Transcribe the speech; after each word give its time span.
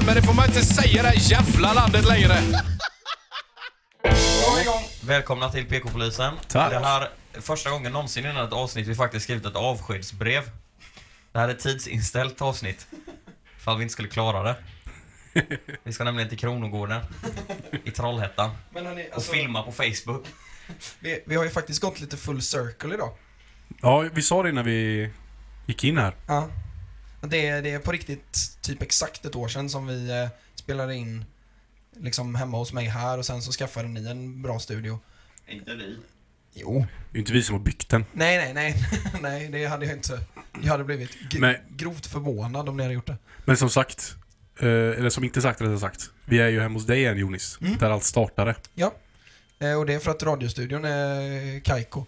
podden, 0.00 0.06
men 0.06 0.14
det 0.14 0.22
får 0.22 0.34
man 0.34 0.46
inte 0.46 0.62
säga 0.62 1.00
i 1.00 1.02
det 1.02 1.08
här 1.08 1.30
jävla 1.30 1.72
landet 1.72 2.04
längre. 2.04 2.36
Välkomna 5.04 5.50
till 5.50 5.66
PK-polisen. 5.66 6.34
Tack. 6.48 6.70
Det 6.70 6.78
här 6.78 7.08
är 7.32 7.40
första 7.40 7.70
gången 7.70 7.92
någonsin 7.92 8.24
innan 8.24 8.46
ett 8.46 8.52
avsnitt 8.52 8.86
vi 8.86 8.94
faktiskt 8.94 9.24
skrivit 9.24 9.46
ett 9.46 9.56
avskedsbrev. 9.56 10.42
Det 11.32 11.38
här 11.38 11.48
är 11.48 11.52
ett 11.52 11.60
tidsinställt 11.60 12.42
avsnitt. 12.42 12.86
Ifall 13.56 13.76
vi 13.76 13.82
inte 13.82 13.92
skulle 13.92 14.08
klara 14.08 14.42
det. 14.42 14.56
Vi 15.82 15.92
ska 15.92 16.04
nämligen 16.04 16.28
till 16.28 16.38
Kronogården 16.38 17.02
i 17.84 17.90
Trollhättan 17.90 18.50
Men 18.70 18.86
hörni, 18.86 19.08
och 19.10 19.14
alltså, 19.14 19.32
filma 19.32 19.62
på 19.62 19.72
Facebook. 19.72 20.26
vi, 21.00 21.22
vi 21.26 21.36
har 21.36 21.44
ju 21.44 21.50
faktiskt 21.50 21.80
gått 21.80 22.00
lite 22.00 22.16
full 22.16 22.42
circle 22.42 22.94
idag. 22.94 23.14
Ja, 23.82 24.04
vi 24.12 24.22
sa 24.22 24.42
det 24.42 24.52
när 24.52 24.62
vi 24.62 25.10
gick 25.66 25.84
in 25.84 25.98
här. 25.98 26.14
Ja. 26.26 26.48
Det, 27.20 27.46
är- 27.48 27.62
det 27.62 27.70
är 27.70 27.78
på 27.78 27.92
riktigt 27.92 28.58
typ 28.62 28.82
exakt 28.82 29.24
ett 29.24 29.36
år 29.36 29.48
sedan 29.48 29.70
som 29.70 29.86
vi 29.86 30.10
eh, 30.10 30.28
spelade 30.54 30.94
in 30.94 31.24
liksom 31.96 32.34
hemma 32.34 32.58
hos 32.58 32.72
mig 32.72 32.86
här 32.86 33.18
och 33.18 33.26
sen 33.26 33.42
så 33.42 33.52
skaffade 33.52 33.88
ni 33.88 34.10
en 34.10 34.42
bra 34.42 34.58
studio. 34.58 35.00
Inte 35.48 35.74
vi. 35.74 35.98
Jo. 36.54 36.86
Det 37.12 37.18
är 37.18 37.20
inte 37.20 37.32
vi 37.32 37.42
som 37.42 37.54
har 37.54 37.62
byggt 37.62 37.88
den. 37.88 38.04
Nej, 38.12 38.38
nej, 38.38 38.54
nej. 38.54 38.84
nej, 39.22 39.48
det 39.48 39.64
hade 39.66 39.86
jag 39.86 39.96
inte. 39.96 40.20
Jag 40.62 40.70
hade 40.70 40.84
blivit 40.84 41.10
grovt 41.68 42.06
förvånad 42.06 42.68
om 42.68 42.76
ni 42.76 42.82
hade 42.82 42.94
gjort 42.94 43.06
det. 43.06 43.16
Men 43.44 43.56
som 43.56 43.70
sagt, 43.70 44.14
eh, 44.60 44.66
eller 44.68 45.10
som 45.10 45.24
inte 45.24 45.42
sagt 45.42 45.60
rättare 45.60 45.78
sagt. 45.78 46.10
Vi 46.24 46.38
är 46.38 46.48
ju 46.48 46.60
hemma 46.60 46.74
hos 46.74 46.86
dig 46.86 46.98
igen 46.98 47.18
Jonis. 47.18 47.58
Mm. 47.60 47.76
Där 47.78 47.90
allt 47.90 48.04
startade. 48.04 48.54
Eh, 49.58 49.74
och 49.78 49.86
det 49.86 49.94
är 49.94 49.98
för 49.98 50.10
att 50.10 50.22
radiostudion 50.22 50.84
är 50.84 51.60
Kaiko. 51.60 52.04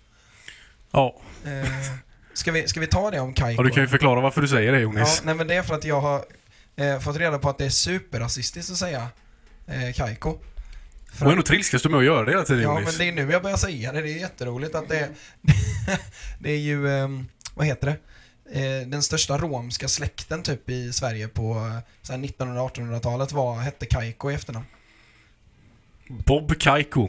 Ja, 0.91 1.21
Eh, 1.45 1.97
ska, 2.35 2.53
vi, 2.53 2.69
ska 2.69 2.81
vi 2.81 2.87
ta 2.87 3.11
det 3.11 3.21
om 3.21 3.35
Kaiko? 3.35 3.59
och 3.61 3.65
du 3.65 3.71
kan 3.71 3.83
ju 3.83 3.89
förklara 3.89 4.21
varför 4.21 4.41
du 4.41 4.49
säger 4.49 4.73
det 4.73 4.79
Ja, 4.79 4.83
Jonis. 4.83 5.23
nej 5.25 5.35
men 5.35 5.47
det 5.47 5.55
är 5.55 5.63
för 5.63 5.75
att 5.75 5.85
jag 5.85 6.01
har 6.01 6.25
eh, 6.77 6.99
fått 6.99 7.17
reda 7.17 7.39
på 7.39 7.49
att 7.49 7.59
det 7.59 7.65
är 7.65 7.71
superrasistiskt 7.71 8.71
att 8.73 8.77
säga 8.79 9.09
eh, 9.67 9.93
Kaiko. 9.95 10.39
För 11.13 11.25
Och 11.25 11.31
att- 11.31 11.33
ändå 11.33 11.43
trilskas 11.43 11.83
du 11.83 11.89
med 11.89 11.99
att 11.99 12.05
göra 12.05 12.25
det 12.25 12.31
hela 12.31 12.45
tiden 12.45 12.63
Ja, 12.63 12.69
Jonis. 12.81 12.99
men 12.99 12.99
det 13.15 13.21
är 13.23 13.27
nu 13.27 13.33
jag 13.33 13.43
börjar 13.43 13.57
säga 13.57 13.93
det. 13.93 14.01
Det 14.03 14.11
är 14.13 14.19
jätteroligt 14.21 14.75
att 14.75 14.89
det 14.89 15.09
Det 16.39 16.51
är 16.51 16.59
ju, 16.59 16.89
ehm, 16.99 17.29
vad 17.55 17.67
heter 17.67 17.87
det? 17.87 17.97
Eh, 18.61 18.87
den 18.89 19.03
största 19.03 19.39
romska 19.39 19.89
släkten 19.89 20.43
typ 20.43 20.71
i 20.71 20.93
Sverige 20.93 21.29
på 21.29 21.53
eh, 21.57 21.79
så 22.03 22.13
här 22.13 22.19
1900-1800-talet 22.21 23.33
var, 23.33 23.57
hette 23.61 23.87
Kaiko 23.87 24.31
i 24.31 24.35
efternamn. 24.35 24.67
Bob 26.09 26.59
Kaiko. 26.61 27.09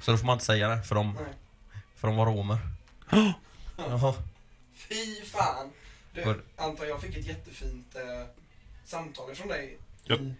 Så 0.00 0.10
då 0.10 0.16
får 0.18 0.26
man 0.26 0.32
inte 0.34 0.44
säga 0.44 0.68
det, 0.68 0.82
för 0.82 0.94
de, 0.94 1.12
Nej. 1.14 1.24
för 1.96 2.08
de 2.08 2.16
var 2.16 2.26
romer. 2.26 2.58
Jaha. 3.76 4.14
Fy 4.74 5.22
fan! 5.24 5.70
Du, 6.14 6.24
Vad- 6.24 6.40
Anton, 6.56 6.88
jag 6.88 7.00
fick 7.00 7.16
ett 7.16 7.26
jättefint 7.26 7.94
eh, 7.96 8.26
samtal 8.84 9.34
från 9.34 9.48
dig. 9.48 9.78
Ja. 10.04 10.14
I, 10.16 10.34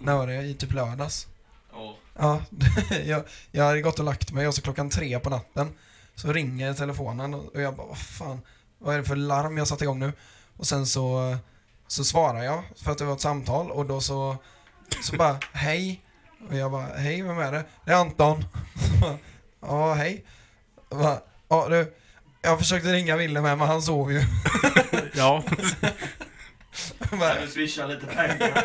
när 0.00 0.16
var 0.16 0.26
det? 0.26 0.42
I 0.42 0.54
typ 0.54 0.72
lördags. 0.72 1.26
Ja. 1.72 1.96
Ja, 2.18 2.42
jag, 3.04 3.24
jag 3.50 3.64
hade 3.64 3.80
gått 3.82 3.98
och 3.98 4.04
lagt 4.04 4.32
mig 4.32 4.48
och 4.48 4.54
så 4.54 4.62
klockan 4.62 4.90
tre 4.90 5.18
på 5.20 5.30
natten 5.30 5.72
så 6.14 6.32
ringer 6.32 6.74
telefonen 6.74 7.34
och 7.34 7.54
och 7.54 7.60
jag 7.60 7.76
bara 7.76 7.86
vad 7.86 7.98
fan, 7.98 8.40
vad 8.78 8.94
är 8.94 8.98
det 8.98 9.04
för 9.04 9.16
larm 9.16 9.58
jag 9.58 9.68
satt 9.68 9.82
igång 9.82 9.98
nu? 9.98 10.12
Och 10.56 10.66
sen 10.66 10.86
så, 10.86 11.36
så 11.86 12.04
svarar 12.04 12.42
jag 12.42 12.62
för 12.76 12.92
att 12.92 12.98
det 12.98 13.04
var 13.04 13.14
ett 13.14 13.20
samtal 13.20 13.70
och 13.70 13.86
då 13.86 14.00
så, 14.00 14.36
så 15.02 15.16
bara 15.16 15.38
hej. 15.52 16.02
Och 16.48 16.56
jag 16.56 16.70
bara 16.70 16.86
hej, 16.96 17.22
vem 17.22 17.38
är 17.38 17.52
det? 17.52 17.64
Det 17.84 17.90
är 17.92 17.96
Anton. 17.96 18.44
Så 18.80 19.00
bara, 19.00 19.18
Ja, 19.60 19.94
hej. 19.94 20.24
Jag 20.90 20.98
bara, 20.98 21.20
Ja 21.50 21.68
du, 21.68 21.94
jag 22.42 22.58
försökte 22.58 22.92
ringa 22.92 23.16
Wille 23.16 23.40
med 23.40 23.58
men 23.58 23.68
han 23.68 23.82
sov 23.82 24.12
ju. 24.12 24.22
Ja. 25.12 25.44
Bara, 27.10 27.40
du 27.40 27.48
swishar 27.48 27.88
lite 27.88 28.06
pengar? 28.06 28.64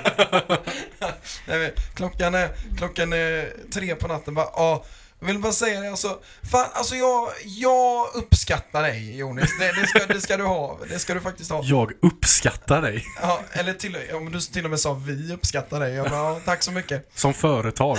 Nej, 1.48 1.60
men, 1.60 1.72
klockan, 1.94 2.36
är, 2.36 2.50
klockan 2.78 3.14
är 3.14 3.54
tre 3.74 3.96
på 3.96 4.08
natten 4.08 4.34
bara, 4.34 4.48
ja. 4.56 4.86
Jag 5.20 5.28
vill 5.28 5.40
bara 5.40 5.52
säga 5.52 5.82
det 5.82 5.90
alltså, 5.90 6.20
fan 6.52 6.68
alltså 6.74 6.96
jag, 6.96 7.30
jag 7.44 8.08
uppskattar 8.16 8.84
dig 8.84 9.18
Jonis. 9.18 9.60
Det, 9.60 9.82
det, 9.82 9.88
ska, 9.88 10.06
det 10.14 10.22
ska 10.22 10.38
du 10.38 10.44
ha, 10.44 10.80
det 10.90 11.00
ska 11.00 11.14
du 11.14 11.22
faktiskt 11.22 11.52
ha. 11.52 11.62
Jag 11.64 11.92
uppskattar 12.02 12.82
dig. 12.82 13.06
Ja, 13.22 13.42
eller 13.52 13.74
till, 13.74 13.98
om 14.14 14.32
du 14.32 14.40
till 14.40 14.64
och 14.64 14.70
med 14.70 14.80
sa 14.80 14.94
vi 14.94 15.34
uppskattar 15.34 15.80
dig. 15.80 15.94
Jag 15.94 16.10
bara, 16.10 16.16
ja, 16.16 16.40
tack 16.46 16.64
så 16.64 16.72
mycket. 16.72 17.12
Som 17.16 17.34
företag. 17.34 17.98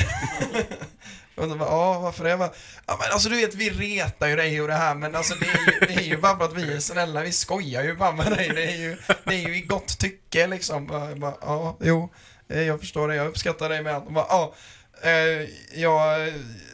Och 1.36 1.44
så 1.50 1.56
bara, 1.56 1.68
ja 1.68 2.00
varför 2.00 2.24
det? 2.24 2.36
Bara, 2.36 2.50
ja 2.86 2.96
men 3.00 3.12
alltså 3.12 3.28
du 3.28 3.36
vet 3.36 3.54
vi 3.54 3.70
retar 3.70 4.28
ju 4.28 4.36
dig 4.36 4.60
och 4.60 4.68
det 4.68 4.74
här 4.74 4.94
men 4.94 5.14
alltså 5.14 5.34
det 5.40 5.46
är 5.46 5.72
ju, 5.72 5.86
det 5.94 6.00
är 6.02 6.06
ju 6.06 6.16
bara 6.16 6.36
för 6.38 6.44
att 6.44 6.54
vi 6.56 6.72
är 6.74 6.80
snälla, 6.80 7.22
vi 7.22 7.32
skojar 7.32 7.82
ju 7.82 7.96
bara 7.96 8.12
med 8.12 8.32
dig. 8.32 8.48
Det 8.54 8.64
är 8.64 8.76
ju, 8.76 8.96
det 9.24 9.34
är 9.34 9.48
ju 9.48 9.56
i 9.56 9.60
gott 9.60 9.98
tycke 9.98 10.46
liksom. 10.46 10.88
Jag 10.92 11.18
bara, 11.20 11.34
ja, 11.40 11.76
jo, 11.80 12.12
eh, 12.48 12.62
jag 12.62 12.80
förstår 12.80 13.08
det, 13.08 13.14
jag 13.14 13.26
uppskattar 13.26 13.68
dig 13.68 13.82
med. 13.82 13.96
Och 13.96 14.12
bara, 14.12 14.26
ja, 14.28 14.54
eh, 15.02 15.48
ja, 15.80 16.16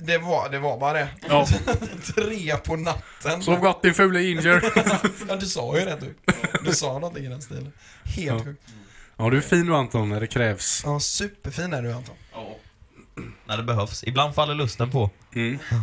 det 0.00 0.19
var, 0.19 0.49
det 0.49 0.59
var 0.59 0.79
bara 0.79 0.93
det. 0.93 1.09
Ja. 1.29 1.47
Tre 2.15 2.56
på 2.56 2.77
natten. 2.77 3.43
Sov 3.43 3.59
gott 3.61 3.83
din 3.83 3.94
fule 3.94 4.21
ginger. 4.23 4.65
Ja, 5.29 5.37
du 5.37 5.47
sa 5.47 5.79
ju 5.79 5.84
det 5.84 5.97
du. 6.00 6.15
Du 6.65 6.73
sa 6.75 6.93
någonting 6.93 7.25
i 7.25 7.29
den 7.29 7.43
stilen. 7.43 7.73
Helt 8.05 8.39
Ja. 8.39 8.44
sjukt. 8.44 8.62
Ja, 9.17 9.31
du 9.31 9.37
är 9.37 9.41
fin 9.41 9.67
du 9.67 9.75
Anton 9.75 10.09
när 10.09 10.21
det 10.21 10.27
krävs. 10.27 10.83
Ja, 10.84 11.00
superfin 11.00 11.73
är 11.73 11.83
du 11.83 11.93
Anton. 11.93 12.15
Ja. 12.33 12.56
När 13.47 13.56
det 13.56 13.62
behövs. 13.62 14.05
Ibland 14.05 14.34
faller 14.34 14.55
lusten 14.55 14.91
på. 14.91 15.11
Mm. 15.34 15.59
Ja, 15.71 15.77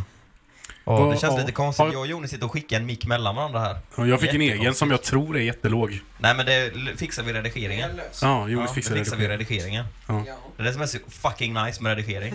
Ja, 0.86 1.12
det 1.14 1.20
känns 1.20 1.40
lite 1.40 1.52
konstigt. 1.52 1.86
Har- 1.86 1.92
Jag 1.94 2.02
och 2.02 2.08
Jonas 2.08 2.30
sitter 2.32 2.46
och 2.46 2.52
skickar 2.52 2.78
en 2.78 2.86
mick 2.86 3.06
mellan 3.06 3.36
varandra 3.36 3.60
här. 3.60 3.80
Och 3.96 4.08
jag 4.08 4.20
fick 4.22 4.34
en 4.34 4.42
egen 4.42 4.74
som 4.74 4.92
jag 4.92 5.04
tror 5.04 5.38
är 5.38 5.42
jättelåg. 5.42 6.00
Nej 6.18 6.36
men 6.36 6.46
det 6.46 6.72
fixar 6.98 7.24
vi 7.24 7.34
redigeringen. 7.34 7.92
Ja, 8.22 8.48
Jonas 8.50 8.70
Ja, 8.70 8.74
fixar 8.74 8.96
det 8.96 9.00
fixar 9.04 9.18
vi 9.18 9.28
redigeringen. 9.28 9.86
Ja. 10.08 10.24
Det 10.58 10.62
är 10.64 10.66
det 10.66 10.74
som 10.74 10.82
är 10.82 10.86
så 10.86 10.98
fucking 11.10 11.54
nice 11.54 11.84
med 11.84 11.96
redigering. 11.96 12.34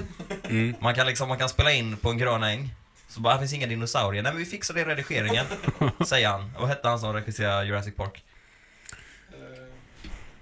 Mm. 0.48 0.74
Man 0.80 0.94
kan 0.94 1.06
liksom, 1.06 1.28
man 1.28 1.38
kan 1.38 1.48
spela 1.48 1.72
in 1.72 1.96
på 1.96 2.10
en 2.10 2.18
grön 2.18 2.42
äng. 2.42 2.70
Så 3.08 3.20
bara, 3.20 3.32
här 3.32 3.40
finns 3.40 3.52
inga 3.52 3.66
dinosaurier. 3.66 4.22
Nej 4.22 4.32
men 4.32 4.38
vi 4.38 4.46
fixar 4.46 4.74
det 4.74 4.80
i 4.80 4.84
redigeringen. 4.84 5.46
säger 6.06 6.28
han. 6.28 6.52
Vad 6.58 6.68
hette 6.68 6.88
han 6.88 6.98
som 6.98 7.12
regisserade 7.12 7.64
Jurassic 7.66 7.94
Park? 7.96 8.22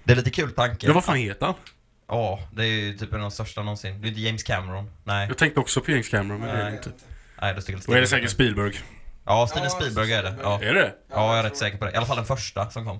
Det 0.03 0.11
är 0.13 0.15
lite 0.17 0.29
kul 0.29 0.51
tanke. 0.51 0.87
Ja, 0.87 0.93
vad 0.93 1.03
fan 1.03 1.15
heter 1.17 1.45
han? 1.45 1.55
Ja, 2.13 2.39
det 2.51 2.63
är 2.63 2.67
ju 2.67 2.93
typ 2.97 3.09
en 3.13 3.15
av 3.15 3.21
de 3.21 3.31
största 3.31 3.61
någonsin. 3.61 4.01
Det 4.01 4.07
är 4.07 4.09
inte 4.09 4.21
James 4.21 4.43
Cameron. 4.43 4.91
Nej, 5.03 5.27
Jag 5.27 5.37
tänkte 5.37 5.59
också 5.59 5.81
på 5.81 5.91
James 5.91 6.09
Cameron, 6.09 6.39
men 6.39 6.47
det 6.49 6.53
är 6.53 6.57
det 6.57 6.63
Nej. 6.63 6.73
inte. 6.73 6.91
nej 7.41 7.53
det 7.53 7.61
står 7.61 7.73
Då 7.87 7.93
är 7.93 8.01
det 8.01 8.07
säkert 8.07 8.29
Spielberg. 8.29 8.73
Ja, 9.25 9.47
Steven 9.47 9.69
Spielberg 9.69 10.13
är 10.13 10.23
det. 10.23 10.35
Ja. 10.41 10.61
Är 10.61 10.73
det? 10.73 10.93
Ja, 11.09 11.29
jag 11.29 11.39
är 11.39 11.43
rätt 11.43 11.57
säker 11.57 11.77
på 11.77 11.85
det. 11.85 11.91
I 11.91 11.95
alla 11.95 12.05
fall 12.05 12.15
den 12.17 12.25
första 12.25 12.69
som 12.69 12.85
kom. 12.85 12.99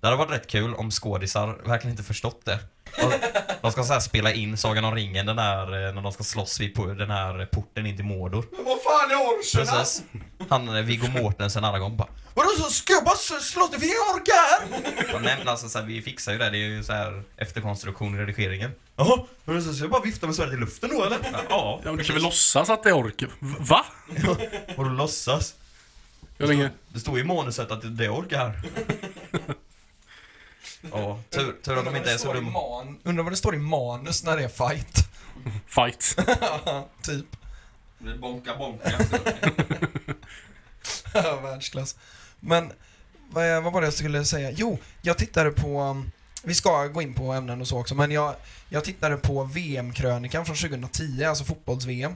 Det 0.00 0.06
hade 0.06 0.16
varit 0.16 0.30
rätt 0.30 0.46
kul 0.46 0.74
om 0.74 0.90
skådisar 0.90 1.58
verkligen 1.66 1.90
inte 1.90 2.02
förstått 2.02 2.44
det. 2.44 2.58
De 3.60 3.72
ska 3.72 3.82
så 3.84 3.92
här 3.92 4.00
spela 4.00 4.32
in 4.32 4.56
Sagan 4.56 4.84
om 4.84 4.94
ringen, 4.94 5.26
den 5.26 5.36
där, 5.36 5.62
eh, 5.88 5.94
när 5.94 6.02
de 6.02 6.12
ska 6.12 6.24
slåss 6.24 6.60
vid 6.60 6.74
den 6.76 7.10
här 7.10 7.46
porten 7.46 7.86
in 7.86 7.96
till 7.96 8.04
Mordor. 8.04 8.44
Vad 8.64 8.82
fan 8.82 9.10
är 9.10 9.14
orcherna? 9.16 9.70
Precis. 9.72 10.02
Han, 10.48 10.68
eh, 10.76 10.82
Viggo 10.82 11.08
Mortensen 11.08 11.64
alla 11.64 11.78
gånger 11.78 11.96
bara 11.96 12.08
Vadå 12.34 12.48
så 12.58 12.70
ska 12.70 12.92
jag 12.92 13.04
bara 13.04 13.16
slåss 13.16 13.70
det 13.70 13.86
jag 13.86 14.14
orkar? 14.16 14.78
"Ja, 15.12 15.18
Nej 15.22 15.34
men 15.38 15.48
alltså 15.48 15.68
så 15.68 15.78
här, 15.78 15.86
vi 15.86 16.02
fixar 16.02 16.32
ju 16.32 16.38
det, 16.38 16.50
det 16.50 16.56
är 16.56 16.68
ju 16.68 16.84
så 16.84 16.92
här 16.92 17.22
efterkonstruktion 17.36 18.14
i 18.14 18.18
redigeringen. 18.18 18.70
Jaha, 18.96 19.18
men 19.44 19.62
så 19.62 19.74
ska 19.74 19.84
jag 19.84 19.90
bara 19.90 20.02
vifta 20.02 20.26
med 20.26 20.34
svärdet 20.36 20.54
i 20.54 20.56
luften 20.56 20.90
då 20.92 21.04
eller? 21.04 21.18
Ja, 21.32 21.40
Ja, 21.48 21.80
men 21.84 21.96
du 21.96 22.04
kan 22.04 22.14
väl 22.14 22.22
låtsas 22.22 22.70
att 22.70 22.82
det 22.82 22.88
är 22.88 22.96
ork? 22.96 23.22
Va? 23.40 23.84
Och 24.76 24.84
du 24.84 24.90
låtsas. 24.90 25.54
Hur 26.38 26.46
länge? 26.46 26.70
Det 26.88 27.00
står 27.00 27.18
i 27.18 27.24
manuset 27.24 27.70
att 27.70 27.82
det- 27.82 27.88
det 27.90 28.08
orkar. 28.08 28.60
Ja, 30.92 31.18
tur, 31.30 31.56
tur 31.62 31.78
att 31.78 31.84
de 31.84 31.96
inte 31.96 32.12
är 32.12 32.18
så 32.18 32.32
dumma. 32.32 32.50
Man, 32.50 32.98
undrar 33.02 33.24
vad 33.24 33.32
det 33.32 33.36
står 33.36 33.54
i 33.54 33.58
manus 33.58 34.24
när 34.24 34.36
det 34.36 34.44
är 34.44 34.48
fight. 34.48 35.08
Fight. 35.66 36.16
typ. 37.02 37.26
Bonka 38.20 38.56
bonka. 38.56 38.98
Världsklass. 41.42 41.96
Men 42.40 42.72
vad, 43.30 43.62
vad 43.62 43.72
var 43.72 43.80
det 43.80 43.86
jag 43.86 43.94
skulle 43.94 44.24
säga? 44.24 44.50
Jo, 44.50 44.78
jag 45.02 45.18
tittade 45.18 45.50
på, 45.50 45.80
um, 45.80 46.10
vi 46.42 46.54
ska 46.54 46.86
gå 46.86 47.02
in 47.02 47.14
på 47.14 47.32
ämnen 47.32 47.60
och 47.60 47.68
så 47.68 47.80
också, 47.80 47.94
men 47.94 48.10
jag, 48.10 48.34
jag 48.68 48.84
tittade 48.84 49.16
på 49.16 49.44
VM-krönikan 49.44 50.44
från 50.46 50.56
2010, 50.56 51.24
alltså 51.24 51.44
fotbolls-VM. 51.44 52.14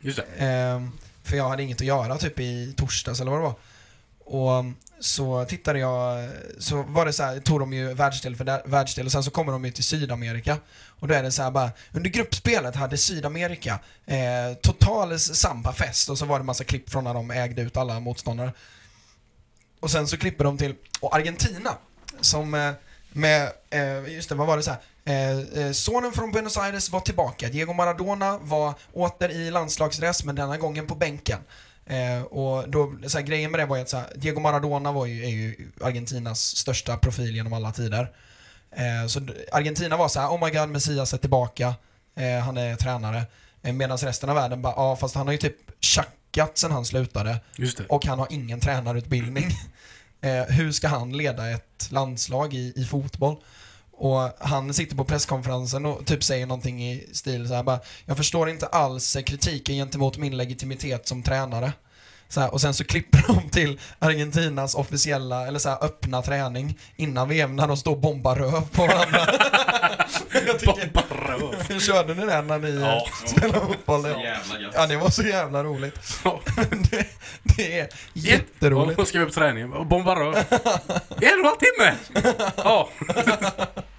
Just 0.00 0.18
det. 0.18 0.44
Ehm, 0.44 0.92
för 1.22 1.36
jag 1.36 1.48
hade 1.48 1.62
inget 1.62 1.80
att 1.80 1.86
göra 1.86 2.18
typ 2.18 2.40
i 2.40 2.74
torsdags 2.76 3.20
eller 3.20 3.30
vad 3.30 3.40
det 3.40 3.44
var. 3.44 3.54
Och 4.32 4.64
så 5.00 5.44
tittade 5.44 5.78
jag, 5.78 6.28
så 6.58 6.82
var 6.82 7.06
det 7.06 7.12
så 7.12 7.22
här, 7.22 7.40
tog 7.40 7.60
de 7.60 7.72
ju 7.72 7.94
världsdel 7.94 8.36
för 8.36 8.68
världsdel 8.68 9.06
och 9.06 9.12
sen 9.12 9.24
så 9.24 9.30
kommer 9.30 9.52
de 9.52 9.64
ju 9.64 9.70
till 9.70 9.84
Sydamerika. 9.84 10.58
Och 10.88 11.08
då 11.08 11.14
är 11.14 11.22
det 11.22 11.32
så 11.32 11.42
här 11.42 11.50
bara, 11.50 11.70
under 11.92 12.10
gruppspelet 12.10 12.76
hade 12.76 12.98
Sydamerika 12.98 13.78
eh, 14.06 14.54
total 14.62 15.18
sambafest. 15.18 16.10
och 16.10 16.18
så 16.18 16.24
var 16.24 16.38
det 16.38 16.44
massa 16.44 16.64
klipp 16.64 16.90
från 16.90 17.04
när 17.04 17.14
de 17.14 17.30
ägde 17.30 17.62
ut 17.62 17.76
alla 17.76 18.00
motståndare. 18.00 18.52
Och 19.80 19.90
sen 19.90 20.06
så 20.06 20.16
klipper 20.16 20.44
de 20.44 20.58
till, 20.58 20.74
och 21.00 21.14
Argentina, 21.14 21.76
som 22.20 22.54
eh, 22.54 22.72
med, 23.12 23.52
eh, 23.70 24.14
just 24.14 24.28
det, 24.28 24.34
vad 24.34 24.46
var 24.46 24.56
det 24.56 24.62
så 24.62 24.70
här? 24.70 24.80
Eh, 25.04 25.64
eh 25.64 25.72
sonen 25.72 26.12
från 26.12 26.32
Buenos 26.32 26.56
Aires 26.56 26.90
var 26.90 27.00
tillbaka. 27.00 27.48
Diego 27.48 27.72
Maradona 27.72 28.38
var 28.38 28.74
åter 28.92 29.28
i 29.28 29.50
landslagsrest, 29.50 30.24
men 30.24 30.34
denna 30.34 30.58
gången 30.58 30.86
på 30.86 30.94
bänken. 30.94 31.38
Eh, 31.86 32.22
och 32.22 32.68
då, 32.68 32.94
så 33.06 33.18
här, 33.18 33.24
grejen 33.24 33.50
med 33.50 33.60
det 33.60 33.66
var 33.66 33.76
ju 33.76 33.82
att 33.82 33.92
här, 33.92 34.06
Diego 34.16 34.40
Maradona 34.40 34.92
var 34.92 35.06
ju, 35.06 35.24
är 35.24 35.28
ju 35.28 35.72
Argentinas 35.80 36.56
största 36.56 36.96
profil 36.96 37.34
genom 37.34 37.52
alla 37.52 37.72
tider. 37.72 38.10
Eh, 38.70 39.06
så 39.06 39.20
Argentina 39.52 39.96
var 39.96 40.08
så 40.08 40.20
här: 40.20 40.28
oh 40.28 40.44
my 40.44 40.50
god, 40.50 40.68
Messias 40.68 41.12
är 41.12 41.18
tillbaka, 41.18 41.74
eh, 42.16 42.38
han 42.38 42.56
är 42.56 42.76
tränare. 42.76 43.22
Eh, 43.62 43.72
Medan 43.72 43.98
resten 43.98 44.28
av 44.28 44.36
världen 44.36 44.62
bara, 44.62 44.74
ja 44.76 44.96
fast 44.96 45.14
han 45.14 45.26
har 45.26 45.32
ju 45.32 45.38
typ 45.38 45.56
tjackat 45.80 46.58
sen 46.58 46.70
han 46.70 46.84
slutade 46.84 47.40
och 47.88 48.06
han 48.06 48.18
har 48.18 48.28
ingen 48.30 48.60
tränarutbildning. 48.60 49.50
eh, 50.20 50.42
hur 50.42 50.72
ska 50.72 50.88
han 50.88 51.16
leda 51.16 51.50
ett 51.50 51.88
landslag 51.90 52.54
i, 52.54 52.72
i 52.76 52.84
fotboll? 52.84 53.36
Och 54.02 54.30
han 54.38 54.74
sitter 54.74 54.96
på 54.96 55.04
presskonferensen 55.04 55.86
och 55.86 56.06
typ 56.06 56.24
säger 56.24 56.46
någonting 56.46 56.84
i 56.84 57.06
stil 57.12 57.48
så 57.48 57.54
här 57.54 57.62
bara, 57.62 57.80
jag 58.06 58.16
förstår 58.16 58.48
inte 58.48 58.66
alls 58.66 59.16
kritiken 59.26 59.74
gentemot 59.74 60.18
min 60.18 60.36
legitimitet 60.36 61.08
som 61.08 61.22
tränare. 61.22 61.72
Så 62.28 62.40
här, 62.40 62.52
och 62.52 62.60
sen 62.60 62.74
så 62.74 62.84
klipper 62.84 63.24
de 63.26 63.48
till 63.50 63.80
Argentinas 63.98 64.74
officiella, 64.74 65.46
eller 65.46 65.58
så 65.58 65.68
här, 65.68 65.84
öppna 65.84 66.22
träning 66.22 66.78
innan 66.96 67.28
VM 67.28 67.56
när 67.56 67.68
de 67.68 67.76
står 67.76 67.92
och 67.92 67.98
bombar 67.98 68.36
röv 68.36 68.68
på 68.72 68.86
varandra. 68.86 69.20
jag 70.46 70.58
tycker, 70.58 70.90
Bomba 70.92 71.02
röv. 71.68 71.78
körde 71.78 72.14
ni 72.14 72.26
det 72.26 72.42
när 72.42 72.58
ni 72.58 72.80
Ja. 72.80 73.06
ja. 73.22 73.26
spelade 73.28 73.60
fotboll? 73.66 74.06
Ja, 74.74 74.86
det 74.86 74.96
var 74.96 75.10
så 75.10 75.22
jävla 75.22 75.64
roligt. 75.64 75.98
Det, 76.90 77.06
det 77.42 77.80
är 77.80 77.88
jätteroligt. 78.12 79.00
Och 79.00 79.08
skrev 79.08 79.22
upp 79.22 79.32
träningen. 79.32 79.72
Och 79.72 79.86
Bomba 79.86 80.14
röv. 80.14 80.34
Halv 81.44 81.56
timme! 81.56 81.94
Ja, 82.56 82.88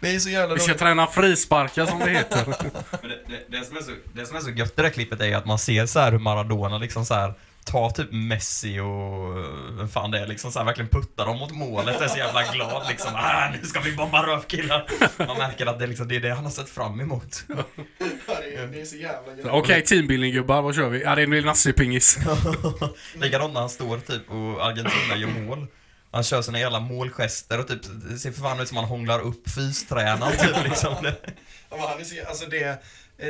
Det 0.00 0.14
är 0.14 0.18
så 0.18 0.30
jävla 0.30 0.54
vi 0.54 0.60
ska 0.60 0.74
träna 0.74 1.06
frisparkar 1.06 1.86
som 1.86 1.98
det 1.98 2.10
heter. 2.10 2.44
Men 2.46 3.10
det, 3.10 3.18
det, 3.28 3.58
det, 3.58 3.64
som 3.64 3.76
är 3.76 3.80
så, 3.80 3.90
det 4.14 4.26
som 4.26 4.36
är 4.36 4.40
så 4.40 4.50
gött 4.50 4.68
i 4.68 4.72
det 4.76 4.82
där 4.82 4.90
klippet 4.90 5.20
är 5.20 5.36
att 5.36 5.46
man 5.46 5.58
ser 5.58 5.86
så 5.86 6.00
här 6.00 6.12
hur 6.12 6.18
Maradona 6.18 6.78
liksom 6.78 7.04
så 7.06 7.14
här 7.14 7.34
tar 7.64 7.90
typ 7.90 8.12
Messi 8.12 8.80
och 8.80 9.36
vem 9.78 9.88
fan 9.88 10.10
det 10.10 10.18
är 10.18 10.26
liksom 10.26 10.52
så 10.52 10.58
här 10.58 10.66
verkligen 10.66 10.88
puttar 10.88 11.26
dem 11.26 11.38
mot 11.38 11.50
målet. 11.50 12.00
är 12.00 12.08
så 12.08 12.18
jävla 12.18 12.42
glad 12.42 12.82
liksom. 12.88 13.10
Ah, 13.14 13.50
nu 13.50 13.66
ska 13.66 13.80
vi 13.80 13.92
bomba 13.92 14.26
röv 14.26 14.42
killar. 14.42 14.86
Man 15.18 15.38
märker 15.38 15.66
att 15.66 15.78
det, 15.78 15.84
är 15.84 15.88
liksom, 15.88 16.08
det 16.08 16.16
är 16.16 16.20
det 16.20 16.34
han 16.34 16.44
har 16.44 16.52
sett 16.52 16.68
fram 16.68 17.00
emot. 17.00 17.44
Det 18.26 18.80
är 18.80 18.84
så 18.84 18.96
jävla 18.96 19.36
gött. 19.36 19.46
Okej, 19.50 19.84
teambuilding 19.84 20.32
gubbar, 20.32 20.62
vad 20.62 20.74
kör 20.74 20.88
vi? 20.88 21.02
Ja, 21.02 21.14
det 21.14 21.26
blir 21.26 21.42
nassipingis. 21.42 22.18
Likadant 23.14 23.54
när 23.54 23.60
han 23.60 23.70
står 23.70 23.98
typ 23.98 24.30
och 24.30 24.66
Argentina 24.66 25.16
gör 25.16 25.28
mål. 25.28 25.66
Han 26.10 26.22
kör 26.22 26.42
sina 26.42 26.58
jävla 26.58 26.80
målgester 26.80 27.60
och 27.60 27.68
typ, 27.68 27.84
ser 28.18 28.32
för 28.32 28.42
fan 28.42 28.60
ut 28.60 28.68
som 28.68 28.76
han 28.76 28.86
hånglar 28.86 29.20
upp 29.20 29.50
fystränaren 29.50 30.32
typ 30.38 30.64
liksom. 30.64 30.94
Han 31.70 32.00
är 32.00 32.04
så, 32.04 32.28
alltså 32.28 32.46
det, 32.46 32.82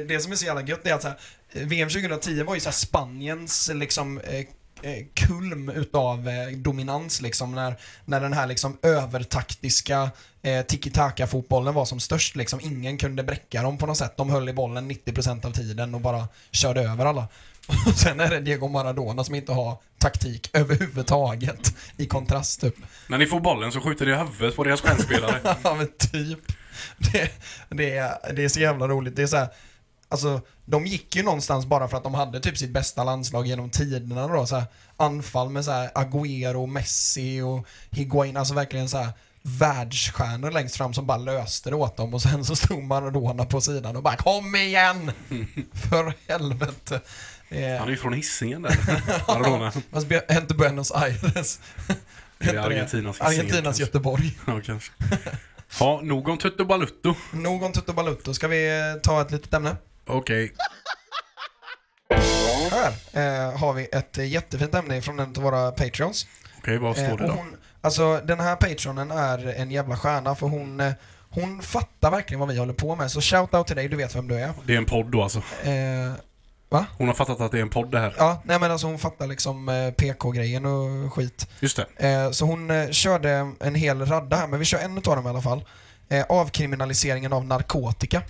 det 0.09 0.21
som 0.21 0.33
är 0.33 0.37
så 0.37 0.45
jävla 0.45 0.63
gött 0.63 0.81
det 0.85 0.91
är 0.91 0.95
att 0.95 1.03
så 1.03 1.09
här, 1.09 1.19
VM 1.53 1.89
2010 1.89 2.43
var 2.43 2.55
ju 2.55 2.61
så 2.61 2.69
här 2.69 2.75
Spaniens 2.75 3.71
liksom 3.75 4.19
eh, 4.21 4.45
eh, 4.83 5.05
kulm 5.15 5.69
utav 5.69 6.29
eh, 6.29 6.49
dominans 6.49 7.21
liksom 7.21 7.55
när, 7.55 7.77
när 8.05 8.21
den 8.21 8.33
här 8.33 8.47
liksom 8.47 8.79
övertaktiska 8.83 10.11
eh, 10.43 10.63
tiki-taka-fotbollen 10.67 11.75
var 11.75 11.85
som 11.85 12.01
störst 12.01 12.37
liksom. 12.37 12.61
Ingen 12.61 12.99
kunde 12.99 13.23
bräcka 13.23 13.63
dem 13.63 13.79
på 13.79 13.87
något 13.87 13.99
sätt. 13.99 14.17
De 14.17 14.31
höll 14.31 14.49
i 14.49 14.53
bollen 14.53 14.91
90% 14.91 15.47
av 15.47 15.51
tiden 15.51 15.95
och 15.95 16.01
bara 16.01 16.29
körde 16.51 16.83
över 16.83 17.07
alla. 17.07 17.29
Sen 17.97 18.21
är 18.21 18.31
det 18.31 18.41
Diego 18.41 18.69
Maradona 18.69 19.25
som 19.25 19.35
inte 19.35 19.53
har 19.53 19.77
taktik 19.99 20.51
överhuvudtaget 20.53 21.75
i 21.97 22.07
kontrast 22.07 22.61
typ. 22.61 22.75
När 23.09 23.19
ni 23.19 23.27
får 23.27 23.41
bollen 23.41 23.73
så 23.73 23.81
skjuter 23.81 24.07
ni 24.07 24.15
huvudet 24.15 24.57
på 24.57 24.65
deras 24.65 24.81
stjärnspelare. 24.81 25.57
Ja 25.65 25.75
men 25.75 25.89
typ. 25.99 26.39
Det, 26.99 27.31
det, 27.69 27.97
är, 27.97 28.33
det 28.33 28.45
är 28.45 28.49
så 28.49 28.61
jävla 28.61 28.89
roligt. 28.89 29.17
Det 29.17 29.23
är 29.23 29.27
så 29.27 29.37
här, 29.37 29.49
alltså, 30.09 30.41
de 30.65 30.87
gick 30.87 31.17
ju 31.17 31.23
någonstans 31.23 31.67
bara 31.67 31.89
för 31.89 31.97
att 31.97 32.05
de 32.05 32.15
hade 32.15 32.41
typ 32.41 32.59
sitt 32.59 32.71
bästa 32.71 33.05
landslag 33.05 33.47
genom 33.47 33.71
tiderna 33.71 34.29
då. 34.29 34.47
Så 34.47 34.57
här, 34.57 34.65
anfall 34.97 35.51
med 35.51 35.65
så 35.65 35.71
här 35.71 35.89
Agüero, 35.95 36.67
Messi 36.67 37.41
och 37.41 37.67
Higuain. 37.91 38.37
Alltså 38.37 38.55
verkligen 38.55 38.89
så 38.89 38.99
här 38.99 39.13
världsstjärnor 39.43 40.51
längst 40.51 40.77
fram 40.77 40.95
som 40.95 41.07
bara 41.07 41.19
löste 41.19 41.71
det 41.71 41.77
åt 41.77 41.97
dem 41.97 42.15
och 42.15 42.23
sen 42.23 42.45
så 42.45 42.57
stod 42.57 42.83
Maradona 42.83 43.45
på 43.45 43.61
sidan 43.61 43.97
och 43.97 44.03
bara 44.03 44.17
Kom 44.17 44.57
igen! 44.57 45.13
För 45.73 46.15
helvete. 46.29 47.01
Är- 47.51 47.79
Han 47.79 47.87
är 47.89 47.91
ju 47.93 47.97
från 47.97 48.13
Hisingen 48.13 48.63
där. 48.63 48.77
Maradona. 49.29 49.73
Fast 49.93 50.07
inte 50.31 50.55
Buenos 50.55 50.93
Aires. 50.93 51.61
Är 52.39 52.53
det 52.53 52.63
Argentinas 52.63 53.17
Hisingen, 53.17 53.27
Argentinas 53.41 53.63
kanske? 53.65 53.83
Göteborg. 53.83 54.39
Ja, 54.47 54.61
kanske. 54.65 54.93
Ja, 55.81 56.01
nog 56.03 56.29
om 56.29 56.39
Tutto 56.39 56.65
Balutto. 56.65 57.15
Nog 57.33 57.63
om 57.63 57.73
Tutto 57.73 57.93
Balutto. 57.93 58.35
Ska 58.35 58.49
vi 58.49 58.79
eh, 58.79 59.01
ta 59.03 59.21
ett 59.23 59.31
litet 59.31 59.55
ämne? 59.55 59.77
Okej. 60.07 60.53
Här 62.71 62.93
eh, 63.13 63.59
har 63.59 63.73
vi 63.73 63.89
ett 63.93 64.19
eh, 64.19 64.25
jättefint 64.29 64.75
ämne 64.75 65.03
från 65.03 65.21
en 65.21 65.29
av 65.37 65.43
våra 65.43 65.71
patreons. 65.73 66.27
Okej, 66.59 66.79
vad 66.79 66.97
står 66.97 67.19
det 67.19 67.27
då? 67.27 67.33
hon, 67.33 67.57
alltså 67.81 68.21
den 68.25 68.41
här 68.41 68.57
patronen 68.57 69.11
är 69.11 69.47
en 69.55 69.71
jävla 69.71 69.97
stjärna 69.97 70.35
för 70.35 70.47
hon, 70.47 70.81
eh, 70.81 70.93
hon 71.31 71.63
fattar 71.63 72.11
verkligen 72.11 72.41
vad 72.41 72.49
vi 72.49 72.59
håller 72.59 72.73
på 72.75 72.97
med. 72.97 73.11
Så 73.11 73.21
shout 73.21 73.55
out 73.55 73.67
till 73.67 73.77
dig, 73.77 73.89
du 73.89 73.97
vet 73.97 74.17
vem 74.17 74.29
du 74.29 74.35
är. 74.35 74.53
Det 74.65 74.73
är 74.73 74.79
en 74.79 74.87
podd 74.87 75.07
då 75.07 75.23
alltså. 75.23 75.39
Eh, 75.63 76.13
Hon 76.79 77.09
har 77.09 77.15
fattat 77.15 77.41
att 77.41 77.53
det 77.53 77.59
är 77.59 77.63
en 77.63 77.71
podd 77.71 77.91
det 77.91 77.99
här. 77.99 78.15
ja, 78.19 78.43
nej 78.45 78.61
men 78.61 78.71
alltså 78.71 78.87
hon 78.87 78.99
fattar 78.99 79.27
liksom 79.27 79.69
eh, 79.69 79.91
PK-grejen 79.91 80.67
och 80.67 81.15
skit. 81.15 81.49
Just 81.61 81.77
det. 81.77 82.09
Eh, 82.09 82.31
så 82.31 82.45
hon 82.45 82.71
eh, 82.71 82.91
körde 82.91 83.53
en 83.61 83.75
hel 83.75 84.07
radda 84.07 84.37
här, 84.37 84.47
men 84.47 84.59
vi 84.59 84.65
kör 84.65 84.79
en 84.79 84.99
utav 84.99 85.17
dem 85.17 85.27
i 85.27 85.29
alla 85.29 85.43
fall. 85.43 85.65
Eh, 86.09 86.25
avkriminaliseringen 86.29 87.33
av 87.33 87.45
narkotika. 87.45 88.23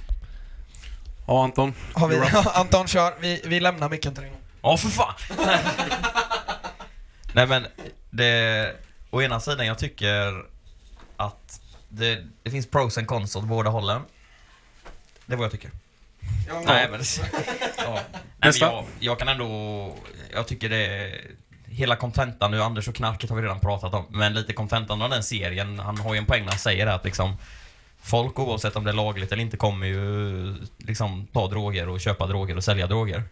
Ja, 1.27 1.45
Anton. 1.45 1.75
Har 1.93 2.09
vi, 2.09 2.17
You're 2.17 2.51
Anton 2.61 2.87
kör, 2.87 3.15
vi, 3.21 3.43
vi 3.45 3.61
lämnar 3.61 3.89
micken 3.89 4.15
till 4.15 4.23
dig. 4.23 4.33
Ja, 4.63 4.77
för 4.77 4.89
fan! 4.89 5.15
Nej 7.35 7.47
men, 7.47 7.67
det... 8.11 8.75
Å 9.11 9.23
ena 9.23 9.41
sidan, 9.41 9.67
jag 9.67 9.79
tycker 9.79 10.45
att 11.17 11.61
det, 11.89 12.25
det 12.43 12.51
finns 12.51 12.67
pros 12.67 12.99
and 12.99 13.07
cons 13.07 13.37
åt 13.37 13.45
båda 13.45 13.71
hållen. 13.71 14.03
Det 15.27 15.33
är 15.33 15.37
vad 15.37 15.45
jag 15.45 15.53
tycker. 15.53 15.71
Nej 16.67 16.89
men... 16.91 17.01
ja. 17.79 18.01
Nej, 18.43 18.53
men 18.53 18.53
jag, 18.61 18.85
jag 19.01 19.19
kan 19.19 19.29
ändå... 19.29 19.95
Jag 20.33 20.49
tycker 20.49 20.69
det... 20.69 21.13
Hela 21.65 21.97
kontentan 21.97 22.51
nu, 22.51 22.63
Anders 22.63 22.89
och 22.89 22.95
knarket 22.95 23.31
har 23.31 23.37
vi 23.37 23.43
redan 23.43 23.61
pratat 23.61 23.95
om, 23.95 24.07
men 24.09 24.35
lite 24.35 24.53
kontentan 24.53 25.03
av 25.03 25.11
den 25.11 25.23
serien, 25.23 25.79
han 25.79 25.99
har 25.99 26.15
ju 26.15 26.19
en 26.19 26.27
poäng 26.27 26.43
när 26.43 26.51
han 26.51 26.59
säger 26.59 26.87
att 26.87 27.05
liksom 27.05 27.37
Folk 28.03 28.39
oavsett 28.39 28.77
om 28.77 28.85
det 28.85 28.91
är 28.91 28.95
lagligt 28.95 29.33
eller 29.33 29.43
inte 29.43 29.57
kommer 29.57 29.87
ju 29.87 30.55
liksom 30.79 31.27
ta 31.33 31.47
droger 31.47 31.89
och 31.89 32.01
köpa 32.01 32.27
droger 32.27 32.57
och 32.57 32.65
sälja 32.65 32.87
droger. 32.87 33.23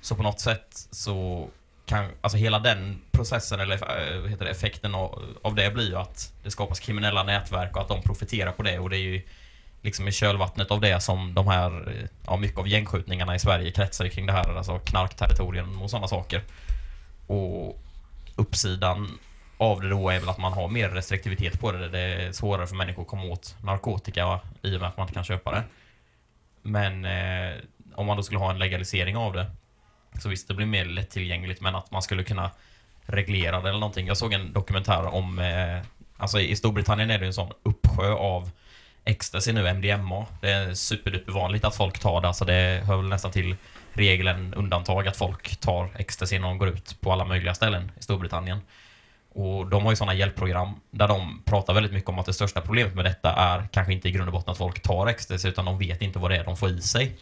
Så 0.00 0.14
på 0.14 0.22
något 0.22 0.40
sätt 0.40 0.86
så 0.90 1.48
kan, 1.86 2.10
alltså 2.20 2.38
hela 2.38 2.58
den 2.58 3.00
processen 3.10 3.60
eller 3.60 3.74
eh, 3.74 4.28
heter 4.30 4.44
det, 4.44 4.50
effekten 4.50 4.94
av, 4.94 5.22
av 5.42 5.54
det 5.54 5.70
blir 5.70 5.88
ju 5.88 5.96
att 5.96 6.32
det 6.42 6.50
skapas 6.50 6.80
kriminella 6.80 7.22
nätverk 7.22 7.76
och 7.76 7.82
att 7.82 7.88
de 7.88 8.02
profiterar 8.02 8.52
på 8.52 8.62
det 8.62 8.78
och 8.78 8.90
det 8.90 8.96
är 8.96 9.00
ju 9.00 9.22
liksom 9.82 10.08
i 10.08 10.12
kölvattnet 10.12 10.70
av 10.70 10.80
det 10.80 11.00
som 11.00 11.34
de 11.34 11.48
här, 11.48 11.92
ja 12.26 12.36
mycket 12.36 12.58
av 12.58 12.68
gängskjutningarna 12.68 13.34
i 13.34 13.38
Sverige 13.38 13.70
kretsar 13.70 14.08
kring 14.08 14.26
det 14.26 14.32
här, 14.32 14.56
alltså 14.56 14.78
knarkterritorien 14.78 15.76
och 15.76 15.90
sådana 15.90 16.08
saker. 16.08 16.42
Och 17.26 17.82
uppsidan 18.36 19.18
av 19.58 19.80
det 19.80 19.88
då 19.88 20.10
är 20.10 20.20
väl 20.20 20.28
att 20.28 20.38
man 20.38 20.52
har 20.52 20.68
mer 20.68 20.88
restriktivitet 20.88 21.60
på 21.60 21.72
det. 21.72 21.88
Det 21.88 21.98
är 21.98 22.32
svårare 22.32 22.66
för 22.66 22.76
människor 22.76 23.02
att 23.02 23.08
komma 23.08 23.24
åt 23.24 23.56
narkotika 23.62 24.40
i 24.62 24.76
och 24.76 24.80
med 24.80 24.88
att 24.88 24.96
man 24.96 25.04
inte 25.04 25.14
kan 25.14 25.24
köpa 25.24 25.50
det. 25.50 25.64
Men 26.62 27.04
eh, 27.04 27.56
om 27.94 28.06
man 28.06 28.16
då 28.16 28.22
skulle 28.22 28.38
ha 28.38 28.50
en 28.50 28.58
legalisering 28.58 29.16
av 29.16 29.32
det 29.32 29.50
så 30.18 30.28
visst, 30.28 30.48
det 30.48 30.54
blir 30.54 30.66
mer 30.66 30.84
lättillgängligt 30.84 31.60
men 31.60 31.74
att 31.74 31.90
man 31.90 32.02
skulle 32.02 32.24
kunna 32.24 32.50
reglera 33.02 33.60
det 33.60 33.68
eller 33.68 33.78
någonting. 33.78 34.06
Jag 34.06 34.16
såg 34.16 34.32
en 34.32 34.52
dokumentär 34.52 35.06
om, 35.06 35.38
eh, 35.38 35.80
alltså 36.16 36.40
i 36.40 36.56
Storbritannien 36.56 37.10
är 37.10 37.18
det 37.18 37.26
en 37.26 37.34
sån 37.34 37.52
uppsjö 37.62 38.12
av 38.12 38.50
ecstasy 39.04 39.52
nu, 39.52 39.74
MDMA. 39.74 40.26
Det 40.40 40.50
är 40.50 40.74
superdupervanligt 40.74 41.64
att 41.64 41.76
folk 41.76 41.98
tar 41.98 42.20
det, 42.20 42.28
alltså 42.28 42.44
det 42.44 42.82
hör 42.86 42.96
väl 42.96 43.08
nästan 43.08 43.30
till 43.30 43.56
regeln 43.92 44.54
undantag 44.54 45.08
att 45.08 45.16
folk 45.16 45.56
tar 45.56 45.90
ecstasy 45.96 46.38
när 46.38 46.48
de 46.48 46.58
går 46.58 46.68
ut 46.68 47.00
på 47.00 47.12
alla 47.12 47.24
möjliga 47.24 47.54
ställen 47.54 47.92
i 48.00 48.02
Storbritannien. 48.02 48.60
Och 49.32 49.66
de 49.66 49.82
har 49.82 49.92
ju 49.92 49.96
sådana 49.96 50.14
hjälpprogram 50.14 50.80
där 50.90 51.08
de 51.08 51.42
pratar 51.44 51.74
väldigt 51.74 51.92
mycket 51.92 52.08
om 52.08 52.18
att 52.18 52.26
det 52.26 52.32
största 52.32 52.60
problemet 52.60 52.94
med 52.94 53.04
detta 53.04 53.32
är 53.32 53.68
kanske 53.72 53.92
inte 53.92 54.08
i 54.08 54.10
grund 54.10 54.28
och 54.28 54.32
botten 54.32 54.52
att 54.52 54.58
folk 54.58 54.82
tar 54.82 55.06
ecstasy 55.06 55.48
utan 55.48 55.64
de 55.64 55.78
vet 55.78 56.02
inte 56.02 56.18
vad 56.18 56.30
det 56.30 56.36
är 56.36 56.44
de 56.44 56.56
får 56.56 56.70
i 56.70 56.80
sig. 56.80 57.18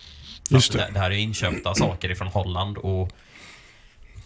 Just 0.51 0.73
För 0.73 0.79
det. 0.79 0.91
det 0.93 0.99
här 0.99 1.11
är 1.11 1.15
ju 1.15 1.21
inköpta 1.21 1.75
saker 1.75 2.11
ifrån 2.11 2.29
Holland 2.29 2.79
och 2.79 3.13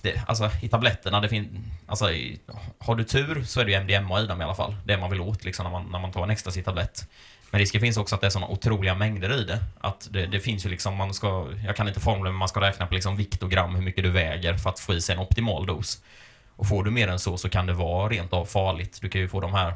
det, 0.02 0.22
alltså 0.26 0.50
i 0.62 0.68
tabletterna, 0.68 1.20
det 1.20 1.28
finns, 1.28 1.48
alltså 1.86 2.12
i, 2.12 2.40
har 2.78 2.94
du 2.94 3.04
tur 3.04 3.44
så 3.44 3.60
är 3.60 3.64
det 3.64 3.72
ju 3.72 3.80
MDMA 3.80 4.20
i 4.20 4.26
dem 4.26 4.40
i 4.40 4.44
alla 4.44 4.54
fall. 4.54 4.76
Det 4.84 4.96
man 4.96 5.10
vill 5.10 5.20
åt 5.20 5.44
liksom 5.44 5.64
när 5.64 5.70
man, 5.70 5.86
när 5.92 5.98
man 5.98 6.12
tar 6.12 6.22
en 6.22 6.30
ecstasy-tablett. 6.30 7.08
Men 7.52 7.58
risken 7.58 7.80
finns 7.80 7.96
också 7.96 8.14
att 8.14 8.20
det 8.20 8.26
är 8.26 8.30
såna 8.30 8.48
otroliga 8.48 8.94
mängder 8.94 9.40
i 9.40 9.44
det. 9.44 9.58
Att 9.80 10.08
det, 10.10 10.26
det 10.26 10.40
finns 10.40 10.66
ju 10.66 10.70
liksom, 10.70 10.96
man 10.96 11.14
ska, 11.14 11.48
jag 11.66 11.76
kan 11.76 11.88
inte 11.88 12.00
formlen, 12.00 12.32
men 12.32 12.38
man 12.38 12.48
ska 12.48 12.60
räkna 12.60 12.86
på 12.86 12.94
liksom 12.94 13.16
vikt 13.16 13.42
och 13.42 13.50
gram, 13.50 13.74
hur 13.74 13.82
mycket 13.82 14.04
du 14.04 14.10
väger 14.10 14.54
för 14.54 14.70
att 14.70 14.80
få 14.80 14.94
i 14.94 15.00
sig 15.00 15.14
en 15.14 15.20
optimal 15.20 15.66
dos. 15.66 16.02
Och 16.56 16.68
får 16.68 16.84
du 16.84 16.90
mer 16.90 17.08
än 17.08 17.18
så 17.18 17.36
så 17.36 17.48
kan 17.48 17.66
det 17.66 17.72
vara 17.72 18.08
rent 18.08 18.32
av 18.32 18.44
farligt. 18.44 18.98
Du 19.00 19.08
kan 19.08 19.20
ju 19.20 19.28
få 19.28 19.40
de 19.40 19.54
här, 19.54 19.74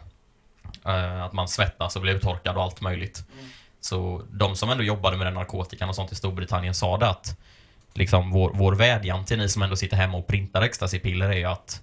eh, 0.85 1.25
att 1.25 1.33
man 1.33 1.49
svettas 1.49 1.97
och 1.97 2.02
blir 2.02 2.14
uttorkad 2.14 2.56
och 2.56 2.62
allt 2.62 2.80
möjligt. 2.80 3.25
Så 3.80 4.23
de 4.30 4.56
som 4.56 4.71
ändå 4.71 4.85
jobbade 4.85 5.16
med 5.16 5.26
den 5.26 5.35
narkotikan 5.35 5.88
och 5.88 5.95
sånt 5.95 6.12
i 6.12 6.14
Storbritannien 6.14 6.75
sa 6.75 6.99
det 6.99 7.09
att 7.09 7.37
liksom 7.95 8.30
vår, 8.30 8.50
vår 8.54 8.73
vädjan 8.73 9.25
till 9.25 9.38
ni 9.38 9.49
som 9.49 9.62
ändå 9.62 9.76
sitter 9.76 9.97
hemma 9.97 10.18
och 10.18 10.26
printar 10.26 10.62
ecstasy-piller 10.62 11.28
är 11.28 11.38
ju 11.38 11.45
att 11.45 11.80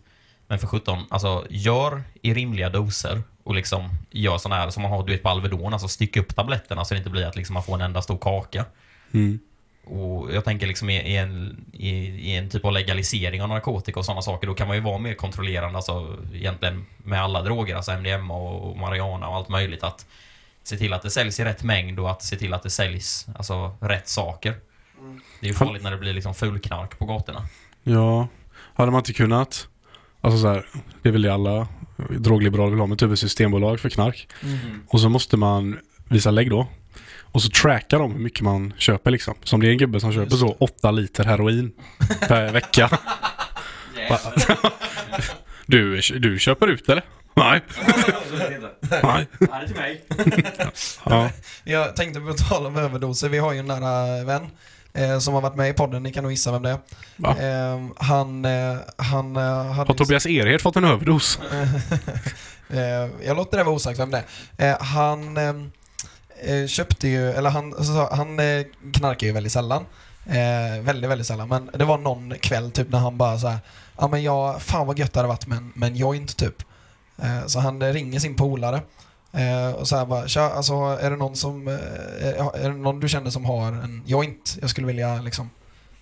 men 0.48 0.60
för 0.60 0.68
17, 0.68 1.06
alltså 1.10 1.46
gör 1.50 2.04
i 2.22 2.34
rimliga 2.34 2.70
doser 2.70 3.22
och 3.44 3.56
liksom 3.56 3.90
gör 4.12 4.38
såna 4.38 4.56
här 4.56 4.70
som 4.70 4.84
man 4.84 4.92
har 4.92 5.04
du 5.04 5.12
vet 5.12 5.24
på 5.24 5.30
Alvedon, 5.30 5.74
alltså 5.74 5.88
stycka 5.88 6.20
upp 6.20 6.36
tabletterna 6.36 6.86
så 6.86 6.94
det 6.94 6.98
inte 6.98 7.10
blir 7.10 7.26
att 7.26 7.36
liksom 7.36 7.54
man 7.54 7.64
får 7.64 7.76
en 7.76 7.82
enda 7.82 8.02
stor 8.02 8.18
kaka. 8.18 8.66
Mm. 9.14 9.40
Och 9.86 10.34
jag 10.34 10.46
tänker 10.46 10.68
liksom 10.68 10.90
i, 10.90 11.02
i, 11.02 11.18
en, 11.18 11.66
i, 11.74 11.90
i 11.98 12.38
en 12.38 12.50
typ 12.50 12.66
av 12.66 12.72
legalisering 12.72 13.42
av 13.42 13.50
narkotika 13.50 14.00
och 14.00 14.06
sådana 14.06 14.22
saker, 14.22 14.48
då 14.48 14.54
kan 14.54 14.68
man 14.68 14.76
ju 14.76 14.84
vara 14.84 14.98
mer 14.98 15.14
kontrollerande, 15.14 15.78
alltså 15.78 16.18
egentligen 16.34 16.86
med 16.98 17.24
alla 17.24 17.42
droger, 17.42 17.76
alltså 17.76 17.92
MDMA 17.92 18.34
och 18.34 18.78
marijuana 18.78 19.28
och 19.28 19.36
allt 19.36 19.50
möjligt. 19.50 19.84
Att 19.84 20.06
se 20.64 20.78
till 20.78 20.94
att 20.94 21.02
det 21.02 21.10
säljs 21.10 21.40
i 21.40 21.44
rätt 21.44 21.64
mängd 21.64 22.00
och 22.00 22.12
att 22.12 22.24
se 22.24 22.36
till 22.36 22.54
att 22.54 22.64
det 22.64 22.70
säljs, 22.70 23.28
alltså 23.36 23.78
rätt 23.80 24.08
saker. 24.08 24.56
Det 25.40 25.46
är 25.46 25.48
ju 25.48 25.54
farligt 25.54 25.84
när 25.84 25.92
det 25.92 25.98
blir 25.98 26.14
liksom 26.14 26.34
fulknark 26.34 27.00
på 27.00 27.06
gatorna. 27.06 27.48
Ja, 27.84 28.28
hade 28.74 28.92
man 28.92 29.00
inte 29.00 29.14
kunnat, 29.14 29.68
alltså 30.22 30.40
så 30.40 30.48
här, 30.48 30.66
det 31.02 31.10
är 31.10 31.14
väl 31.14 31.22
det 31.22 31.34
alla 31.34 31.68
drogliberaler 32.10 32.70
vill 32.70 32.80
ha, 32.80 32.88
med 32.88 33.00
typ 33.00 33.12
ett 33.12 33.20
systembolag 33.20 33.80
för 33.80 33.90
knark. 33.90 34.28
Och 34.88 35.00
så 35.00 35.10
måste 35.10 35.38
man 35.38 35.80
visa 36.10 36.32
lägg 36.32 36.50
då. 36.50 36.68
Och 37.22 37.42
så 37.42 37.50
trackar 37.50 38.00
de 38.00 38.12
hur 38.12 38.20
mycket 38.20 38.42
man 38.42 38.74
köper 38.78 39.12
liksom. 39.12 39.34
Som 39.44 39.62
det 39.62 39.68
är 39.68 39.72
en 39.72 39.78
gubbe 39.78 40.00
som 40.00 40.14
köper 40.14 40.36
så 40.36 40.56
8 40.60 40.92
liter 40.92 41.24
heroin 41.24 41.72
per 42.28 42.52
vecka. 42.52 42.90
Du, 45.66 46.02
du 46.02 46.40
köper 46.40 46.68
ut 46.68 46.90
eller? 46.90 47.04
Nej. 47.34 47.62
Nej. 49.04 49.28
Ja, 49.40 49.48
det 49.50 49.56
är 49.56 49.68
till 49.68 49.76
mig. 49.76 50.06
Ja. 51.06 51.30
Jag 51.64 51.96
tänkte 51.96 52.20
på 52.20 52.34
tal 52.34 52.66
om 52.66 52.78
överdoser, 52.78 53.30
vi 53.30 53.38
har 53.38 53.54
ju 53.54 53.60
en 53.60 53.66
nära 53.66 54.24
vän 54.24 54.50
eh, 54.94 55.20
som 55.20 55.34
har 55.34 55.42
varit 55.42 55.56
med 55.56 55.70
i 55.70 55.74
podden, 55.74 56.04
ni 56.04 56.12
kan 56.12 56.24
nog 56.24 56.32
gissa 56.32 56.52
vem 56.52 56.64
det 56.64 56.70
är. 56.70 56.78
Va? 57.18 57.36
Eh, 57.40 57.82
han, 57.98 58.46
eh, 58.46 58.78
han 58.98 59.36
eh, 59.36 59.42
hade... 59.66 59.90
Har 59.90 59.94
Tobias 59.94 60.26
Erhed 60.26 60.62
fått 60.62 60.76
en 60.76 60.84
överdos? 60.84 61.40
Eh, 62.70 63.10
jag 63.26 63.38
låter 63.38 63.58
det 63.58 63.64
vara 63.64 63.76
osagt 63.76 64.00
vem 64.00 64.12
det 64.12 64.24
är. 64.58 64.72
Eh, 64.72 64.82
han 64.82 65.40
köpte 66.68 67.08
ju, 67.08 67.32
eller 67.32 67.50
han, 67.50 67.74
alltså, 67.74 68.10
han 68.12 68.40
knarkar 68.94 69.28
ju 69.28 69.34
väldigt 69.34 69.52
sällan. 69.52 69.86
Eh, 70.26 70.82
väldigt, 70.82 71.10
väldigt 71.10 71.28
sällan. 71.28 71.48
Men 71.48 71.70
det 71.74 71.86
var 71.86 71.98
någon 71.98 72.34
kväll 72.40 72.72
typ 72.72 72.90
när 72.90 73.00
han 73.00 73.18
bara 73.18 73.38
så 73.38 73.48
här, 73.48 73.60
ja 73.98 74.08
men 74.08 74.24
jag, 74.24 74.62
fan 74.62 74.88
vad 74.88 75.00
gött 75.00 75.14
det 75.14 75.20
hade 75.20 75.28
varit 75.28 75.48
med 75.48 75.88
en, 75.88 75.96
joint 75.96 76.38
typ. 76.38 76.64
Eh, 77.22 77.46
så 77.46 77.60
han 77.60 77.94
ringer 77.94 78.20
sin 78.20 78.36
polare. 78.36 78.82
Eh, 79.34 79.72
och 79.72 79.88
så 79.88 79.98
här 79.98 80.06
bara, 80.06 80.28
tja, 80.28 80.42
alltså 80.42 80.74
är 80.74 81.10
det 81.10 81.16
någon 81.16 81.36
som, 81.36 81.68
eh, 81.68 81.74
är, 81.74 82.56
är 82.58 82.70
det 82.70 82.78
någon 82.78 83.00
du 83.00 83.10
känner 83.10 83.30
som 83.30 83.46
har 83.46 83.68
en 83.72 84.04
joint? 84.06 84.58
Jag 84.62 84.70
skulle 84.70 84.88
vilja 84.88 85.22
liksom, 85.22 85.50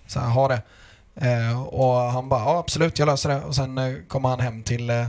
så 0.06 0.20
här, 0.20 0.28
ha 0.28 0.48
det. 0.48 0.62
Eh, 1.14 1.62
och 1.62 1.94
han 1.96 2.28
bara, 2.28 2.40
ja 2.40 2.58
absolut 2.58 2.98
jag 2.98 3.06
löser 3.06 3.28
det. 3.28 3.40
Och 3.40 3.54
sen 3.54 3.78
eh, 3.78 3.94
kommer 4.08 4.28
han 4.28 4.40
hem 4.40 4.62
till 4.62 4.90
eh, 4.90 5.06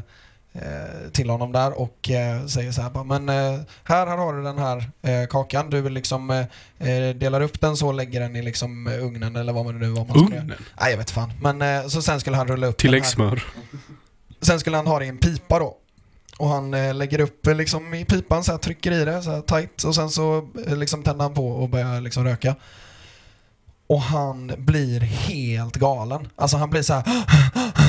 eh, 0.54 1.10
till 1.12 1.30
honom 1.30 1.52
där 1.52 1.80
och 1.82 2.10
eh, 2.12 2.46
säger 2.46 2.72
så 2.72 2.82
här 2.82 2.90
bara, 2.90 3.04
men 3.04 3.30
eh, 3.30 3.60
här, 3.84 4.08
här 4.08 4.18
har 4.18 4.34
du 4.34 4.44
den 4.44 4.58
här 4.58 4.90
eh, 5.02 5.28
kakan, 5.28 5.70
du 5.70 5.82
vill 5.82 5.94
liksom 5.94 6.30
eh, 6.30 6.90
eh, 6.90 7.16
delar 7.16 7.42
upp 7.42 7.62
den 7.62 7.78
så 7.78 7.92
lägger 7.92 8.20
den 8.20 8.36
i 8.36 8.42
liksom 8.42 8.88
eh, 8.88 9.06
ugnen 9.06 9.36
eller 9.36 9.54
vad 9.54 9.66
man 9.66 9.80
nu 9.80 9.90
vad 9.90 10.08
man. 10.08 10.18
Ugnen? 10.18 10.54
Nej 10.82 10.92
jag 10.92 10.98
vet 10.98 11.12
fan. 11.12 11.34
Men 11.42 11.62
eh, 11.62 11.88
så 11.88 12.02
sen 12.02 12.20
skulle 12.20 12.38
han 12.38 12.48
rulla 12.48 12.68
upp. 12.68 12.78
Tilläggssmör? 12.78 13.44
Sen 14.42 14.60
skulle 14.60 14.78
han 14.78 14.88
ha 14.88 15.00
det 15.00 15.06
i 15.06 15.10
en 15.10 15.18
pipa 15.18 15.60
då. 15.60 15.78
Och 16.44 16.50
han 16.50 16.74
eh, 16.74 16.94
lägger 16.94 17.20
upp 17.22 17.48
eh, 17.48 17.56
liksom 17.56 17.94
i 17.94 18.06
pipan 18.06 18.44
så 18.44 18.52
här, 18.52 18.60
trycker 18.60 18.92
i 18.92 19.06
det 19.06 19.22
så 19.22 19.32
här 19.32 19.42
tight 19.42 19.84
och 19.84 19.96
sen 19.96 20.10
så 20.10 20.50
eh, 20.68 20.78
liksom 20.78 21.04
tänder 21.04 21.24
han 21.24 21.34
på 21.34 21.48
och 21.48 21.70
börjar 21.70 22.02
liksom 22.02 22.24
röka. 22.24 22.56
Och 23.88 24.02
han 24.02 24.52
blir 24.58 25.00
helt 25.00 25.76
galen. 25.76 26.28
Alltså 26.36 26.58
han 26.58 26.70
blir 26.70 26.82
så 26.82 26.94
här. 26.94 27.04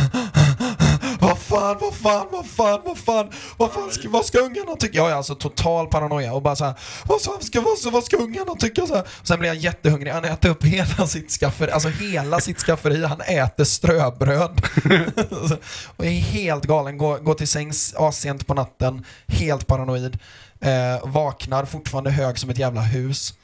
Vad 1.54 1.78
fan, 1.78 1.78
vad 1.80 1.94
fan, 1.94 2.26
vad 2.32 2.46
fan, 2.46 2.80
vad 2.84 2.98
fan, 2.98 3.30
vad 3.56 3.72
fan 3.72 3.90
ska, 3.90 4.08
vad 4.08 4.24
ska 4.26 4.38
ungarna 4.38 4.76
tycka? 4.76 4.96
Jag 4.98 5.10
är 5.10 5.14
alltså 5.14 5.34
total 5.34 5.86
paranoia 5.86 6.32
och 6.32 6.42
bara 6.42 6.56
så 6.56 6.64
här, 6.64 6.74
vad 7.06 7.22
fan 7.22 7.40
ska, 7.42 7.60
vad, 7.60 7.78
ska- 7.78 7.90
vad 7.90 8.04
ska 8.04 8.16
ungarna 8.16 8.54
tycka? 8.54 8.86
Så 8.86 8.94
här. 8.94 9.04
Sen 9.22 9.38
blir 9.38 9.48
han 9.50 9.58
jättehungrig, 9.58 10.12
han 10.12 10.24
äter 10.24 10.50
upp 10.50 10.64
hela 10.64 11.06
sitt 11.06 11.30
skafferi, 11.30 11.70
alltså 11.70 11.88
hela 11.88 12.40
sitt 12.40 12.58
skafferi, 12.58 13.04
han 13.04 13.20
äter 13.20 13.64
ströbröd. 13.64 14.60
och 15.96 16.04
är 16.06 16.10
helt 16.10 16.64
galen, 16.64 16.98
går, 16.98 17.18
går 17.18 17.34
till 17.34 17.48
sängs 17.48 17.94
assent 17.94 18.46
på 18.46 18.54
natten, 18.54 19.04
helt 19.26 19.66
paranoid. 19.66 20.18
Eh, 20.60 21.08
vaknar 21.08 21.64
fortfarande 21.64 22.10
hög 22.10 22.38
som 22.38 22.50
ett 22.50 22.58
jävla 22.58 22.80
hus. 22.80 23.34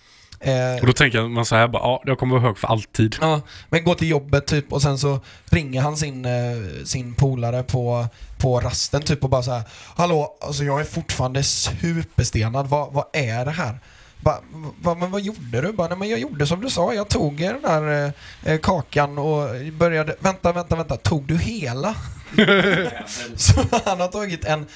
Eh, 0.40 0.80
Och 0.80 0.86
då 0.86 0.92
tänker 0.92 1.28
man 1.28 1.44
så 1.46 1.56
här 1.56 1.68
bara, 1.68 1.82
ja, 1.82 2.02
jag 2.04 2.18
kommer 2.18 2.34
vara 2.34 2.42
hög 2.46 2.58
för 2.58 2.68
alltid. 2.68 3.16
Ja, 3.20 3.40
men 3.68 3.84
går 3.84 3.94
till 3.94 4.08
jobbet 4.08 4.46
typ 4.46 4.72
och 4.72 4.82
sen 4.82 4.98
så 4.98 5.20
ringer 5.50 5.80
han 5.80 5.96
sin, 5.96 6.24
eh, 6.24 6.32
sin 6.84 7.14
polare 7.14 7.62
på, 7.62 8.06
på 8.38 8.60
rasten 8.60 9.02
typ 9.02 9.24
och 9.24 9.30
bara 9.30 9.42
så 9.42 9.52
här. 9.52 9.62
Hallå, 9.96 10.36
alltså 10.40 10.64
jag 10.64 10.80
är 10.80 10.84
fortfarande 10.84 11.42
superstenad, 11.42 12.66
vad, 12.66 12.92
vad 12.92 13.04
är 13.12 13.44
det 13.44 13.50
här? 13.50 13.78
Ba, 14.22 14.34
va, 14.82 14.94
men 14.94 15.10
vad 15.10 15.20
gjorde 15.20 15.60
du? 15.60 15.72
Bara, 15.72 15.88
nej, 15.88 15.98
men 15.98 16.08
jag 16.08 16.18
gjorde 16.18 16.46
som 16.46 16.60
du 16.60 16.70
sa, 16.70 16.94
jag 16.94 17.08
tog 17.08 17.36
den 17.38 17.62
där 17.62 18.12
eh, 18.44 18.58
kakan 18.58 19.18
och 19.18 19.48
började, 19.72 20.16
vänta, 20.20 20.52
vänta, 20.52 20.76
vänta, 20.76 20.96
tog 20.96 21.26
du 21.26 21.38
hela? 21.38 21.94
Så 23.36 23.60
han 23.84 24.00
har 24.00 24.08
tagit 24.08 24.44
en, 24.44 24.66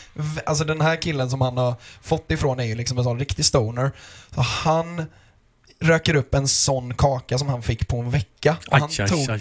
alltså 0.47 0.65
den 0.65 0.81
här 0.81 1.03
killen 1.03 1.31
som 1.31 1.41
han 1.41 1.57
har 1.57 1.75
fått 2.03 2.31
ifrån 2.31 2.61
är 2.61 2.65
ju 2.65 2.75
liksom 2.75 2.99
en 2.99 3.05
sån 3.05 3.19
riktig 3.19 3.45
stoner. 3.45 3.91
Så 4.35 4.41
han 4.41 5.05
röker 5.85 6.15
upp 6.17 6.35
en 6.35 6.49
sån 6.49 6.95
kaka 6.95 7.39
som 7.39 7.49
han 7.49 7.63
fick 7.63 7.89
på 7.89 7.97
en 7.97 8.11
vecka. 8.11 8.57
Och 8.67 8.75
Aj, 8.75 8.81
han 8.81 8.91
aj, 9.01 9.09
tog 9.09 9.31
aj. 9.31 9.41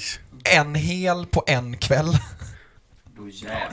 en 0.58 0.76
hel 0.76 1.26
på 1.26 1.44
en 1.48 1.78
kväll. 1.78 2.18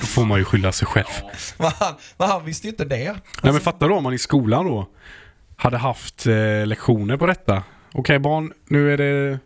Då 0.00 0.06
får 0.06 0.24
man 0.24 0.38
ju 0.38 0.44
skylla 0.44 0.72
sig 0.72 0.86
själv. 0.88 1.06
Ja. 1.20 1.30
Men 1.58 1.70
han, 1.78 1.94
men 2.18 2.28
han 2.28 2.44
visste 2.44 2.66
ju 2.66 2.70
inte 2.70 2.84
det. 2.84 3.16
Nej 3.42 3.52
men 3.52 3.60
fattar 3.60 3.88
du 3.88 3.94
om 3.94 4.02
man 4.02 4.12
i 4.14 4.18
skolan 4.18 4.66
då 4.66 4.88
hade 5.56 5.78
haft 5.78 6.26
eh, 6.26 6.66
lektioner 6.66 7.16
på 7.16 7.26
detta. 7.26 7.62
Okej 7.92 8.18
barn, 8.18 8.52
nu 8.68 8.92
är 8.92 8.96
det 8.96 9.38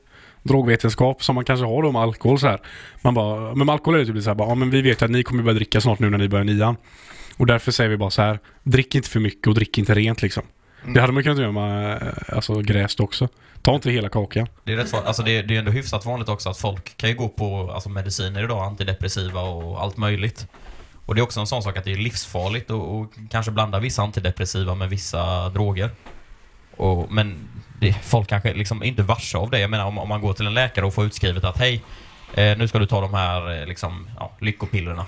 drogvetenskap 0.43 1.25
som 1.25 1.35
man 1.35 1.45
kanske 1.45 1.67
har 1.67 1.83
då 1.83 1.93
med 1.93 2.03
alkohol 2.03 2.39
så 2.39 2.47
här. 2.47 2.61
Man 3.03 3.15
bara, 3.15 3.55
men 3.55 3.67
med 3.67 3.73
alkohol 3.73 3.95
är 3.95 4.05
det 4.05 4.13
typ 4.13 4.23
så 4.23 4.31
här 4.31 4.35
bara, 4.35 4.49
ja 4.49 4.55
men 4.55 4.71
vi 4.71 4.83
vet 4.83 5.03
att 5.03 5.11
ni 5.11 5.23
kommer 5.23 5.43
börja 5.43 5.55
dricka 5.55 5.81
snart 5.81 5.99
nu 5.99 6.11
när 6.11 6.19
ni 6.19 6.29
börjar 6.29 6.45
nian. 6.45 6.77
Och 7.37 7.47
därför 7.47 7.73
säger 7.73 7.91
vi 7.91 7.97
bara 7.97 8.11
så 8.11 8.23
här, 8.23 8.39
drick 8.63 8.95
inte 8.95 9.09
för 9.09 9.21
mycket 9.21 9.47
och 9.47 9.55
drick 9.55 9.79
inte 9.79 9.95
rent 9.95 10.23
liksom. 10.23 10.43
Det 10.87 11.01
hade 11.01 11.13
man 11.13 11.23
kunnat 11.23 11.39
göra 11.39 11.53
med 11.53 12.03
eh, 12.03 12.37
alltså, 12.37 12.61
gräst 12.61 13.01
också. 13.01 13.29
Ta 13.63 13.75
inte 13.75 13.91
hela 13.91 14.09
kakan. 14.09 14.47
Det 14.65 14.73
är 14.73 14.77
rätt 14.77 14.95
alltså 14.95 15.23
det, 15.23 15.43
det 15.43 15.55
är 15.55 15.59
ändå 15.59 15.71
hyfsat 15.71 16.07
vanligt 16.07 16.29
också 16.29 16.51
att 16.51 16.59
folk 16.59 16.97
kan 16.97 17.11
ju 17.11 17.17
gå 17.17 17.29
på 17.29 17.71
alltså 17.75 17.89
mediciner 17.89 18.45
idag, 18.45 18.65
antidepressiva 18.65 19.41
och 19.41 19.83
allt 19.83 19.97
möjligt. 19.97 20.47
Och 21.07 21.15
det 21.15 21.21
är 21.21 21.23
också 21.23 21.41
en 21.41 21.47
sån 21.47 21.63
sak 21.63 21.77
att 21.77 21.85
det 21.85 21.93
är 21.93 21.97
livsfarligt 21.97 22.71
att 22.71 22.77
och 22.77 23.13
kanske 23.31 23.53
blanda 23.53 23.79
vissa 23.79 24.03
antidepressiva 24.03 24.75
med 24.75 24.89
vissa 24.89 25.49
droger. 25.49 25.91
Och, 26.77 27.13
men 27.13 27.49
det, 27.81 27.93
folk 27.93 28.29
kanske 28.29 28.55
liksom 28.55 28.83
inte 28.83 29.03
är 29.03 29.05
varse 29.05 29.39
av 29.39 29.51
det. 29.51 29.59
Jag 29.59 29.71
menar 29.71 29.85
om, 29.85 29.99
om 29.99 30.09
man 30.09 30.21
går 30.21 30.33
till 30.33 30.47
en 30.47 30.55
läkare 30.55 30.87
och 30.87 30.95
får 30.95 31.05
utskrivet 31.05 31.45
att 31.45 31.59
hej, 31.59 31.83
eh, 32.35 32.59
nu 32.59 32.69
ska 32.69 32.79
du 32.79 32.87
ta 32.87 33.01
de 33.01 33.15
här 33.15 33.61
eh, 33.61 33.67
liksom, 33.67 34.11
ja, 34.19 34.33
lyckopillerna. 34.41 35.07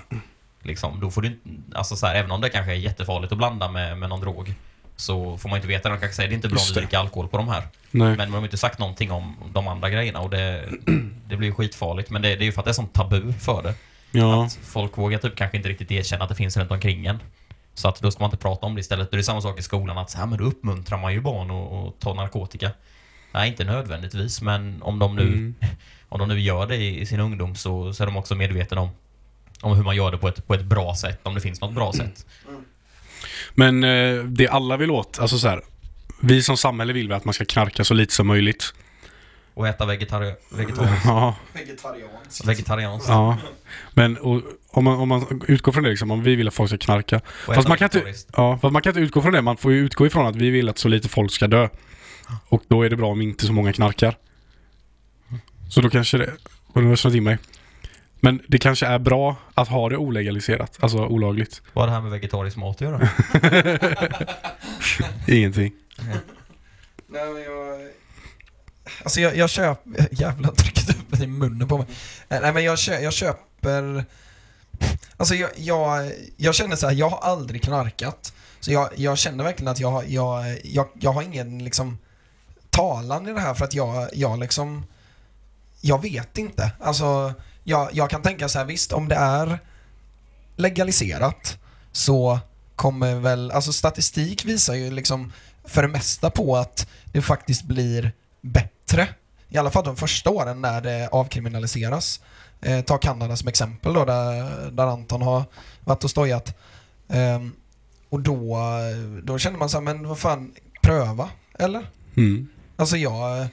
Liksom, 0.63 0.99
då 0.99 1.11
får 1.11 1.21
du 1.21 1.27
inte, 1.27 1.49
alltså 1.77 1.95
så 1.95 2.07
här, 2.07 2.15
även 2.15 2.31
om 2.31 2.41
det 2.41 2.49
kanske 2.49 2.71
är 2.71 2.75
jättefarligt 2.75 3.31
att 3.31 3.37
blanda 3.37 3.71
med, 3.71 3.97
med 3.97 4.09
någon 4.09 4.21
drog 4.21 4.53
så 4.97 5.37
får 5.37 5.49
man 5.49 5.57
inte 5.57 5.67
veta. 5.67 5.89
De 5.89 5.99
kanske 5.99 6.15
säger 6.15 6.29
det 6.29 6.33
är 6.33 6.35
inte 6.35 6.47
bra 6.47 6.59
det. 6.73 6.79
dricker 6.79 6.97
alkohol 6.97 7.27
på 7.27 7.37
de 7.37 7.47
här. 7.47 7.67
Nej. 7.91 8.17
Men 8.17 8.17
de 8.17 8.33
har 8.33 8.43
inte 8.43 8.57
sagt 8.57 8.79
någonting 8.79 9.11
om 9.11 9.35
de 9.53 9.67
andra 9.67 9.89
grejerna 9.89 10.19
och 10.19 10.29
det, 10.29 10.69
det 11.29 11.35
blir 11.37 11.47
ju 11.47 11.53
skitfarligt. 11.53 12.09
Men 12.09 12.21
det, 12.21 12.35
det 12.35 12.43
är 12.43 12.45
ju 12.45 12.51
för 12.51 12.61
att 12.61 12.65
det 12.65 12.71
är 12.71 12.73
sånt 12.73 12.93
tabu 12.93 13.33
för 13.33 13.63
det. 13.63 13.73
Ja. 14.11 14.45
Att 14.45 14.59
folk 14.63 14.97
vågar 14.97 15.17
typ 15.19 15.35
kanske 15.35 15.57
inte 15.57 15.69
riktigt 15.69 15.91
erkänna 15.91 16.23
att 16.23 16.29
det 16.29 16.35
finns 16.35 16.57
runt 16.57 16.71
omkring 16.71 17.05
en. 17.05 17.19
Så 17.73 17.87
att 17.87 17.99
då 18.01 18.11
ska 18.11 18.23
man 18.23 18.27
inte 18.27 18.37
prata 18.37 18.65
om 18.65 18.75
det 18.75 18.81
istället. 18.81 19.11
Det 19.11 19.17
är 19.17 19.21
samma 19.21 19.41
sak 19.41 19.59
i 19.59 19.61
skolan 19.63 19.97
att 19.97 20.09
så 20.09 20.17
här, 20.17 20.25
men 20.25 20.37
då 20.37 20.43
uppmuntrar 20.43 20.97
man 20.97 21.13
ju 21.13 21.21
barn 21.21 21.51
att, 21.51 21.73
att 21.73 21.99
ta 21.99 22.13
narkotika. 22.13 22.71
Nej, 23.33 23.49
inte 23.49 23.63
nödvändigtvis, 23.63 24.41
men 24.41 24.81
om 24.83 24.99
de 24.99 25.15
nu, 25.15 25.21
Mm. 25.27 25.55
om 26.09 26.19
de 26.19 26.27
nu 26.27 26.39
gör 26.39 26.67
det 26.67 26.75
i, 26.75 26.99
i 27.01 27.05
sin 27.05 27.19
ungdom 27.19 27.55
så, 27.55 27.93
så 27.93 28.03
är 28.03 28.05
de 28.05 28.17
också 28.17 28.35
medvetna 28.35 28.81
om, 28.81 28.89
om 29.61 29.75
hur 29.75 29.83
man 29.83 29.95
gör 29.95 30.11
det 30.11 30.17
på 30.17 30.27
ett, 30.27 30.47
på 30.47 30.53
ett 30.53 30.65
bra 30.65 30.95
sätt, 30.95 31.19
om 31.23 31.35
det 31.35 31.41
finns 31.41 31.61
något 31.61 31.73
bra 31.73 31.93
sätt. 31.93 32.25
Men 33.55 33.83
eh, 33.83 34.23
det 34.23 34.47
alla 34.47 34.77
vill 34.77 34.91
åt, 34.91 35.19
alltså 35.19 35.37
så 35.37 35.47
här. 35.47 35.61
Vi 36.21 36.43
som 36.43 36.57
samhälle 36.57 36.93
vill 36.93 37.07
väl 37.07 37.17
att 37.17 37.25
man 37.25 37.33
ska 37.33 37.45
knarka 37.45 37.83
så 37.83 37.93
lite 37.93 38.13
som 38.13 38.27
möjligt. 38.27 38.73
Och 39.53 39.67
äta 39.67 39.85
vegetari- 39.85 40.35
vegetariskt. 40.49 41.05
Ja. 41.05 41.35
Vegetarianskt. 41.53 42.45
Vegetarianskt. 42.45 43.09
Ja, 43.09 43.37
men 43.93 44.17
och, 44.17 44.41
om, 44.69 44.83
man, 44.83 44.99
om 44.99 45.09
man 45.09 45.41
utgår 45.47 45.71
från 45.71 45.83
det 45.83 45.89
liksom, 45.89 46.11
om 46.11 46.23
vi 46.23 46.35
vill 46.35 46.47
att 46.47 46.53
folk 46.53 46.69
ska 46.69 46.77
knarka. 46.77 47.15
Och 47.17 47.21
Fast 47.45 47.59
äta 47.59 47.69
man 47.69 47.77
kan 47.77 47.85
inte, 47.85 48.13
ja, 48.33 48.59
fast 48.61 48.71
man 48.73 48.81
kan 48.81 48.89
inte 48.91 48.99
utgå 48.99 49.21
från 49.21 49.33
det. 49.33 49.41
Man 49.41 49.57
får 49.57 49.71
ju 49.71 49.79
utgå 49.79 50.05
ifrån 50.07 50.25
att 50.25 50.35
vi 50.35 50.49
vill 50.49 50.69
att 50.69 50.77
så 50.77 50.87
lite 50.87 51.09
folk 51.09 51.31
ska 51.31 51.47
dö. 51.47 51.69
Och 52.47 52.63
då 52.67 52.83
är 52.83 52.89
det 52.89 52.95
bra 52.95 53.07
om 53.11 53.21
inte 53.21 53.45
så 53.45 53.53
många 53.53 53.73
knarkar. 53.73 54.17
Så 55.69 55.81
då 55.81 55.89
kanske 55.89 56.17
det... 56.17 56.33
Nu 56.73 56.81
har 56.83 56.89
jag 56.89 56.99
snöat 56.99 57.15
in 57.15 57.23
mig. 57.23 57.37
Men 58.19 58.41
det 58.47 58.57
kanske 58.57 58.85
är 58.85 58.99
bra 58.99 59.35
att 59.53 59.67
ha 59.67 59.89
det 59.89 59.97
olegaliserat, 59.97 60.77
alltså 60.79 60.97
olagligt. 60.97 61.61
Vad 61.73 61.83
har 61.83 61.87
det 61.87 61.93
här 61.93 62.01
med 62.01 62.11
vegetarisk 62.11 62.57
mat 62.57 62.75
att 62.75 62.81
göra? 62.81 63.09
Ingenting. 65.27 65.73
Nej, 67.07 67.33
men 67.33 67.43
jag... 67.43 67.91
Alltså 69.03 69.21
jag, 69.21 69.37
jag 69.37 69.49
köper... 69.49 70.07
Jävlar, 70.11 70.51
tryckte 70.51 70.93
upp 70.93 71.19
i 71.21 71.27
munnen 71.27 71.67
på 71.67 71.77
mig. 71.77 71.87
Eh, 72.29 72.39
Nej 72.41 72.53
men 72.53 72.63
jag, 72.63 72.77
kö, 72.77 72.99
jag 72.99 73.13
köper... 73.13 74.05
Alltså 75.17 75.35
jag, 75.35 75.49
jag, 75.55 76.11
jag 76.37 76.55
känner 76.55 76.75
så 76.75 76.87
här, 76.87 76.93
jag 76.93 77.09
har 77.09 77.19
aldrig 77.19 77.63
knarkat. 77.63 78.33
Så 78.59 78.71
jag, 78.71 78.89
jag 78.95 79.17
känner 79.17 79.43
verkligen 79.43 79.71
att 79.71 79.79
jag, 79.79 80.09
jag, 80.09 80.57
jag, 80.63 80.87
jag 80.99 81.11
har 81.11 81.21
ingen 81.21 81.63
liksom 81.63 81.97
talan 82.69 83.27
i 83.27 83.33
det 83.33 83.39
här 83.39 83.53
för 83.53 83.65
att 83.65 83.73
jag, 83.73 84.09
jag 84.13 84.39
liksom 84.39 84.85
jag 85.81 86.01
vet 86.01 86.37
inte. 86.37 86.71
Alltså, 86.79 87.33
jag, 87.67 87.89
jag 87.93 88.09
kan 88.09 88.21
tänka 88.21 88.49
så 88.49 88.57
här, 88.57 88.65
visst 88.65 88.93
om 88.93 89.07
det 89.07 89.15
är 89.15 89.59
legaliserat 90.55 91.57
så 91.91 92.39
kommer 92.75 93.15
väl, 93.15 93.51
alltså 93.51 93.73
statistik 93.73 94.45
visar 94.45 94.73
ju 94.73 94.91
liksom 94.91 95.33
för 95.63 95.81
det 95.81 95.87
mesta 95.87 96.29
på 96.29 96.57
att 96.57 96.87
det 97.05 97.21
faktiskt 97.21 97.63
blir 97.63 98.11
bättre. 98.41 99.07
I 99.49 99.57
alla 99.57 99.71
fall 99.71 99.83
de 99.83 99.95
första 99.95 100.29
åren 100.29 100.61
när 100.61 100.81
det 100.81 101.09
avkriminaliseras. 101.11 102.21
Eh, 102.61 102.81
ta 102.81 102.97
Kanada 102.97 103.35
som 103.35 103.47
exempel 103.47 103.93
då, 103.93 104.05
där, 104.05 104.71
där 104.71 104.87
Anton 104.87 105.21
har 105.21 105.43
varit 105.83 106.03
och 106.03 106.09
stojat. 106.09 106.57
Ehm, 107.09 107.55
och 108.09 108.19
då, 108.19 108.57
då 109.23 109.37
känner 109.37 109.57
man 109.57 109.69
så 109.69 109.77
här, 109.77 109.83
men 109.83 110.07
vad 110.07 110.19
fan, 110.19 110.55
pröva, 110.81 111.29
eller? 111.59 111.87
Mm. 112.17 112.47
Alltså 112.75 112.97
jag, 112.97 113.47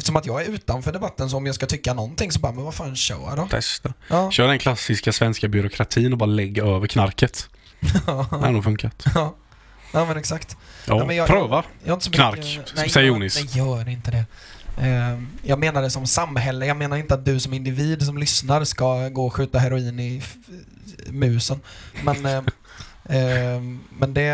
eftersom 0.00 0.16
att 0.16 0.26
jag 0.26 0.42
är 0.42 0.46
utanför 0.50 0.92
debatten 0.92 1.30
så 1.30 1.36
om 1.36 1.46
jag 1.46 1.54
ska 1.54 1.66
tycka 1.66 1.94
någonting 1.94 2.32
så 2.32 2.40
bara, 2.40 2.52
men 2.52 2.64
vad 2.64 2.74
fan, 2.74 2.96
kör 2.96 3.36
då. 3.36 3.46
Testa. 3.48 3.92
Ja, 4.08 4.30
Kör 4.30 4.48
den 4.48 4.58
klassiska 4.58 5.12
svenska 5.12 5.48
byråkratin 5.48 6.12
och 6.12 6.18
bara 6.18 6.26
lägga 6.26 6.62
över 6.64 6.86
knarket. 6.86 7.48
Det 7.80 8.10
har 8.12 8.50
nog 8.52 8.64
funkat. 8.64 9.04
ja. 9.14 9.34
ja 9.92 10.04
men 10.04 10.16
exakt. 10.16 10.56
Ja, 10.86 10.98
Ja, 10.98 11.04
men 11.06 11.16
jag- 11.16 11.28
pröva. 11.28 11.64
Jag 11.84 12.02
så 12.02 12.10
Knark, 12.10 12.62
som 12.74 12.88
säger 12.88 13.06
Jonis. 13.08 13.36
Nej, 13.44 13.58
gör 13.58 13.88
inte 13.88 14.10
det. 14.10 14.24
Ehm, 14.86 15.28
jag 15.42 15.58
menar 15.58 15.82
det 15.82 15.90
som 15.90 16.06
samhälle, 16.06 16.66
jag 16.66 16.76
menar 16.76 16.96
inte 16.96 17.14
att 17.14 17.24
du 17.24 17.40
som 17.40 17.52
individ 17.54 18.02
som 18.06 18.18
lyssnar 18.18 18.64
ska 18.64 19.08
gå 19.08 19.26
och 19.26 19.34
skjuta 19.34 19.58
heroin 19.58 20.00
i 20.00 20.22
musen. 21.08 21.60
Men, 22.02 22.26
ehm, 23.08 23.80
men 23.98 24.14
det... 24.14 24.32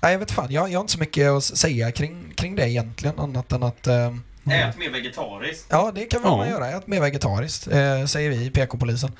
Nej, 0.00 0.12
jag 0.12 0.18
vet 0.18 0.30
fan, 0.30 0.52
jag, 0.52 0.70
jag 0.70 0.78
har 0.78 0.80
inte 0.80 0.92
så 0.92 0.98
mycket 0.98 1.28
att 1.30 1.44
säga 1.44 1.92
kring, 1.92 2.32
kring 2.36 2.56
det 2.56 2.70
egentligen, 2.70 3.18
annat 3.18 3.52
än 3.52 3.62
att... 3.62 3.86
ehm, 3.86 4.22
Ät 4.50 4.78
mer 4.78 4.90
vegetariskt. 4.90 5.66
Ja, 5.68 5.92
det 5.94 6.04
kan 6.04 6.22
väl 6.22 6.30
Ja. 6.30 6.36
man 6.36 6.48
göra. 6.48 6.68
Ät 6.70 6.86
mer 6.86 7.00
vegetariskt, 7.00 7.66
eh, 7.66 8.04
säger 8.04 8.30
vi 8.30 8.44
i 8.44 8.50
PK-polisen. 8.50 9.12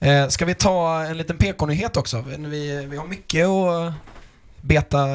Eh, 0.00 0.28
ska 0.28 0.44
vi 0.44 0.54
ta 0.54 1.02
en 1.04 1.16
liten 1.18 1.36
PK-nyhet 1.38 1.96
också? 1.96 2.24
Vi, 2.38 2.86
vi 2.90 2.96
har 2.96 3.06
mycket 3.06 3.46
att 3.46 3.92
beta, 4.60 5.06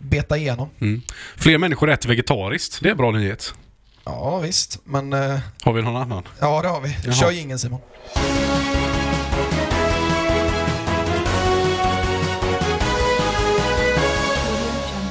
beta 0.00 0.36
igenom. 0.36 0.68
Mm. 0.80 1.02
Fler 1.36 1.58
människor 1.58 1.90
äter 1.90 2.08
vegetariskt. 2.08 2.78
Det 2.82 2.88
är 2.88 2.90
en 2.90 2.96
bra 2.96 3.10
nyhet. 3.10 3.54
Ja, 4.04 4.38
visst. 4.38 4.78
Men 4.84 5.12
eh, 5.12 5.38
Har 5.62 5.72
vi 5.72 5.82
någon 5.82 5.96
annan? 5.96 6.22
ja, 6.40 6.62
det 6.62 6.68
har 6.68 6.80
vi. 6.80 6.96
Jaha. 7.04 7.14
Kör 7.14 7.40
ingen 7.40 7.58
Simon. 7.58 7.80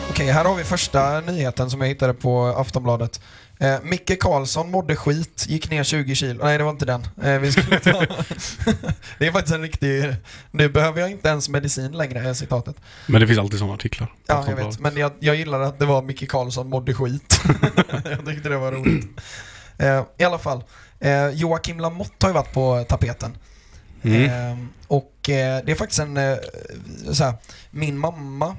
Okej, 0.10 0.28
här 0.32 0.46
har 0.46 0.56
vi 0.56 0.64
första 0.64 1.20
nyheten 1.22 1.70
som 1.70 1.82
jag 1.82 1.88
hittade 1.88 2.14
på 2.14 2.46
Aftonbladet. 2.46 3.22
Eh, 3.60 3.78
Micke 3.84 4.20
Karlsson 4.20 4.72
mådde 4.72 4.96
skit, 4.96 5.46
gick 5.50 5.70
ner 5.70 5.84
20 5.84 6.16
kilo. 6.16 6.44
Nej, 6.44 6.58
det 6.58 6.64
var 6.64 6.72
inte 6.72 6.86
den. 6.86 7.08
Eh, 7.24 7.40
vi 7.40 7.52
skulle 7.52 7.80
ta... 7.80 7.92
det 9.20 9.28
är 9.28 9.32
faktiskt 9.32 9.56
en 9.56 9.62
riktig... 9.62 10.16
Nu 10.52 10.70
behöver 10.70 11.02
jag 11.02 11.12
inte 11.12 11.30
ens 11.30 11.50
medicin 11.50 11.92
längre, 11.92 12.20
är 12.20 12.34
citatet. 12.34 12.76
Men 13.08 13.22
det 13.22 13.28
finns 13.28 13.40
alltid 13.40 13.60
sådana 13.60 13.74
artiklar. 13.74 14.14
Ja, 14.28 14.46
jag 14.48 14.56
vet. 14.56 14.80
Men 14.80 14.98
jag, 14.98 15.12
jag 15.20 15.36
gillar 15.36 15.60
att 15.60 15.80
det 15.80 15.86
var 15.86 16.02
Micke 16.02 16.30
Karlsson 16.30 16.70
mådde 16.70 16.94
skit. 16.94 17.42
jag 18.06 18.26
tyckte 18.26 18.50
det 18.50 18.58
var 18.58 18.72
roligt. 18.72 19.22
Eh, 19.78 20.04
I 20.18 20.24
alla 20.24 20.40
fall. 20.40 20.64
Eh, 21.00 21.30
Joakim 21.30 21.80
Lamotte 21.80 22.26
har 22.26 22.30
ju 22.30 22.34
varit 22.34 22.54
på 22.54 22.86
tapeten. 22.90 23.38
Mm. 24.02 24.24
Eh, 24.24 24.58
och 24.88 25.30
eh, 25.30 25.62
det 25.66 25.72
är 25.72 25.76
faktiskt 25.76 26.00
en... 26.00 26.18
Eh, 26.18 26.38
så 27.12 27.24
här, 27.24 27.34
min 27.72 27.98
mamma 27.98 28.56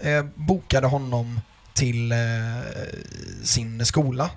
eh, 0.00 0.24
bokade 0.34 0.86
honom 0.86 1.40
till 1.80 2.12
eh, 2.12 2.18
sin 3.42 3.86
skola. 3.86 4.30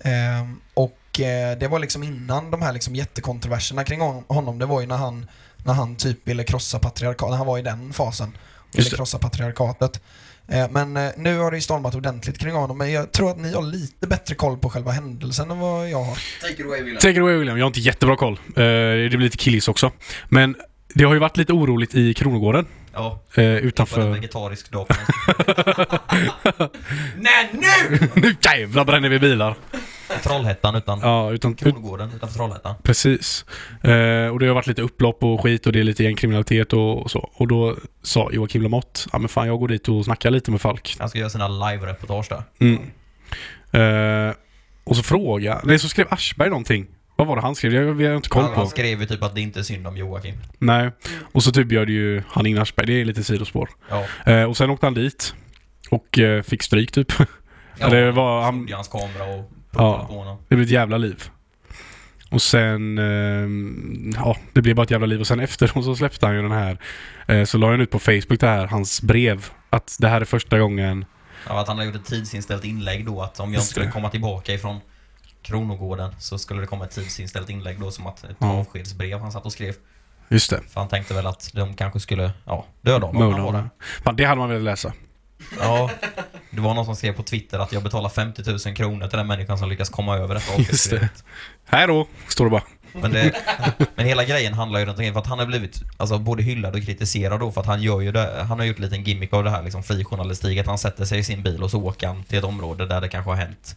Eh, 0.00 0.48
och 0.74 1.20
eh, 1.20 1.58
det 1.58 1.68
var 1.68 1.78
liksom 1.78 2.02
innan 2.02 2.50
de 2.50 2.62
här 2.62 2.72
liksom 2.72 2.94
jättekontroverserna 2.96 3.84
kring 3.84 4.00
hon- 4.00 4.24
honom. 4.28 4.58
Det 4.58 4.66
var 4.66 4.80
ju 4.80 4.86
när 4.86 4.96
han, 4.96 5.26
när 5.64 5.72
han 5.72 5.96
typ 5.96 6.28
ville 6.28 6.44
krossa 6.44 6.78
patriarkatet. 6.78 7.36
Han 7.36 7.46
var 7.46 7.58
i 7.58 7.62
den 7.62 7.92
fasen. 7.92 8.36
Ville 8.74 8.90
krossa 8.90 9.18
patriarkatet. 9.18 10.00
Eh, 10.48 10.70
Men 10.70 10.96
eh, 10.96 11.10
nu 11.16 11.38
har 11.38 11.50
det 11.50 11.56
ju 11.56 11.60
stormat 11.60 11.94
ordentligt 11.94 12.38
kring 12.38 12.54
honom. 12.54 12.78
Men 12.78 12.92
jag 12.92 13.12
tror 13.12 13.30
att 13.30 13.38
ni 13.38 13.52
har 13.54 13.62
lite 13.62 14.06
bättre 14.06 14.34
koll 14.34 14.58
på 14.58 14.70
själva 14.70 14.90
händelsen 14.92 15.50
än 15.50 15.58
vad 15.58 15.90
jag 15.90 16.02
har. 16.04 16.18
Take 16.40 16.52
it 16.54 16.60
away 16.66 16.82
William. 16.82 16.98
Take 16.98 17.10
it 17.12 17.18
away 17.18 17.34
William. 17.36 17.58
Jag 17.58 17.64
har 17.64 17.70
inte 17.70 17.80
jättebra 17.80 18.16
koll. 18.16 18.32
Eh, 18.32 18.62
det 18.62 19.08
blir 19.08 19.18
lite 19.18 19.36
killis 19.36 19.68
också. 19.68 19.92
Men 20.28 20.56
det 20.94 21.04
har 21.04 21.14
ju 21.14 21.20
varit 21.20 21.36
lite 21.36 21.52
oroligt 21.52 21.94
i 21.94 22.14
Kronogården. 22.14 22.66
Ja, 22.94 23.20
Eh, 23.28 23.34
för 23.34 23.42
en 23.42 23.58
utanför... 23.58 24.10
vegetarisk 24.10 24.70
dag. 24.70 24.86
Nej 27.16 27.50
nu! 27.52 27.98
nu 28.14 28.36
jävlar 28.44 28.84
bränner 28.84 29.08
vi 29.08 29.18
bilar! 29.18 29.54
Trollhättan 30.22 30.74
utan... 30.74 31.00
Ja, 31.02 31.30
utan... 31.32 31.52
Ut, 31.52 31.58
Kronogården 31.58 32.10
utanför 32.16 32.36
Trollhättan. 32.36 32.74
precis. 32.82 33.44
Eh, 33.82 34.26
och 34.26 34.38
det 34.38 34.46
har 34.46 34.54
varit 34.54 34.66
lite 34.66 34.82
upplopp 34.82 35.24
och 35.24 35.40
skit 35.42 35.66
och 35.66 35.72
det 35.72 35.80
är 35.80 35.84
lite 35.84 36.04
gängkriminalitet 36.04 36.72
och, 36.72 37.02
och 37.02 37.10
så. 37.10 37.30
Och 37.34 37.48
då 37.48 37.76
sa 38.02 38.30
Joakim 38.32 38.62
Lamotte, 38.62 39.00
ja 39.12 39.18
men 39.18 39.28
fan 39.28 39.46
jag 39.46 39.58
går 39.58 39.68
dit 39.68 39.88
och 39.88 40.04
snackar 40.04 40.30
lite 40.30 40.50
med 40.50 40.60
Falk. 40.60 40.96
Han 40.98 41.08
ska 41.08 41.18
göra 41.18 41.30
sina 41.30 41.48
live-reportage 41.48 42.28
där. 42.28 42.42
Mm. 42.60 42.82
Eh, 43.72 44.34
och 44.84 44.96
så 44.96 45.02
fråga, 45.02 45.60
nej 45.64 45.78
så 45.78 45.88
skrev 45.88 46.06
Aschberg 46.10 46.48
någonting. 46.48 46.86
Vad 47.22 47.28
var 47.28 47.36
det 47.36 47.42
han 47.42 47.54
skrev? 47.54 47.74
Jag, 47.74 47.94
vi 47.94 48.06
har 48.06 48.16
inte 48.16 48.28
koll 48.28 48.42
Han, 48.42 48.52
han 48.54 48.64
på. 48.64 48.70
skrev 48.70 49.00
ju 49.00 49.06
typ 49.06 49.22
att 49.22 49.34
det 49.34 49.40
inte 49.40 49.58
är 49.58 49.62
synd 49.62 49.86
om 49.86 49.96
Joakim. 49.96 50.34
Nej. 50.58 50.90
Och 51.32 51.42
så 51.42 51.52
typ 51.52 51.72
gör 51.72 51.86
det 51.86 51.92
ju 51.92 52.22
han 52.28 52.46
in 52.46 52.58
Aschberg. 52.58 52.86
Det 52.86 53.00
är 53.00 53.04
lite 53.04 53.24
sidospår. 53.24 53.68
Ja. 53.90 54.32
Eh, 54.32 54.44
och 54.44 54.56
sen 54.56 54.70
åkte 54.70 54.86
han 54.86 54.94
dit. 54.94 55.34
Och 55.90 56.18
eh, 56.18 56.42
fick 56.42 56.62
stryk 56.62 56.92
typ. 56.92 57.12
ja 57.78 57.88
det 57.88 58.12
var- 58.12 58.42
han- 58.42 58.68
hans 58.72 58.88
kamera 58.88 59.24
och 59.24 59.50
Ja. 59.74 60.06
på 60.08 60.14
honom. 60.14 60.36
Det 60.48 60.54
blev 60.56 60.64
ett 60.66 60.70
jävla 60.72 60.96
liv. 60.98 61.24
Och 62.30 62.42
sen, 62.42 62.98
eh, 62.98 63.48
ja, 64.20 64.36
det 64.52 64.62
blev 64.62 64.76
bara 64.76 64.82
ett 64.82 64.90
jävla 64.90 65.06
liv. 65.06 65.20
Och 65.20 65.26
sen 65.26 65.40
efteråt 65.40 65.84
så 65.84 65.96
släppte 65.96 66.26
han 66.26 66.34
ju 66.36 66.42
den 66.42 66.52
här, 66.52 66.78
eh, 67.26 67.44
så 67.44 67.58
la 67.58 67.70
han 67.70 67.80
ut 67.80 67.90
på 67.90 67.98
Facebook 67.98 68.40
det 68.40 68.46
här, 68.46 68.66
hans 68.66 69.02
brev. 69.02 69.46
Att 69.70 69.96
det 70.00 70.08
här 70.08 70.20
är 70.20 70.24
första 70.24 70.58
gången. 70.58 71.04
Ja, 71.48 71.60
att 71.60 71.68
han 71.68 71.76
hade 71.78 71.86
gjort 71.90 71.96
ett 72.00 72.04
tidsinställt 72.06 72.64
inlägg 72.64 73.06
då 73.06 73.22
att 73.22 73.40
om 73.40 73.52
jag 73.52 73.58
Just 73.60 73.70
skulle 73.70 73.90
komma 73.90 74.10
tillbaka 74.10 74.52
ifrån 74.54 74.80
Kronogården 75.42 76.14
så 76.18 76.38
skulle 76.38 76.60
det 76.60 76.66
komma 76.66 76.84
ett 76.84 76.90
tidsinställt 76.90 77.50
inlägg 77.50 77.80
då 77.80 77.90
som 77.90 78.06
att 78.06 78.24
ett 78.24 78.36
Ja. 78.38 78.46
avskedsbrev 78.52 79.20
han 79.20 79.32
satt 79.32 79.46
och 79.46 79.52
skrev. 79.52 79.74
Just 80.28 80.50
det. 80.50 80.60
För 80.68 80.80
han 80.80 80.88
tänkte 80.88 81.14
väl 81.14 81.26
att 81.26 81.50
de 81.52 81.74
kanske 81.74 82.00
skulle, 82.00 82.32
ja, 82.44 82.66
döda 82.80 83.06
honom. 83.06 83.22
Mörda 83.30 83.42
honom. 83.42 83.70
Fan, 84.04 84.16
det 84.16 84.24
hade 84.24 84.38
man 84.38 84.48
velat 84.48 84.62
läsa. 84.62 84.92
Ja, 85.58 85.90
det 86.50 86.60
var 86.60 86.74
någon 86.74 86.84
som 86.84 86.96
skrev 86.96 87.12
på 87.12 87.22
Twitter 87.22 87.58
att 87.58 87.72
jag 87.72 87.82
betalar 87.82 88.08
50 88.08 88.42
000 88.66 88.76
kronor 88.76 89.08
till 89.08 89.18
den 89.18 89.26
människan 89.26 89.58
som 89.58 89.68
lyckas 89.68 89.88
komma 89.90 90.16
över 90.16 90.34
detta 90.34 90.52
Just 90.52 90.60
avskedsbrevet. 90.60 91.24
Här 91.64 91.88
då, 91.88 92.06
står 92.28 92.44
det 92.44 92.50
bara. 92.50 92.62
Men, 92.92 93.12
det, 93.12 93.32
men 93.94 94.06
hela 94.06 94.24
grejen 94.24 94.54
handlar 94.54 94.80
ju 94.80 94.86
runt 94.86 94.98
omkring 94.98 95.12
för 95.12 95.20
att 95.20 95.26
han 95.26 95.38
har 95.38 95.46
blivit 95.46 95.80
alltså, 95.96 96.18
både 96.18 96.42
hyllad 96.42 96.74
och 96.76 96.82
kritiserad 96.82 97.40
då 97.40 97.52
för 97.52 97.60
att 97.60 97.66
han 97.66 97.82
gör 97.82 98.00
ju 98.00 98.12
det, 98.12 98.44
han 98.48 98.58
har 98.58 98.66
gjort 98.66 98.76
en 98.76 98.84
liten 98.84 99.04
gimmick 99.04 99.32
av 99.32 99.44
det 99.44 99.50
här 99.50 99.62
liksom 99.62 99.82
frijournalistik 99.82 100.58
att 100.58 100.66
han 100.66 100.78
sätter 100.78 101.04
sig 101.04 101.18
i 101.18 101.24
sin 101.24 101.42
bil 101.42 101.62
och 101.62 101.70
så 101.70 101.82
åker 101.82 102.06
han 102.06 102.24
till 102.24 102.38
ett 102.38 102.44
område 102.44 102.86
där 102.86 103.00
det 103.00 103.08
kanske 103.08 103.30
har 103.30 103.36
hänt 103.36 103.76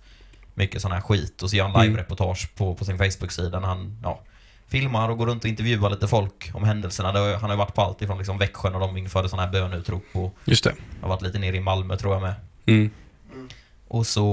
mycket 0.55 0.81
sån 0.81 0.91
här 0.91 1.01
skit 1.01 1.43
och 1.43 1.49
så 1.49 1.55
gör 1.55 1.63
han 1.67 1.75
Mm. 1.75 1.87
live-reportage 1.87 2.55
på, 2.55 2.75
på 2.75 2.85
sin 2.85 2.97
Facebook-sida 2.97 3.59
när 3.59 3.67
han 3.67 3.97
ja, 4.03 4.19
filmar 4.67 5.09
och 5.09 5.17
går 5.17 5.25
runt 5.25 5.43
och 5.43 5.49
intervjuar 5.49 5.89
lite 5.89 6.07
folk 6.07 6.51
om 6.53 6.63
händelserna. 6.63 7.11
Det, 7.11 7.19
har- 7.19 7.33
han 7.33 7.41
har 7.43 7.51
ju 7.51 7.57
varit 7.57 7.73
på 7.75 7.81
allt 7.81 8.01
ifrån 8.01 8.17
liksom 8.17 8.37
Växjö 8.37 8.69
när 8.69 8.79
de 8.79 8.97
införde 8.97 9.29
såna 9.29 9.41
här 9.45 9.51
bönutrop 9.51 10.03
och 10.13 10.35
Just 10.45 10.63
det. 10.63 10.73
har 11.01 11.09
varit 11.09 11.21
lite 11.21 11.39
nere 11.39 11.55
i 11.55 11.59
Malmö 11.59 11.97
tror 11.97 12.13
jag 12.13 12.21
med. 12.21 12.33
Mm. 12.65 12.91
Och 13.87 14.07
så 14.07 14.25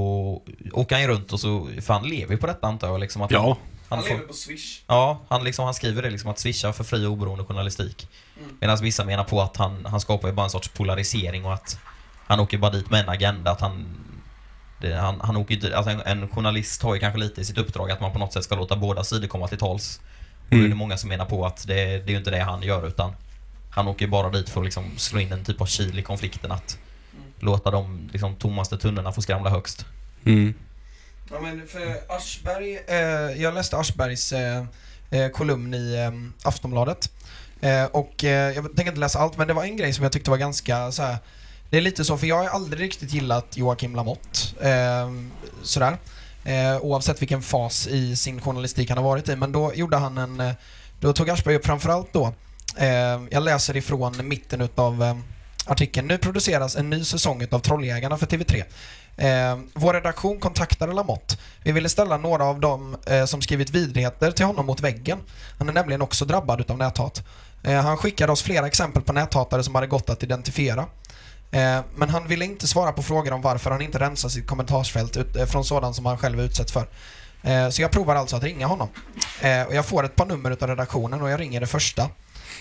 åker 0.73 0.95
han 0.97 1.03
ju 1.03 1.09
runt 1.09 1.33
och 1.33 1.41
så, 1.41 1.69
för 1.83 1.95
han 1.95 2.09
lever 2.09 2.33
ju 2.33 2.39
på 2.39 2.47
detta 2.47 2.67
antar 2.67 2.89
jag 2.89 3.01
liksom 3.01 3.23
att 3.23 3.33
han, 3.33 3.43
Ja. 3.43 3.57
han 3.89 4.03
får, 4.03 4.15
på 4.19 4.33
Swish. 4.33 4.81
Ja, 4.87 5.21
han, 5.29 5.45
liksom, 5.45 5.65
han 5.65 5.75
skriver 5.75 6.03
det 6.03 6.11
liksom 6.11 6.31
att 6.31 6.39
swisha 6.39 6.73
för 6.73 6.85
fri 6.85 7.07
och 7.07 7.13
oberoende 7.13 7.45
journalistik. 7.45 8.09
Mm. 8.41 8.57
Medan 8.61 8.79
vissa 8.83 9.05
menar 9.05 9.25
på 9.25 9.43
att 9.43 9.57
han, 9.57 9.87
han 9.87 10.01
skapar 10.01 10.29
ju 10.29 10.35
bara 10.35 10.45
en 10.45 10.51
sorts 10.51 10.69
polarisering 10.69 11.45
och 11.45 11.53
att 11.55 11.79
han 12.27 12.41
åker 12.41 12.59
bara 12.59 12.71
dit 12.71 12.91
med 12.91 13.01
en 13.01 13.09
agenda. 13.09 13.51
Att 13.51 13.61
han, 13.61 13.87
det, 14.83 14.95
han, 14.97 15.21
han 15.21 15.37
åker 15.37 15.73
alltså 15.73 15.91
en, 15.91 16.01
en 16.01 16.29
journalist 16.29 16.83
har 16.83 16.95
ju 16.95 17.01
kanske 17.01 17.21
lite 17.21 17.41
i 17.41 17.45
sitt 17.45 17.59
uppdrag 17.59 17.91
att 17.91 18.01
man 18.01 18.13
på 18.13 18.19
något 18.19 18.33
sätt 18.33 18.45
ska 18.45 18.55
låta 18.57 18.77
båda 18.77 19.05
sidor 19.05 19.29
komma 19.29 19.49
till 19.49 19.59
tals. 19.59 20.01
Och 20.45 20.51
då 20.51 20.57
är 20.57 20.61
det 20.61 20.67
Mm. 20.67 20.79
många 20.79 20.97
som 20.97 21.09
menar 21.09 21.25
på 21.25 21.47
att 21.47 21.67
det, 21.67 21.75
det 21.75 22.05
är 22.05 22.11
ju 22.11 22.17
inte 22.17 22.31
det 22.31 22.41
han 22.41 22.63
gör 22.63 22.87
utan 22.89 23.13
han 23.71 23.89
åker 23.89 24.05
ju 24.05 24.11
bara 24.11 24.31
dit 24.31 24.49
för 24.49 24.61
att 24.61 24.65
liksom 24.65 24.85
slå 24.97 25.21
in 25.21 25.33
en 25.33 25.45
typ 25.45 25.61
av 25.61 25.67
kil 25.67 25.99
i 25.99 26.03
konflikten. 26.03 26.53
Att 26.53 26.79
låta 27.41 27.71
de 27.71 28.09
liksom, 28.13 28.37
tommaste 28.37 28.79
tunnorna 28.79 29.13
få 29.13 29.23
skramla 29.23 29.51
högst. 29.51 29.87
Mm. 30.25 30.55
Ja, 31.31 31.41
men 31.41 31.67
för 31.67 32.15
Aschberg, 32.17 32.79
eh, 32.87 33.43
jag 33.43 33.55
läste 33.55 33.77
Aschbergs 33.79 34.33
eh, 34.33 34.65
eh, 35.11 35.29
kolumn 35.29 35.75
i 35.75 35.95
eh, 35.95 36.49
Aftonbladet. 36.49 37.11
Eh, 37.61 37.85
och 37.85 38.25
eh, 38.25 38.55
jag 38.55 38.65
tänker 38.65 38.89
inte 38.89 39.01
läsa 39.01 39.19
allt, 39.19 39.37
men 39.37 39.49
det 39.49 39.55
var 39.55 39.65
en 39.65 39.77
grej 39.77 39.93
som 39.93 40.03
jag 40.03 40.13
tyckte 40.13 40.31
var 40.31 40.39
ganska 40.39 40.93
så 40.93 41.03
här. 41.03 41.17
Det 41.73 41.79
är 41.79 41.83
lite 41.83 42.05
så, 42.05 42.17
för 42.19 42.27
jag 42.27 42.37
har 42.37 42.49
aldrig 42.49 42.83
riktigt 42.83 43.13
gillat 43.13 43.57
Joakim 43.57 43.97
Lamotte. 43.97 44.69
Eh, 44.71 45.11
sådär. 45.63 45.97
Eh, 46.45 46.77
oavsett 46.81 47.23
vilken 47.23 47.43
fas 47.43 47.87
i 47.87 48.17
sin 48.17 48.41
journalistik 48.41 48.89
han 48.89 48.99
har 48.99 49.05
varit 49.05 49.29
i. 49.29 49.37
Men 49.37 49.53
då 49.53 49.75
gjorde 49.75 49.97
han 49.97 50.19
en... 50.19 50.41
Eh, 50.41 50.53
då 51.01 51.13
tog 51.13 51.31
Aschberg 51.31 51.57
upp 51.57 51.67
framförallt 51.67 52.13
då, 52.13 52.35
eh, 52.77 53.21
jag 53.31 53.43
läser 53.43 53.77
ifrån 53.77 54.29
mitten 54.29 54.61
utav, 54.61 55.03
eh, 55.03 55.17
artikeln. 55.67 56.09
Nu 56.09 56.19
produceras 56.19 56.77
en 56.77 56.91
ny 56.91 57.05
säsong 57.05 57.47
av 57.51 57.59
Trolljägarna 57.59 58.19
för 58.19 58.27
TV3. 58.27 58.65
Eh, 59.17 59.59
vår 59.75 59.95
redaktion 59.95 60.41
kontaktade 60.41 60.93
Lamotte. 60.93 61.37
Vi 61.63 61.73
ville 61.73 61.89
ställa 61.89 62.17
några 62.17 62.45
av 62.45 62.61
dem 62.61 62.97
eh, 63.07 63.25
som 63.25 63.43
skrivit 63.43 63.71
vidrigheter 63.71 64.31
till 64.31 64.47
honom 64.47 64.67
mot 64.67 64.81
väggen. 64.81 65.19
Han 65.59 65.69
är 65.69 65.73
nämligen 65.73 66.03
också 66.03 66.25
drabbad 66.25 66.61
utav 66.61 66.79
näthat. 66.79 67.23
Eh, 67.63 67.83
han 67.83 67.97
skickade 67.97 68.33
oss 68.33 68.43
flera 68.43 68.67
exempel 68.67 69.03
på 69.03 69.13
näthatare 69.13 69.65
som 69.65 69.75
hade 69.75 69.87
gått 69.87 70.11
att 70.11 70.23
identifiera. 70.23 70.87
Eh, 71.53 71.81
men 71.95 72.09
han 72.09 72.29
ville 72.29 72.45
inte 72.45 72.67
svara 72.67 72.93
på 72.93 73.03
frågor 73.03 73.33
om 73.33 73.41
varför 73.43 73.71
han 73.71 73.83
inte 73.83 73.99
rensar 73.99 74.29
sitt 74.29 74.47
kommentarsfält 74.47 75.17
ut, 75.17 75.37
eh, 75.37 75.47
från 75.47 75.65
sådant 75.65 75.97
som 75.97 76.07
han 76.07 76.19
själv 76.19 76.41
utsätts 76.41 76.73
för. 76.73 76.87
Eh, 77.43 77.69
så 77.69 77.83
jag 77.83 77.91
provar 77.91 78.15
alltså 78.17 78.37
att 78.37 78.43
ringa 78.43 78.67
honom. 78.67 78.89
Eh, 79.41 79.63
och 79.63 79.75
jag 79.75 79.87
får 79.87 80.05
ett 80.05 80.17
par 80.17 80.27
nummer 80.27 80.51
utav 80.51 80.69
redaktionen 80.69 81.23
och 81.23 81.31
jag 81.31 81.41
ringer 81.41 81.61
det 81.61 81.67
första. 81.67 82.11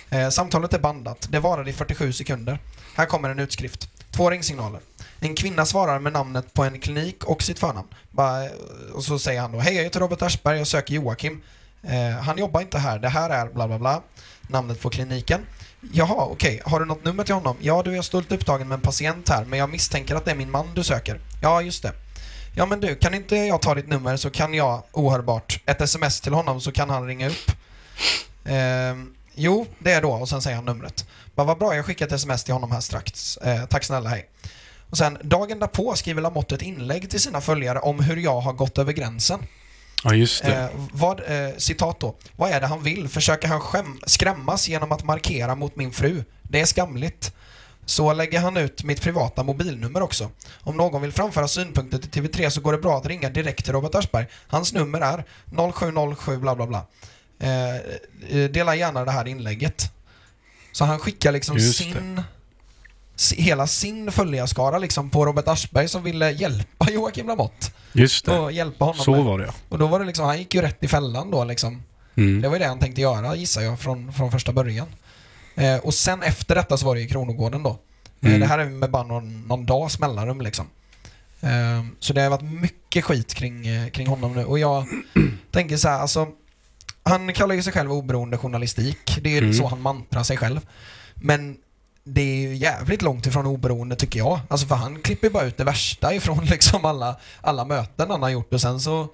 Eh, 0.09 0.29
samtalet 0.29 0.73
är 0.73 0.79
bandat. 0.79 1.27
Det 1.29 1.39
varade 1.39 1.69
i 1.69 1.73
47 1.73 2.13
sekunder. 2.13 2.59
Här 2.95 3.05
kommer 3.05 3.29
en 3.29 3.39
utskrift. 3.39 3.89
Två 4.11 4.29
ringsignaler. 4.29 4.81
En 5.19 5.35
kvinna 5.35 5.65
svarar 5.65 5.99
med 5.99 6.13
namnet 6.13 6.53
på 6.53 6.63
en 6.63 6.79
klinik 6.79 7.23
och 7.23 7.43
sitt 7.43 7.59
förnamn. 7.59 7.87
Bara, 8.09 8.45
eh, 8.45 8.51
och 8.93 9.03
så 9.03 9.19
säger 9.19 9.41
han 9.41 9.51
då 9.51 9.59
Hej, 9.59 9.75
jag 9.75 9.83
heter 9.83 9.99
Robert 9.99 10.21
Aschberg 10.21 10.61
och 10.61 10.67
söker 10.67 10.93
Joakim. 10.93 11.41
Eh, 11.83 12.21
han 12.21 12.37
jobbar 12.37 12.61
inte 12.61 12.77
här. 12.77 12.99
Det 12.99 13.09
här 13.09 13.29
är 13.29 13.45
bla 13.45 13.67
bla 13.67 13.79
bla. 13.79 14.01
Namnet 14.41 14.81
på 14.81 14.89
kliniken. 14.89 15.41
Jaha, 15.81 16.25
okej. 16.25 16.61
Har 16.65 16.79
du 16.79 16.85
något 16.85 17.03
nummer 17.03 17.23
till 17.23 17.33
honom? 17.33 17.57
Ja, 17.61 17.83
du, 17.83 17.89
jag 17.89 17.97
är 17.97 18.01
stolt 18.01 18.31
upptagen 18.31 18.67
med 18.67 18.75
en 18.75 18.81
patient 18.81 19.29
här, 19.29 19.45
men 19.45 19.59
jag 19.59 19.69
misstänker 19.69 20.15
att 20.15 20.25
det 20.25 20.31
är 20.31 20.35
min 20.35 20.51
man 20.51 20.73
du 20.75 20.83
söker. 20.83 21.19
Ja, 21.41 21.61
just 21.61 21.83
det. 21.83 21.91
Ja, 22.55 22.65
men 22.65 22.79
du, 22.79 22.95
kan 22.95 23.13
inte 23.13 23.35
jag 23.35 23.61
ta 23.61 23.75
ditt 23.75 23.87
nummer 23.87 24.17
så 24.17 24.29
kan 24.29 24.53
jag 24.53 24.83
ohörbart 24.91 25.59
ett 25.65 25.81
sms 25.81 26.21
till 26.21 26.33
honom 26.33 26.61
så 26.61 26.71
kan 26.71 26.89
han 26.89 27.07
ringa 27.07 27.29
upp. 27.29 27.51
Ehm, 28.45 29.13
jo, 29.35 29.65
det 29.79 29.91
är 29.91 30.01
då. 30.01 30.11
Och 30.11 30.29
sen 30.29 30.41
säger 30.41 30.55
han 30.55 30.65
numret. 30.65 31.05
Bara, 31.35 31.47
vad 31.47 31.57
bra, 31.57 31.75
jag 31.75 31.85
skickar 31.85 32.05
ett 32.05 32.11
sms 32.11 32.43
till 32.43 32.53
honom 32.53 32.71
här 32.71 32.79
strax. 32.79 33.37
Eh, 33.37 33.65
tack 33.65 33.83
snälla, 33.83 34.09
hej. 34.09 34.29
Och 34.89 34.97
sen 34.97 35.17
dagen 35.21 35.59
därpå 35.59 35.93
skriver 35.95 36.21
Lamotte 36.21 36.55
ett 36.55 36.61
inlägg 36.61 37.09
till 37.09 37.19
sina 37.19 37.41
följare 37.41 37.79
om 37.79 37.99
hur 37.99 38.17
jag 38.17 38.41
har 38.41 38.53
gått 38.53 38.77
över 38.77 38.93
gränsen. 38.93 39.39
Ja, 40.03 40.13
just 40.13 40.43
det. 40.43 40.55
Eh, 40.55 40.69
vad, 40.93 41.19
eh, 41.19 41.49
citat 41.57 41.99
då. 41.99 42.15
Vad 42.35 42.51
är 42.51 42.61
det 42.61 42.67
han 42.67 42.83
vill? 42.83 43.07
Försöker 43.09 43.47
han 43.47 43.59
skäm, 43.61 43.99
skrämmas 44.07 44.67
genom 44.67 44.91
att 44.91 45.03
markera 45.03 45.55
mot 45.55 45.75
min 45.75 45.91
fru? 45.91 46.23
Det 46.43 46.61
är 46.61 46.65
skamligt. 46.65 47.33
Så 47.85 48.13
lägger 48.13 48.39
han 48.39 48.57
ut 48.57 48.83
mitt 48.83 49.01
privata 49.01 49.43
mobilnummer 49.43 50.01
också. 50.01 50.31
Om 50.59 50.77
någon 50.77 51.01
vill 51.01 51.11
framföra 51.11 51.47
synpunkter 51.47 51.97
till 51.97 52.09
TV3 52.23 52.49
så 52.49 52.61
går 52.61 52.71
det 52.71 52.77
bra 52.77 52.97
att 52.97 53.05
ringa 53.05 53.29
direkt 53.29 53.63
till 53.65 53.73
Robert 53.73 53.95
Aschberg. 53.95 54.25
Hans 54.47 54.73
nummer 54.73 55.01
är 55.01 55.23
0707 55.73 56.37
bla 56.37 56.55
bla 56.55 56.67
bla. 56.67 56.85
Eh, 57.39 57.75
eh, 57.75 58.49
dela 58.51 58.75
gärna 58.75 59.05
det 59.05 59.11
här 59.11 59.27
inlägget. 59.27 59.91
Så 60.71 60.85
han 60.85 60.99
skickar 60.99 61.31
liksom 61.31 61.57
Just 61.57 61.77
det. 61.77 61.83
sin 61.83 62.17
s- 62.17 62.25
hela 63.37 63.67
sin 63.67 64.11
följarskara 64.11 64.77
liksom 64.77 65.09
på 65.09 65.25
Robert 65.25 65.47
Aschberg 65.47 65.87
som 65.87 66.03
ville 66.03 66.31
hjälpa 66.31 66.91
Joakim 66.91 67.27
Lamotte. 67.27 67.67
Just 67.93 68.25
det. 68.25 68.39
Och 68.39 68.51
hjälpa 68.51 68.85
honom 68.85 69.03
Så 69.03 69.11
med. 69.11 69.23
var 69.23 69.39
det 69.39 69.45
ja. 69.45 69.53
Och 69.69 69.79
då 69.79 69.87
var 69.87 69.99
det 69.99 70.05
liksom, 70.05 70.25
han 70.25 70.37
gick 70.37 70.55
ju 70.55 70.61
rätt 70.61 70.83
i 70.83 70.87
fällan 70.87 71.31
då 71.31 71.43
liksom. 71.43 71.83
Mm. 72.15 72.41
Det 72.41 72.47
var 72.47 72.55
ju 72.55 72.59
det 72.59 72.67
han 72.67 72.79
tänkte 72.79 73.01
göra 73.01 73.35
gissar 73.35 73.61
jag 73.61 73.79
från, 73.79 74.13
från 74.13 74.31
första 74.31 74.51
början. 74.53 74.87
Eh, 75.55 75.77
och 75.77 75.93
sen 75.93 76.23
efter 76.23 76.55
detta 76.55 76.77
så 76.77 76.85
var 76.85 76.95
det 76.95 77.01
ju 77.01 77.07
Kronogården 77.07 77.63
då. 77.63 77.69
Eh, 77.69 77.77
Mm. 78.27 78.39
det 78.39 78.45
här 78.45 78.59
är 78.59 78.65
med 78.65 78.91
bara 78.91 79.03
någon, 79.03 79.41
någon 79.47 79.65
dags 79.65 79.99
mellanrum 79.99 80.41
liksom. 80.41 80.65
Eh, 81.41 81.49
så 81.99 82.13
det 82.13 82.21
har 82.21 82.29
varit 82.29 82.61
mycket 82.61 83.03
skit 83.05 83.33
kring, 83.33 83.67
eh, 83.67 83.89
kring 83.89 84.07
honom 84.07 84.33
nu 84.33 84.45
och 84.45 84.59
jag 84.59 84.85
tänker 85.51 85.77
så 85.77 85.87
här, 85.89 85.99
alltså 85.99 86.27
han 87.03 87.33
kallar 87.33 87.55
ju 87.55 87.63
sig 87.63 87.73
själv 87.73 87.91
oberoende 87.91 88.37
journalistik. 88.37 89.17
Det 89.21 89.37
är 89.37 89.41
Mm. 89.41 89.53
så 89.53 89.67
han 89.67 89.81
mantrar 89.81 90.23
sig 90.23 90.37
själv. 90.37 90.59
Men 91.15 91.57
det 92.03 92.21
är 92.21 92.49
ju 92.49 92.55
jävligt 92.55 93.01
långt 93.01 93.25
ifrån 93.25 93.45
oberoende 93.45 93.95
tycker 93.95 94.19
jag. 94.19 94.39
Alltså 94.47 94.67
för 94.67 94.75
han 94.75 95.01
klipper 95.01 95.29
bara 95.29 95.43
ut 95.43 95.57
det 95.57 95.63
värsta 95.63 96.13
ifrån 96.13 96.45
liksom 96.49 96.85
alla, 96.85 97.15
alla 97.41 97.65
möten 97.65 98.09
han 98.09 98.21
har 98.21 98.29
gjort 98.29 98.53
och 98.53 98.61
sen 98.61 98.79
så 98.79 99.07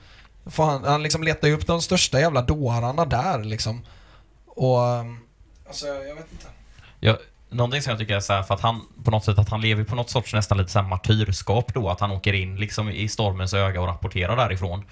får 0.45 0.65
han, 0.65 0.83
han 0.83 1.03
liksom 1.03 1.23
letar 1.23 1.47
ju 1.47 1.53
upp 1.53 1.67
de 1.67 1.81
största 1.81 2.19
jävla 2.19 2.41
dårarna 2.41 3.05
där 3.05 3.43
liksom. 3.43 3.81
Och... 4.45 4.87
Ehm, 4.87 5.19
alltså 5.67 5.87
jag 5.87 6.15
vet 6.15 6.31
inte. 6.31 6.47
Ja, 6.99 7.17
någonting 7.49 7.81
som 7.81 7.91
jag 7.91 7.99
tycker 7.99 8.15
är 8.15 8.19
så 8.19 8.33
här, 8.33 8.43
för 8.43 8.53
att 8.53 8.61
han 8.61 8.81
på 9.03 9.11
något 9.11 9.25
sätt 9.25 9.39
att 9.39 9.49
han 9.49 9.61
lever 9.61 9.83
på 9.83 9.95
något 9.95 10.09
sorts 10.09 10.33
nästan 10.33 10.57
lite 10.57 10.71
så 10.71 10.79
här 10.79 10.87
martyrskap 10.87 11.73
då, 11.73 11.89
att 11.89 11.99
han 11.99 12.11
åker 12.11 12.33
in 12.33 12.55
liksom 12.55 12.89
i 12.89 13.07
stormens 13.07 13.53
öga 13.53 13.81
och 13.81 13.87
rapporterar 13.87 14.37
därifrån. 14.37 14.83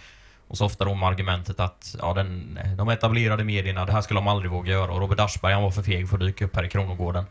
Och 0.47 0.57
så 0.57 0.65
ofta 0.65 0.85
då 0.85 0.93
med 0.95 1.09
argumentet 1.09 1.59
att 1.59 1.95
ja, 1.99 2.13
den, 2.13 2.59
de 2.77 2.89
etablerade 2.89 3.43
medierna, 3.43 3.85
det 3.85 3.91
här 3.91 4.01
skulle 4.01 4.17
de 4.17 4.27
aldrig 4.27 4.51
våga 4.51 4.71
göra 4.71 4.91
och 4.91 4.99
Robert 4.99 5.19
Aschberg 5.19 5.53
han 5.53 5.63
var 5.63 5.71
för 5.71 5.83
feg 5.83 6.09
för 6.09 6.15
att 6.15 6.21
dyka 6.21 6.45
upp 6.45 6.55
här 6.55 6.63
i 6.63 6.69
Kronogården. 6.69 7.25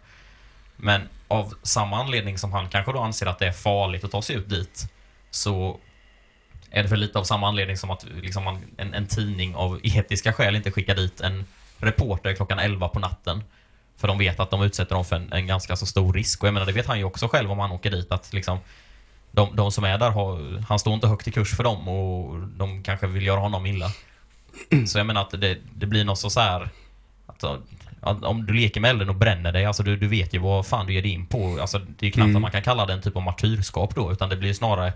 Men 0.76 1.08
av 1.28 1.54
samma 1.62 1.96
anledning 1.96 2.38
som 2.38 2.52
han 2.52 2.68
kanske 2.68 2.92
då 2.92 3.00
anser 3.00 3.26
att 3.26 3.38
det 3.38 3.46
är 3.46 3.52
farligt 3.52 4.04
att 4.04 4.10
ta 4.10 4.22
sig 4.22 4.36
ut 4.36 4.48
dit 4.48 4.92
så 5.30 5.80
är 6.70 6.82
det 6.82 6.88
för 6.88 6.96
lite 6.96 7.18
av 7.18 7.24
samma 7.24 7.48
anledning 7.48 7.76
som 7.76 7.90
att 7.90 8.06
liksom 8.22 8.44
man, 8.44 8.58
en, 8.76 8.94
en 8.94 9.06
tidning 9.06 9.54
av 9.54 9.80
etiska 9.82 10.32
skäl 10.32 10.56
inte 10.56 10.70
skickar 10.70 10.94
dit 10.94 11.20
en 11.20 11.44
reporter 11.78 12.34
klockan 12.34 12.58
11 12.58 12.88
på 12.88 12.98
natten 12.98 13.44
för 13.96 14.08
de 14.08 14.18
vet 14.18 14.40
att 14.40 14.50
de 14.50 14.62
utsätter 14.62 14.94
dem 14.94 15.04
för 15.04 15.16
en, 15.16 15.32
en 15.32 15.46
ganska 15.46 15.76
så 15.76 15.86
stor 15.86 16.12
risk. 16.12 16.42
Och 16.42 16.46
jag 16.46 16.54
menar, 16.54 16.66
det 16.66 16.72
vet 16.72 16.86
han 16.86 16.98
ju 16.98 17.04
också 17.04 17.28
själv 17.28 17.52
om 17.52 17.58
han 17.58 17.72
åker 17.72 17.90
dit 17.90 18.12
att 18.12 18.32
liksom 18.32 18.58
de, 19.30 19.56
de 19.56 19.72
som 19.72 19.84
är 19.84 19.98
där, 19.98 20.10
har, 20.10 20.64
han 20.68 20.78
står 20.78 20.94
inte 20.94 21.06
högt 21.06 21.28
i 21.28 21.30
kurs 21.30 21.56
för 21.56 21.64
dem 21.64 21.88
och 21.88 22.38
de 22.48 22.82
kanske 22.82 23.06
vill 23.06 23.26
göra 23.26 23.40
honom 23.40 23.66
illa. 23.66 23.90
Så 24.86 24.98
jag 24.98 25.06
menar 25.06 25.22
att 25.22 25.30
det, 25.30 25.58
det 25.74 25.86
blir 25.86 26.04
något 26.04 26.18
så 26.18 26.30
så 26.30 26.40
här 26.40 26.68
att 27.26 27.44
om 28.04 28.46
du 28.46 28.52
leker 28.52 28.80
med 28.80 28.90
elden 28.90 29.08
och 29.08 29.14
bränner 29.14 29.52
dig, 29.52 29.64
alltså 29.64 29.82
du, 29.82 29.96
du 29.96 30.06
vet 30.08 30.34
ju 30.34 30.38
vad 30.38 30.66
fan 30.66 30.86
du 30.86 30.92
ger 30.92 31.02
dig 31.02 31.10
in 31.10 31.26
på. 31.26 31.58
Alltså 31.60 31.78
det 31.78 32.02
är 32.02 32.06
ju 32.06 32.12
knappt 32.12 32.24
Mm. 32.26 32.36
att 32.36 32.42
man 32.42 32.50
kan 32.50 32.62
kalla 32.62 32.86
det 32.86 32.92
en 32.92 33.02
typ 33.02 33.16
av 33.16 33.22
martyrskap 33.22 33.94
då, 33.94 34.12
utan 34.12 34.28
det 34.28 34.36
blir 34.36 34.52
snarare 34.52 34.92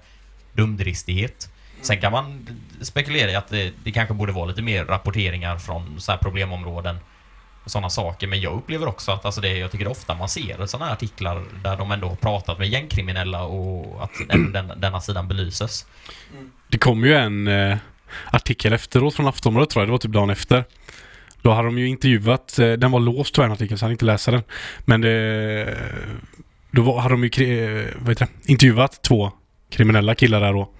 dumdristighet. 0.52 1.50
Sen 1.82 2.00
kan 2.00 2.12
man 2.12 2.46
spekulera 2.80 3.30
i 3.30 3.34
att 3.34 3.48
det, 3.48 3.72
det 3.84 3.90
kanske 3.92 4.14
borde 4.14 4.32
vara 4.32 4.46
lite 4.46 4.62
mer 4.62 4.84
rapporteringar 4.84 5.58
från 5.58 6.00
så 6.00 6.12
här 6.12 6.18
problemområden 6.18 6.98
och 7.64 7.70
sådana 7.70 7.90
saker. 7.90 8.26
Men 8.26 8.40
jag 8.40 8.52
upplever 8.56 8.86
också 8.88 9.12
att 9.12 9.24
alltså 9.24 9.40
det, 9.40 9.58
jag 9.58 9.70
tycker 9.72 9.88
ofta 9.88 10.14
man 10.14 10.28
ser 10.28 10.66
sådana 10.66 10.86
här 10.86 10.92
artiklar 10.92 11.44
där 11.62 11.76
de 11.76 11.92
ändå 11.92 12.08
har 12.08 12.16
pratat 12.16 12.58
med 12.58 12.68
gängkriminella 12.68 13.42
och 13.42 14.04
att 14.04 14.10
den, 14.28 14.52
den, 14.52 14.72
denna 14.76 15.00
sidan 15.00 15.28
belyses. 15.28 15.86
Det 16.68 16.78
kom 16.78 17.04
ju 17.04 17.14
en 17.14 17.48
eh, 17.48 17.78
artikel 18.30 18.72
efteråt 18.72 19.14
från 19.14 19.26
Aftonbladet 19.28 19.70
tror 19.70 19.82
jag, 19.82 19.88
det 19.88 19.92
var 19.92 19.98
typ 19.98 20.12
dagen 20.12 20.30
efter. 20.30 20.64
Då 21.48 21.54
hade 21.54 21.68
de 21.68 21.78
ju 21.78 21.88
intervjuat, 21.88 22.58
eh, 22.58 22.72
den 22.72 22.90
var 22.90 23.00
låst 23.00 23.34
tyvärr 23.34 23.48
artikeln 23.50 23.78
så 23.78 23.84
hann 23.84 23.92
inte 23.92 24.04
läsa 24.04 24.30
den. 24.30 24.42
Men 24.80 25.00
det, 25.00 25.78
då 26.70 26.82
var, 26.82 27.00
hade 27.00 27.14
de 27.14 27.24
ju 27.24 27.28
eh, 27.78 27.86
vad 27.98 28.08
heter 28.08 28.26
det, 28.42 28.52
intervjuat 28.52 29.02
två 29.02 29.32
kriminella 29.70 30.14
killar 30.14 30.40
där 30.40 30.52
då. 30.52 30.70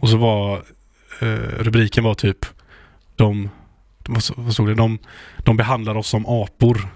Och 0.00 0.08
så 0.08 0.16
var 0.16 0.56
eh, 1.20 1.26
rubriken 1.58 2.04
var 2.04 2.14
typ 2.14 2.46
de, 3.16 3.48
så- 4.20 4.34
vad 4.36 4.52
stod 4.52 4.68
det? 4.68 4.74
De, 4.74 4.98
de 5.38 5.56
behandlar 5.56 5.94
oss 5.96 6.08
som 6.08 6.26
apor. 6.26 6.88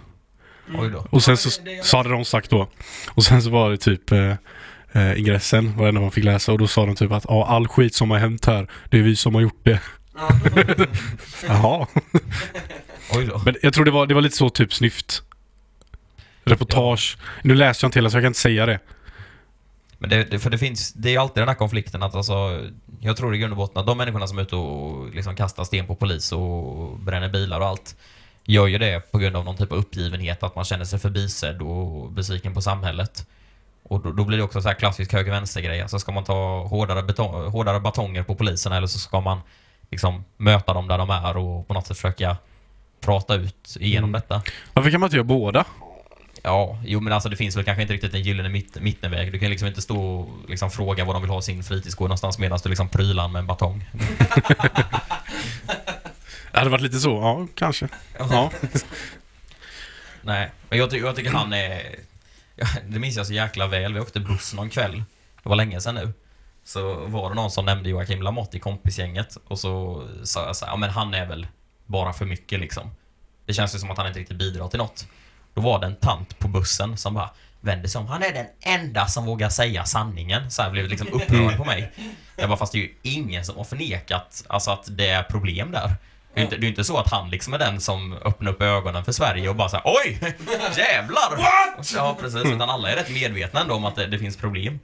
Då. 0.92 1.06
Och 1.10 1.22
sen 1.22 1.36
så, 1.36 1.50
så 1.82 1.96
hade 1.96 2.08
de 2.08 2.24
sagt 2.24 2.50
då. 2.50 2.68
Och 3.10 3.24
sen 3.24 3.42
så 3.42 3.50
var 3.50 3.70
det 3.70 3.76
typ 3.76 4.12
eh, 4.12 4.34
eh, 4.92 5.18
ingressen 5.18 5.76
var 5.76 5.82
det 5.84 5.88
enda 5.88 6.00
man 6.00 6.10
fick 6.10 6.24
läsa 6.24 6.52
och 6.52 6.58
då 6.58 6.66
sa 6.66 6.86
de 6.86 6.94
typ 6.94 7.12
att 7.12 7.30
all 7.30 7.68
skit 7.68 7.94
som 7.94 8.10
har 8.10 8.18
hänt 8.18 8.46
här, 8.46 8.66
det 8.90 8.98
är 8.98 9.02
vi 9.02 9.16
som 9.16 9.34
har 9.34 9.42
gjort 9.42 9.60
det. 9.64 9.80
Jaha. 11.46 11.86
Oj 13.14 13.26
då. 13.26 13.42
Men 13.44 13.56
jag 13.62 13.74
tror 13.74 13.84
det 13.84 13.90
var, 13.90 14.06
det 14.06 14.14
var 14.14 14.20
lite 14.20 14.36
så 14.36 14.50
typ 14.50 14.74
snyft. 14.74 15.22
Reportage. 16.44 17.18
Nu 17.42 17.54
läser 17.54 17.84
jag 17.84 17.88
inte 17.88 17.98
hela 17.98 18.10
så 18.10 18.16
jag 18.16 18.22
kan 18.22 18.30
inte 18.30 18.40
säga 18.40 18.66
det. 18.66 18.78
Men 19.98 20.10
det, 20.10 20.24
det, 20.24 20.38
för 20.38 20.50
det 20.50 20.58
finns, 20.58 20.92
det 20.92 21.14
är 21.14 21.18
alltid 21.20 21.40
den 21.40 21.48
här 21.48 21.54
konflikten 21.54 22.02
att 22.02 22.14
alltså, 22.14 22.60
jag 23.00 23.16
tror 23.16 23.34
i 23.34 23.38
grund 23.38 23.52
och 23.52 23.56
botten 23.56 23.80
att 23.80 23.86
de 23.86 23.98
människorna 23.98 24.26
som 24.26 24.38
är 24.38 24.42
ute 24.42 24.56
och 24.56 25.14
liksom 25.14 25.36
kastar 25.36 25.64
sten 25.64 25.86
på 25.86 25.94
polis 25.94 26.32
och 26.32 26.98
bränner 26.98 27.28
bilar 27.28 27.60
och 27.60 27.66
allt, 27.66 27.96
gör 28.44 28.66
ju 28.66 28.78
det 28.78 29.12
på 29.12 29.18
grund 29.18 29.36
av 29.36 29.44
någon 29.44 29.56
typ 29.56 29.72
av 29.72 29.78
uppgivenhet, 29.78 30.42
att 30.42 30.56
man 30.56 30.64
känner 30.64 30.84
sig 30.84 30.98
förbisedd 30.98 31.62
och 31.62 32.12
besviken 32.12 32.54
på 32.54 32.62
samhället. 32.62 33.26
Och 33.82 34.02
då, 34.02 34.12
då 34.12 34.24
blir 34.24 34.38
det 34.38 34.44
också 34.44 34.62
så 34.62 34.68
här 34.68 34.74
klassisk 34.74 35.12
höger-vänster-grej. 35.12 35.82
Alltså 35.82 35.98
ska 35.98 36.12
man 36.12 36.24
ta 36.24 36.62
hårdare, 36.62 37.02
betong, 37.02 37.50
hårdare 37.50 37.80
batonger 37.80 38.22
på 38.22 38.34
polisen 38.34 38.72
eller 38.72 38.86
så 38.86 38.98
ska 38.98 39.20
man 39.20 39.40
liksom 39.92 40.24
möta 40.36 40.74
dem 40.74 40.88
där 40.88 40.98
de 40.98 41.10
är 41.10 41.36
och 41.36 41.68
på 41.68 41.74
något 41.74 41.86
sätt 41.86 41.96
försöka 41.96 42.36
prata 43.00 43.34
ut 43.34 43.76
igenom 43.80 44.10
Mm. 44.10 44.20
detta. 44.20 44.42
Varför 44.72 44.90
kan 44.90 45.00
man 45.00 45.06
inte 45.06 45.16
göra 45.16 45.24
båda? 45.24 45.64
Ja, 46.42 46.78
jo 46.84 47.00
men 47.00 47.12
alltså 47.12 47.28
det 47.28 47.36
finns 47.36 47.56
väl 47.56 47.64
kanske 47.64 47.82
inte 47.82 47.94
riktigt 47.94 48.14
en 48.14 48.22
gyllene 48.22 48.48
mitt, 48.48 48.80
mittenväg. 48.80 49.32
Du 49.32 49.38
kan 49.38 49.50
liksom 49.50 49.68
inte 49.68 49.82
stå 49.82 50.04
och 50.20 50.50
liksom 50.50 50.70
fråga 50.70 51.04
var 51.04 51.12
de 51.14 51.22
vill 51.22 51.30
ha 51.30 51.42
sin 51.42 51.64
fritidsgård 51.64 52.08
någonstans 52.08 52.38
medan 52.38 52.58
du 52.62 52.68
liksom 52.68 52.88
prylar 52.88 53.28
med 53.28 53.40
en 53.40 53.46
batong. 53.46 53.84
Det 56.52 56.58
hade 56.58 56.70
varit 56.70 56.82
lite 56.82 56.98
så, 56.98 57.10
ja 57.10 57.46
kanske. 57.54 57.88
Ja. 58.18 58.50
Nej, 60.22 60.50
men 60.68 60.78
jag, 60.78 60.90
ty 60.90 60.96
jag 60.98 61.16
tycker 61.16 61.30
han 61.30 61.52
är... 61.52 61.82
Det 62.88 62.98
minns 62.98 63.16
jag 63.16 63.26
så 63.26 63.32
jäkla 63.32 63.66
väl. 63.66 63.94
Vi 63.94 64.00
åkte 64.00 64.20
buss 64.20 64.54
någon 64.54 64.70
kväll. 64.70 65.02
Det 65.42 65.48
var 65.48 65.56
länge 65.56 65.80
sedan 65.80 65.94
nu. 65.94 66.12
Så 66.64 66.94
var 67.06 67.28
det 67.28 67.34
någon 67.34 67.50
som 67.50 67.64
nämnde 67.64 67.88
Joakim 67.88 68.22
Lamotte 68.22 68.56
i 68.56 68.60
kompisgänget 68.60 69.36
och 69.48 69.58
så 69.58 70.04
sa 70.24 70.46
jag 70.46 70.56
så 70.56 70.64
här, 70.64 70.72
ja 70.72 70.76
men 70.76 70.90
han 70.90 71.14
är 71.14 71.26
väl 71.26 71.46
bara 71.86 72.12
för 72.12 72.24
mycket 72.24 72.60
liksom. 72.60 72.90
Det 73.46 73.52
känns 73.52 73.74
ju 73.74 73.78
som 73.78 73.90
att 73.90 73.98
han 73.98 74.06
inte 74.06 74.20
riktigt 74.20 74.38
bidrar 74.38 74.68
till 74.68 74.78
något. 74.78 75.06
Då 75.54 75.60
var 75.60 75.80
det 75.80 75.86
en 75.86 75.96
tant 75.96 76.38
på 76.38 76.48
bussen 76.48 76.96
som 76.96 77.14
bara 77.14 77.30
vänder 77.60 77.88
sig 77.88 77.98
om. 77.98 78.06
Han 78.06 78.22
är 78.22 78.32
den 78.32 78.46
enda 78.60 79.06
som 79.06 79.26
vågar 79.26 79.48
säga 79.48 79.84
sanningen. 79.84 80.50
Så 80.50 80.62
här 80.62 80.70
blev 80.70 80.88
liksom 80.88 81.08
upprörd 81.12 81.56
på 81.56 81.64
mig. 81.64 81.92
Jag 82.36 82.48
bara, 82.48 82.58
fast 82.58 82.72
det 82.72 82.78
är 82.78 82.82
ju 82.82 82.94
ingen 83.02 83.44
som 83.44 83.56
har 83.56 83.64
förnekat 83.64 84.44
alltså, 84.48 84.70
att 84.70 84.96
det 84.96 85.08
är 85.08 85.22
problem 85.22 85.72
där. 85.72 85.94
Det 86.34 86.40
är 86.40 86.44
inte, 86.44 86.56
det 86.56 86.66
är 86.66 86.68
inte 86.68 86.84
så 86.84 86.98
att 86.98 87.10
han 87.10 87.30
liksom 87.30 87.54
är 87.54 87.58
den 87.58 87.80
som 87.80 88.12
öppnar 88.12 88.52
upp 88.52 88.62
ögonen 88.62 89.04
för 89.04 89.12
Sverige 89.12 89.48
och 89.48 89.56
bara 89.56 89.68
såhär 89.68 89.84
Oj! 89.86 90.18
Jävlar! 90.76 91.38
Ja 91.94 92.16
precis, 92.20 92.44
utan 92.44 92.70
alla 92.70 92.90
är 92.90 92.96
rätt 92.96 93.10
medvetna 93.10 93.60
ändå 93.60 93.74
om 93.74 93.84
att 93.84 93.96
det, 93.96 94.06
det 94.06 94.18
finns 94.18 94.36
problem. 94.36 94.78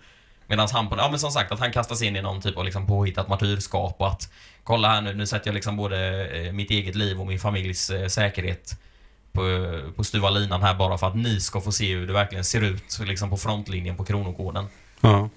Medan 0.51 0.69
han, 0.73 0.89
på- 0.89 0.97
ja 0.97 1.11
men 1.11 1.19
som 1.19 1.31
sagt 1.31 1.53
att 1.53 1.59
han 1.61 1.73
kastas 1.73 2.03
in 2.03 2.17
i 2.17 2.23
någon 2.23 2.41
typ 2.41 2.57
av 2.57 2.65
liksom 2.65 2.87
påhittat 2.87 3.29
martyrskap 3.29 3.97
och 3.99 4.09
att 4.09 4.33
Kolla 4.65 4.89
här 4.89 5.01
nu, 5.01 5.15
nu 5.15 5.27
sätter 5.27 5.47
jag 5.49 5.55
liksom 5.55 5.77
både 5.77 6.29
eh, 6.29 6.53
mitt 6.53 6.71
eget 6.71 6.95
liv 6.95 7.21
och 7.21 7.27
min 7.27 7.39
familjs 7.41 7.91
eh, 7.91 8.07
säkerhet 8.09 8.77
på, 9.33 9.43
på 9.97 10.05
styva 10.05 10.31
linan 10.31 10.63
här 10.63 10.75
bara 10.75 10.99
för 10.99 11.07
att 11.07 11.17
ni 11.17 11.41
ska 11.41 11.61
få 11.61 11.73
se 11.73 11.95
hur 11.95 12.07
det 12.07 12.13
verkligen 12.13 12.45
ser 12.45 12.61
ut 12.61 12.99
liksom 13.01 13.31
på 13.31 13.37
frontlinjen 13.37 13.97
på 13.97 14.05
Kronogården. 14.05 14.67
Ja. 15.01 15.29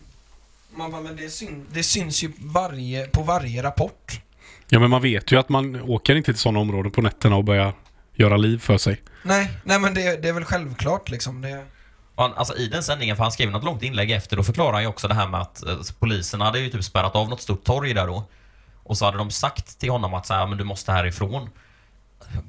Man 0.75 0.91
bara, 0.91 1.01
men 1.01 1.15
det, 1.15 1.29
syn, 1.29 1.65
det 1.73 1.83
syns 1.83 2.23
ju 2.23 2.31
varje, 2.39 3.07
på 3.07 3.23
varje 3.23 3.63
rapport. 3.63 4.21
ja, 4.69 4.79
men 4.79 4.89
man 4.89 5.01
vet 5.01 5.31
ju 5.31 5.39
att 5.39 5.49
man 5.49 5.81
åker 5.81 6.15
inte 6.15 6.33
till 6.33 6.41
sådana 6.41 6.59
områden 6.59 6.91
på 6.91 7.01
nätterna 7.01 7.35
och 7.35 7.43
börjar 7.43 7.73
göra 8.15 8.37
liv 8.37 8.57
för 8.57 8.77
sig. 8.77 9.01
Nej, 9.23 9.49
nej 9.63 9.79
men 9.79 9.93
det, 9.93 10.21
det 10.21 10.29
är 10.29 10.33
väl 10.33 10.45
självklart 10.45 11.09
liksom. 11.09 11.41
Det, 11.41 11.65
han, 12.15 12.33
alltså 12.33 12.55
i 12.55 12.67
den 12.67 12.83
sändningen, 12.83 13.15
för 13.15 13.23
han 13.23 13.31
skrev 13.31 13.51
något 13.51 13.63
långt 13.63 13.83
inlägg 13.83 14.11
efter, 14.11 14.37
då 14.37 14.43
förklarar 14.43 14.73
han 14.73 14.81
ju 14.81 14.87
också 14.87 15.07
det 15.07 15.13
här 15.13 15.27
med 15.27 15.41
att 15.41 15.67
alltså, 15.67 15.93
polisen 15.99 16.41
hade 16.41 16.59
ju 16.59 16.69
typ 16.69 16.83
spärrat 16.83 17.15
av 17.15 17.29
något 17.29 17.41
stort 17.41 17.63
torg 17.63 17.93
där 17.93 18.07
då. 18.07 18.23
Och 18.83 18.97
så 18.97 19.05
hade 19.05 19.17
de 19.17 19.31
sagt 19.31 19.79
till 19.79 19.91
honom 19.91 20.13
att 20.13 20.25
så 20.25 20.33
här, 20.33 20.47
men 20.47 20.57
du 20.57 20.63
måste 20.63 20.91
härifrån. 20.91 21.49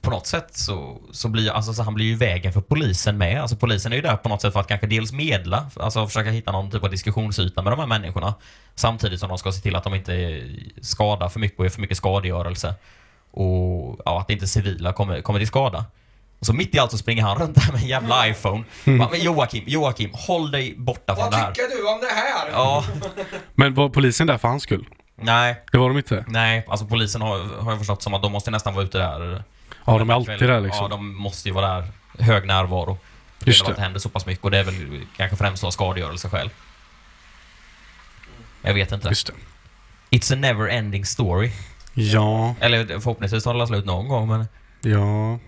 På 0.01 0.11
något 0.11 0.27
sätt 0.27 0.57
så, 0.57 1.01
så 1.12 1.29
blir 1.29 1.51
alltså, 1.51 1.75
så 1.75 1.83
han 1.83 1.94
blir 1.94 2.07
ju 2.07 2.16
vägen 2.16 2.53
för 2.53 2.61
polisen 2.61 3.18
med. 3.18 3.42
Alltså 3.42 3.57
polisen 3.57 3.92
är 3.92 3.96
ju 3.96 4.03
där 4.03 4.16
på 4.16 4.29
något 4.29 4.42
sätt 4.42 4.53
för 4.53 4.61
att 4.61 4.68
kanske 4.68 4.87
dels 4.87 5.12
medla, 5.12 5.70
alltså 5.77 6.07
försöka 6.07 6.31
hitta 6.31 6.53
någon 6.53 6.70
typ 6.70 6.85
av 6.85 6.90
diskussionsyta 6.90 7.62
med 7.62 7.72
de 7.72 7.79
här 7.79 7.87
människorna. 7.87 8.35
Samtidigt 8.75 9.20
som 9.20 9.29
de 9.29 9.38
ska 9.38 9.53
se 9.53 9.61
till 9.61 9.77
att 9.77 9.85
de 9.85 9.94
inte 9.94 10.42
skadar 10.81 11.29
för 11.29 11.40
mycket 11.40 11.59
och 11.59 11.64
är 11.64 11.70
för 11.70 11.81
mycket 11.81 11.96
skadegörelse. 11.96 12.75
Och 13.31 14.01
ja, 14.05 14.20
att 14.20 14.31
inte 14.31 14.46
civila 14.46 14.92
kommer, 14.92 15.22
kommer 15.22 15.38
till 15.38 15.48
skada. 15.48 15.85
Och 16.43 16.47
så 16.47 16.53
mitt 16.53 16.75
i 16.75 16.79
allt 16.79 16.91
så 16.91 16.99
springer 16.99 17.23
han 17.23 17.39
runt 17.39 17.55
där 17.55 17.73
med 17.73 17.83
en 17.83 17.89
jävla 17.89 18.29
iPhone. 18.29 18.65
Bara, 18.85 19.09
Men 19.11 19.21
Joakim, 19.21 19.65
Joakim, 19.67 20.11
håll 20.13 20.51
dig 20.51 20.75
borta 20.77 21.17
från 21.17 21.31
det 21.31 21.37
här. 21.37 21.53
du 21.55 21.89
om 21.89 22.01
det 22.01 22.15
här? 22.15 22.51
Ja, 22.53 22.85
Men 23.55 23.75
var 23.75 23.89
polisen 23.89 24.27
där 24.27 24.39
för 24.39 24.49
hans 24.49 24.63
skull? 24.63 24.87
nej, 25.17 25.63
Det 25.73 25.79
var 25.79 25.89
de 25.89 25.97
inte? 25.99 26.25
nej. 26.29 26.67
Alltså 26.69 26.87
polisen 26.87 27.23
har, 27.23 27.39
har 27.63 27.71
jag 27.71 27.79
förstått 27.79 28.03
som 28.03 28.15
att 28.15 28.23
de 28.23 28.33
måste 28.33 28.51
nästan 28.51 28.75
vara 28.75 28.85
ute 28.85 28.99
där. 28.99 29.45
Ja, 29.85 29.99
de 29.99 30.11
är 30.11 30.15
alltid 30.15 30.39
där 30.39 30.49
Ja, 30.49 30.61
liksom. 30.61 30.91
de 30.91 31.15
måste 31.17 31.49
ju 31.49 31.55
vara 31.55 31.69
där. 31.81 31.89
Hög 32.19 32.47
närvaro. 32.47 32.99
Det 33.39 33.45
är 33.45 33.47
Just 33.49 33.61
väl 33.63 33.71
att 33.71 33.77
det 33.77 33.81
det. 33.81 33.85
händer 33.85 34.01
så 34.01 34.09
pass 34.09 34.27
mycket 34.27 34.45
och 34.45 34.51
det 34.51 34.59
är 34.59 34.65
väl 34.65 35.01
kanske 35.17 35.37
främst 35.37 35.65
av 35.65 35.71
skadegörelseskäl. 35.71 36.51
Jag 38.63 38.75
vet 38.75 38.93
inte. 38.93 39.09
Just 39.09 39.27
det. 39.27 39.33
It's 40.17 40.33
a 40.33 40.37
never 40.37 40.69
ending 40.69 41.05
story. 41.07 41.51
Ja, 41.95 42.55
Eller 42.61 42.87
förhoppningsvis 42.87 43.45
tar 43.45 43.55
det 43.55 43.67
slut 43.67 43.85
någon 43.85 44.09
gång 44.09 44.29
men... 44.29 44.47
ja. 44.81 45.39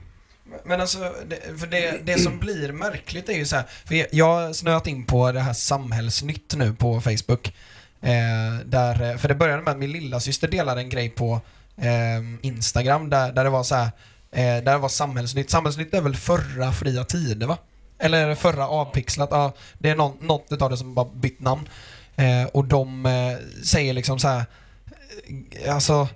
Men 0.64 0.80
alltså, 0.80 1.14
det, 1.28 1.58
för 1.60 1.66
det, 1.66 2.00
det 2.04 2.18
som 2.18 2.38
blir 2.38 2.72
märkligt 2.72 3.28
är 3.28 3.32
ju 3.32 3.44
så 3.46 3.56
här, 3.56 3.64
för 3.84 4.06
jag- 4.16 4.26
har 4.26 4.52
snöat 4.52 4.86
in 4.86 5.04
på 5.06 5.32
det 5.32 5.40
här 5.40 5.52
Samhällsnytt 5.52 6.54
nu 6.56 6.72
på 6.74 7.00
Facebook. 7.00 7.54
Eh, 8.02 8.54
där, 8.64 9.16
för 9.16 9.28
det 9.28 9.34
började 9.34 9.62
med 9.62 9.70
att 9.70 9.78
min 9.78 9.92
lilla 9.92 10.20
syster 10.20 10.48
delade 10.48 10.80
en 10.80 10.88
grej 10.88 11.08
på 11.08 11.40
eh, 11.76 12.46
Instagram 12.46 13.10
där, 13.10 13.32
där 13.32 13.44
det 13.44 13.50
var 13.50 13.62
så 13.62 13.74
här, 13.74 13.84
eh, 14.32 14.42
där 14.64 14.72
det 14.72 14.78
var 14.78 14.88
Samhällsnytt. 14.88 15.50
Samhällsnytt 15.50 15.94
är 15.94 16.00
väl 16.00 16.16
förra 16.16 16.72
Fria 16.72 17.04
Tider 17.04 17.46
va? 17.46 17.58
Eller 17.98 18.34
förra 18.34 18.68
Avpixlat, 18.68 19.28
ja. 19.32 19.52
Det 19.78 19.90
är 19.90 19.96
någon, 19.96 20.16
något 20.26 20.46
utav 20.50 20.70
det 20.70 20.76
som 20.76 20.94
bara 20.94 21.08
bytt 21.14 21.40
namn. 21.40 21.68
Eh, 22.16 22.44
och 22.52 22.64
de 22.64 23.06
eh, 23.06 23.62
säger 23.64 23.92
liksom 23.92 24.18
så 24.18 24.28
här, 24.28 24.44
eh, 25.64 25.74
alltså 25.74 26.08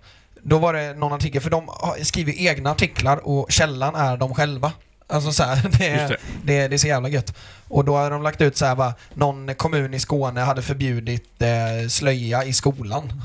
då 0.43 0.59
var 0.59 0.73
det 0.73 0.95
någon 0.95 1.13
artikel, 1.13 1.41
för 1.43 1.51
de 1.51 1.71
skriver 2.03 2.33
egna 2.41 2.71
artiklar 2.71 3.17
och 3.29 3.53
källan 3.53 3.95
är 3.95 4.17
de 4.17 4.35
själva. 4.35 4.73
Alltså 5.07 5.33
så 5.33 5.43
här, 5.43 5.71
det, 5.79 5.89
är, 5.89 6.09
det. 6.09 6.17
det. 6.45 6.69
Det, 6.69 6.75
är 6.75 6.79
så 6.79 6.87
jävla 6.87 7.09
gött. 7.09 7.35
Och 7.69 7.85
då 7.85 7.97
har 7.97 8.11
de 8.11 8.23
lagt 8.23 8.41
ut 8.41 8.57
så 8.57 8.67
här 8.67 8.75
bara, 8.75 8.95
någon 9.15 9.55
kommun 9.55 9.95
i 9.95 10.01
Skåne 10.01 10.41
hade 10.41 10.63
förbjudit 10.63 11.43
eh, 11.43 11.89
slöja 11.89 12.45
i 12.45 12.53
skolan. 12.53 13.23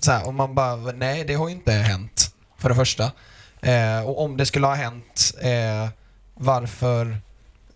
Så 0.00 0.12
här, 0.12 0.26
och 0.26 0.34
man 0.34 0.54
bara, 0.54 0.76
nej 0.76 1.24
det 1.24 1.34
har 1.34 1.48
ju 1.48 1.54
inte 1.54 1.72
hänt. 1.72 2.34
För 2.58 2.68
det 2.68 2.74
första. 2.74 3.10
Eh, 3.60 4.00
och 4.06 4.22
om 4.24 4.36
det 4.36 4.46
skulle 4.46 4.66
ha 4.66 4.74
hänt, 4.74 5.34
eh, 5.42 5.88
varför, 6.34 7.18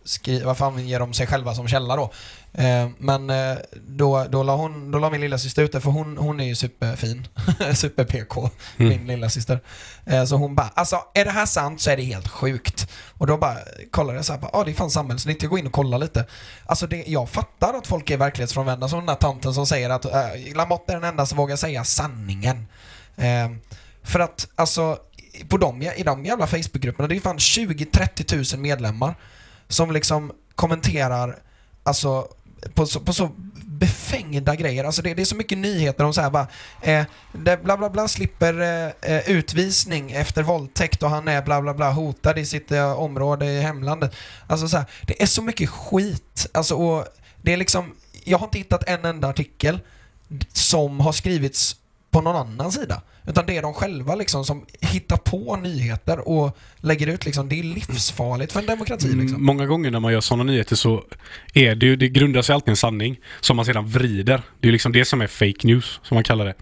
skri- 0.04 0.44
varför 0.44 0.66
anger 0.66 0.98
de 1.00 1.12
sig 1.14 1.26
själva 1.26 1.54
som 1.54 1.68
källa 1.68 1.96
då? 1.96 2.12
Eh, 2.54 2.88
men 2.98 3.30
eh, 3.30 3.56
då, 3.88 4.24
då, 4.30 4.42
la 4.42 4.56
hon, 4.56 4.90
då 4.90 4.98
la 4.98 5.10
min 5.10 5.20
lilla 5.20 5.38
syster 5.38 5.62
ut 5.62 5.72
det, 5.72 5.80
för 5.80 5.90
hon, 5.90 6.16
hon 6.18 6.40
är 6.40 6.44
ju 6.44 6.54
superfin. 6.54 7.26
Super-PK, 7.74 8.50
Mm. 8.78 8.88
min 8.98 9.06
lilla 9.06 9.28
syster. 9.30 9.60
Eh, 10.06 10.24
så 10.24 10.36
hon 10.36 10.54
bara, 10.54 10.70
alltså 10.74 10.96
är 11.14 11.24
det 11.24 11.30
här 11.30 11.46
sant 11.46 11.80
så 11.80 11.90
är 11.90 11.96
det 11.96 12.02
helt 12.02 12.28
sjukt. 12.28 12.88
Och 13.18 13.26
då 13.26 13.36
bara 13.38 13.56
kollade 13.90 14.18
jag 14.18 14.24
så 14.24 14.32
här, 14.32 14.40
ja 14.42 14.50
ah, 14.52 14.64
det 14.64 14.70
är 14.70 14.74
fan 14.74 14.90
samhällsnytt, 14.90 15.42
jag 15.42 15.50
går 15.50 15.58
in 15.58 15.66
och 15.66 15.72
kollar 15.72 15.98
lite. 15.98 16.26
Alltså 16.66 16.86
det, 16.86 17.04
jag 17.06 17.28
fattar 17.28 17.74
att 17.74 17.86
folk 17.86 18.10
är 18.10 18.16
verklighetsfrånvända, 18.16 18.88
som 18.88 18.98
den 18.98 19.06
där 19.06 19.14
tanten 19.14 19.54
som 19.54 19.66
säger 19.66 19.90
att 19.90 20.04
äh, 20.04 20.54
Lamotte 20.54 20.92
är 20.92 20.96
den 20.96 21.04
enda 21.04 21.26
som 21.26 21.38
vågar 21.38 21.56
säga 21.56 21.84
sanningen. 21.84 22.66
Eh, 23.16 23.50
för 24.02 24.20
att 24.20 24.48
alltså, 24.54 24.98
på 25.48 25.56
de, 25.56 25.82
i 25.82 26.02
de 26.02 26.24
jävla 26.24 26.46
Facebookgrupperna, 26.46 27.08
det 27.08 27.16
är 27.16 27.20
fan 27.20 27.38
20-30 27.38 28.22
tusen 28.24 28.60
medlemmar 28.62 29.14
som 29.68 29.92
liksom 29.92 30.32
kommenterar 30.54 31.38
alltså 31.84 32.28
på 32.74 32.86
så, 32.86 33.00
på 33.00 33.12
så 33.12 33.30
befängda 33.82 34.54
grejer. 34.54 34.84
Alltså 34.84 35.02
det, 35.02 35.14
det 35.14 35.22
är 35.22 35.26
så 35.26 35.36
mycket 35.36 35.58
nyheter 35.58 36.04
om 36.04 36.14
så 36.14 36.20
här 36.20 36.30
bara, 36.30 36.46
eh, 36.82 37.04
det 37.32 37.64
bla 37.64 37.76
bla 37.76 37.90
bla 37.90 38.08
slipper 38.08 38.60
eh, 38.60 39.14
eh, 39.16 39.30
utvisning 39.30 40.12
efter 40.12 40.42
våldtäkt 40.42 41.02
och 41.02 41.10
han 41.10 41.28
är 41.28 41.42
bla 41.42 41.62
bla 41.62 41.74
bla 41.74 41.90
hotad 41.90 42.38
i 42.38 42.46
sitt 42.46 42.72
eh, 42.72 42.92
område 42.92 43.46
i 43.46 43.60
hemlandet. 43.60 44.14
Alltså 44.46 44.68
så 44.68 44.76
här, 44.76 44.86
det 45.06 45.22
är 45.22 45.26
så 45.26 45.42
mycket 45.42 45.70
skit. 45.70 46.46
Alltså 46.54 46.74
och 46.74 47.06
det 47.42 47.52
är 47.52 47.56
liksom, 47.56 47.94
jag 48.24 48.38
har 48.38 48.46
inte 48.46 48.58
hittat 48.58 48.88
en 48.88 49.04
enda 49.04 49.28
artikel 49.28 49.80
som 50.52 51.00
har 51.00 51.12
skrivits 51.12 51.76
på 52.10 52.20
någon 52.20 52.36
annan 52.36 52.72
sida. 52.72 53.02
Utan 53.26 53.46
det 53.46 53.56
är 53.56 53.62
de 53.62 53.74
själva 53.74 54.14
liksom 54.14 54.44
som 54.44 54.66
hittar 54.80 55.16
på 55.16 55.56
nyheter 55.56 56.28
och 56.28 56.58
lägger 56.76 57.06
ut 57.06 57.24
liksom. 57.24 57.48
Det 57.48 57.58
är 57.58 57.62
livsfarligt 57.62 58.52
för 58.52 58.60
en 58.60 58.66
demokrati 58.66 59.06
Mm, 59.06 59.20
liksom. 59.20 59.44
Många 59.44 59.66
gånger 59.66 59.90
när 59.90 60.00
man 60.00 60.12
gör 60.12 60.20
sådana 60.20 60.44
nyheter 60.44 60.76
så 60.76 61.04
är 61.54 61.74
det 61.74 61.86
ju, 61.86 61.96
det 61.96 62.08
grundar 62.08 62.42
sig 62.42 62.54
alltid 62.54 62.68
en 62.68 62.76
sanning 62.76 63.20
som 63.40 63.56
man 63.56 63.64
sedan 63.64 63.86
vrider. 63.88 64.42
Det 64.60 64.66
är 64.66 64.68
ju 64.68 64.72
liksom 64.72 64.92
det 64.92 65.04
som 65.04 65.20
är 65.20 65.26
fake 65.26 65.66
news, 65.66 66.00
som 66.02 66.14
man 66.14 66.24
kallar 66.24 66.44
det. 66.44 66.54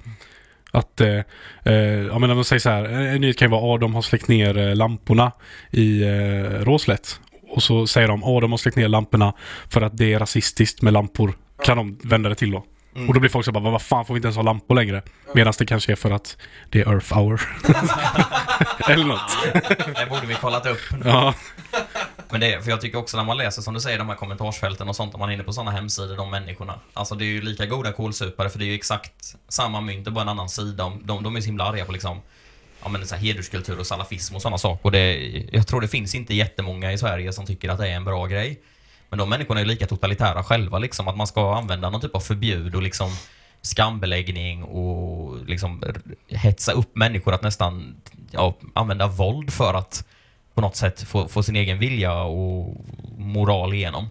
Att, 0.70 1.00
eh, 1.00 1.08
eh, 1.08 2.18
menar, 2.18 2.34
de 2.34 2.44
säger 2.44 2.60
så 2.60 2.70
här, 2.70 2.84
en 2.84 3.20
nyhet 3.20 3.36
kan 3.38 3.46
ju 3.46 3.50
vara 3.50 3.74
att 3.74 3.80
de 3.80 3.94
har 3.94 4.02
släckt 4.02 4.28
ner 4.28 4.58
eh, 4.58 4.74
lamporna 4.74 5.32
i 5.70 6.02
eh, 6.02 6.64
Råslätt. 6.64 7.20
Och 7.50 7.62
så 7.62 7.86
säger 7.86 8.08
de 8.08 8.24
att 8.24 8.40
de 8.40 8.50
har 8.50 8.58
släckt 8.58 8.76
ner 8.76 8.88
lamporna 8.88 9.34
för 9.68 9.80
att 9.80 9.96
det 9.96 10.12
är 10.12 10.18
rasistiskt 10.18 10.82
med 10.82 10.92
lampor. 10.92 11.32
Kan 11.64 11.76
de 11.76 11.98
vända 12.04 12.28
det 12.28 12.34
till 12.34 12.50
då. 12.50 12.64
Mm. 12.94 13.09
Och 13.09 13.14
då 13.14 13.20
blir 13.20 13.31
folk 13.31 13.44
så 13.44 13.53
bara, 13.53 13.70
vad 13.70 13.83
fan 13.83 14.07
får 14.07 14.14
vi 14.14 14.18
inte 14.18 14.26
ens 14.26 14.37
ha 14.37 14.42
lampor 14.42 14.74
längre? 14.74 15.03
Medan 15.35 15.53
det 15.59 15.66
kanske 15.66 15.92
är 15.92 15.96
för 15.96 16.11
att 16.11 16.37
det 16.70 16.81
är 16.81 16.92
Earth 16.92 17.14
hour. 17.14 17.40
Eller 18.88 19.05
något. 19.05 19.37
Det 19.96 20.07
borde 20.11 20.26
vi 20.26 20.35
kollat 20.35 20.66
upp. 20.66 20.81
Ja. 21.05 21.35
Men 22.31 22.40
det 22.40 22.55
är, 22.55 22.61
för 22.61 22.70
jag 22.70 22.81
tycker 22.81 22.98
också 22.98 23.16
när 23.16 23.24
man 23.24 23.37
läser 23.37 23.62
som 23.62 23.74
du 23.74 23.81
säger 23.81 23.98
de 23.98 24.09
här 24.09 24.16
kommentarsfälten 24.16 24.88
och 24.88 24.96
sånt, 24.96 25.14
om 25.14 25.20
man 25.20 25.31
är 25.31 25.35
inne 25.35 25.42
på 25.42 25.53
sådana 25.53 25.70
hemsidor, 25.70 26.16
de 26.16 26.31
människorna. 26.31 26.81
Alltså 26.94 27.14
det 27.14 27.24
är 27.24 27.26
ju 27.26 27.42
lika 27.42 27.66
goda 27.66 27.92
kålsupare 27.92 28.50
för 28.50 28.59
det 28.59 28.64
är 28.64 28.66
ju 28.66 28.74
exakt 28.74 29.35
samma 29.48 29.81
mynt, 29.81 30.05
det 30.05 30.09
är 30.09 30.12
bara 30.12 30.22
en 30.22 30.29
annan 30.29 30.48
sida. 30.48 30.85
De, 30.85 31.00
de, 31.05 31.22
de 31.22 31.37
är 31.37 31.40
så 31.40 31.46
himla 31.46 31.64
arga 31.64 31.85
på 31.85 31.92
liksom 31.92 32.20
Ja 32.83 32.88
men 32.88 33.07
så 33.07 33.14
här 33.14 33.22
hederskultur 33.22 33.79
och 33.79 33.87
salafism 33.87 34.37
och 34.37 34.42
sådana 34.42 34.59
saker. 34.59 34.85
Och 34.87 34.92
det, 34.92 35.16
jag 35.53 35.66
tror 35.66 35.81
det 35.81 35.88
finns 35.88 36.14
inte 36.14 36.35
jättemånga 36.35 36.92
i 36.92 36.98
Sverige 36.98 37.33
som 37.33 37.46
tycker 37.46 37.68
att 37.68 37.79
det 37.79 37.88
är 37.88 37.92
en 37.92 38.05
bra 38.05 38.26
grej. 38.26 38.61
Men 39.10 39.18
de 39.18 39.28
människorna 39.28 39.60
är 39.60 39.64
lika 39.64 39.86
totalitära 39.86 40.44
själva 40.44 40.78
liksom, 40.78 41.08
att 41.08 41.16
man 41.16 41.26
ska 41.26 41.56
använda 41.56 41.90
någon 41.90 42.00
typ 42.00 42.14
av 42.14 42.20
förbud 42.20 42.74
och 42.74 42.82
liksom 42.82 43.10
skambeläggning 43.62 44.64
och 44.64 45.44
liksom 45.46 45.82
hetsa 46.28 46.72
upp 46.72 46.96
människor 46.96 47.34
att 47.34 47.42
nästan 47.42 47.96
ja, 48.30 48.56
använda 48.74 49.06
våld 49.06 49.52
för 49.52 49.74
att 49.74 50.04
på 50.54 50.60
något 50.60 50.76
sätt 50.76 51.02
få, 51.02 51.28
få 51.28 51.42
sin 51.42 51.56
egen 51.56 51.78
vilja 51.78 52.14
och 52.14 52.76
moral 53.18 53.74
igenom. 53.74 54.08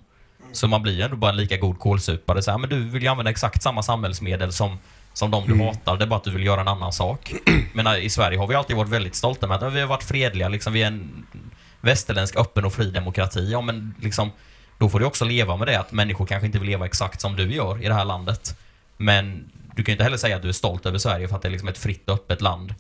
Så 0.52 0.68
man 0.68 0.82
blir 0.82 0.94
ju 0.94 1.02
ändå 1.02 1.16
bara 1.16 1.32
en 1.32 1.38
lika 1.38 1.58
god 1.58 1.80
kålsupare. 1.80 2.42
Så 2.42 2.52
här, 2.52 2.58
men 2.58 2.70
du 2.70 2.80
vill 2.90 3.04
ju 3.04 3.08
använda 3.08 3.32
exakt 3.32 3.64
samma 3.64 3.84
samhällsmedel 3.84 4.52
som, 4.54 4.80
som 5.14 5.32
de 5.32 5.46
du 5.48 5.54
Mm. 5.54 5.66
hatar, 5.68 5.98
det 5.98 6.04
är 6.04 6.08
bara 6.08 6.18
att 6.18 6.24
du 6.24 6.32
vill 6.32 6.46
göra 6.46 6.62
en 6.62 6.68
annan 6.68 6.94
sak. 6.94 7.34
Men 7.74 7.88
äh, 7.88 8.06
i 8.06 8.10
Sverige 8.10 8.38
har 8.38 8.48
vi 8.48 8.56
alltid 8.56 8.76
varit 8.76 8.90
väldigt 8.90 9.16
stolta 9.16 9.48
med 9.48 9.64
att 9.64 9.74
vi 9.74 9.80
har 9.80 9.88
varit 9.88 10.04
fredliga, 10.04 10.50
liksom, 10.50 10.74
vi 10.74 10.84
är 10.84 10.88
en 10.88 11.26
västerländsk 11.82 12.36
öppen 12.36 12.66
och 12.66 12.74
fri 12.74 12.92
demokrati. 12.92 13.52
Ja, 13.52 13.62
men 13.62 13.96
liksom, 14.02 14.32
då 14.80 14.90
får 14.90 15.00
du 15.00 15.06
också 15.06 15.26
leva 15.26 15.56
med 15.58 15.68
det 15.68 15.80
att 15.80 15.92
människor 15.92 16.26
kanske 16.26 16.46
inte 16.46 16.60
vill 16.60 16.70
leva 16.70 16.86
exakt 16.86 17.22
som 17.22 17.36
du 17.36 17.54
gör 17.54 17.84
i 17.84 17.88
det 17.88 17.94
här 17.94 18.06
landet. 18.06 18.58
Men 18.98 19.50
du 19.76 19.84
kan 19.84 19.92
ju 19.92 19.94
inte 19.94 20.04
heller 20.04 20.18
säga 20.18 20.36
att 20.36 20.42
du 20.42 20.48
är 20.50 20.54
stolt 20.54 20.86
över 20.86 20.98
Sverige 20.98 21.28
för 21.28 21.36
att 21.36 21.42
det 21.42 21.48
är 21.48 21.52
liksom 21.52 21.70
ett 21.70 21.78
fritt 21.78 22.10
och 22.10 22.16
öppet 22.16 22.42
land 22.42 22.74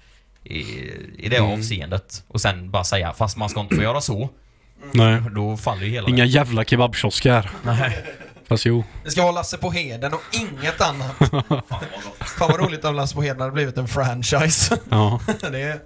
i, 0.43 0.59
i 1.17 1.29
det 1.29 1.37
Mm. 1.37 1.51
avseendet. 1.51 2.23
Och 2.27 2.41
sen 2.41 2.71
bara 2.71 2.83
säga, 2.83 3.13
fast 3.13 3.37
man 3.37 3.49
ska 3.49 3.59
inte 3.59 3.75
få 3.75 3.81
göra 3.81 4.01
så. 4.01 4.29
Nej. 4.91 5.21
Då 5.35 5.57
faller 5.57 5.81
ju 5.83 5.89
hela 5.91 6.09
Inga 6.09 6.25
jävla 6.25 6.63
kebabkiosker. 6.63 7.49
Nej. 7.63 7.97
Fast 8.47 8.65
jo. 8.65 8.83
Det 9.03 9.11
ska 9.11 9.21
vara 9.21 9.31
Lasse 9.31 9.57
på 9.57 9.71
Heden 9.71 10.13
och 10.13 10.21
inget 10.31 10.81
annat. 10.81 11.15
Fan 11.17 11.43
vad 11.47 11.69
gott. 11.69 12.29
Fan 12.37 12.51
vad 12.51 12.59
roligt 12.59 12.85
om 12.85 12.95
Lasse 12.95 13.15
på 13.15 13.21
Heden 13.21 13.39
hade 13.41 13.51
blivit 13.53 13.77
en 13.77 13.87
franchise. 13.87 14.77
Ja. 14.89 15.19
det 15.51 15.61
är... 15.61 15.79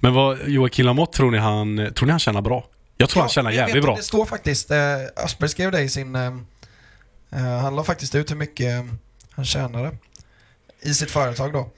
Men 0.00 0.14
vad 0.14 0.48
Joakim 0.48 0.86
Lamotte, 0.86 1.16
tror 1.16 1.30
ni 1.30 1.38
han, 1.38 1.90
tror 1.94 2.06
ni 2.06 2.10
han 2.10 2.20
tjänar 2.20 2.42
bra? 2.42 2.64
Jag 3.00 3.08
tror 3.08 3.20
han 3.22 3.28
tjänar 3.30 3.50
jävligt 3.50 3.76
vet, 3.76 3.82
bra. 3.82 3.96
Det 3.96 4.02
står 4.02 4.26
faktiskt, 4.26 4.70
eh, 4.70 4.78
Asperger 5.16 5.48
skrev 5.48 5.72
det 5.72 5.80
i 5.80 5.88
sin... 5.88 6.14
Eh, 6.16 6.32
eh, 7.30 7.58
han 7.58 7.76
la 7.76 7.84
faktiskt 7.84 8.14
ut 8.14 8.30
hur 8.30 8.36
mycket 8.36 8.66
eh, 8.66 8.84
han 9.30 9.44
tjänade 9.44 9.96
i 10.80 10.94
sitt 10.94 11.10
företag 11.10 11.52
då. 11.52 11.70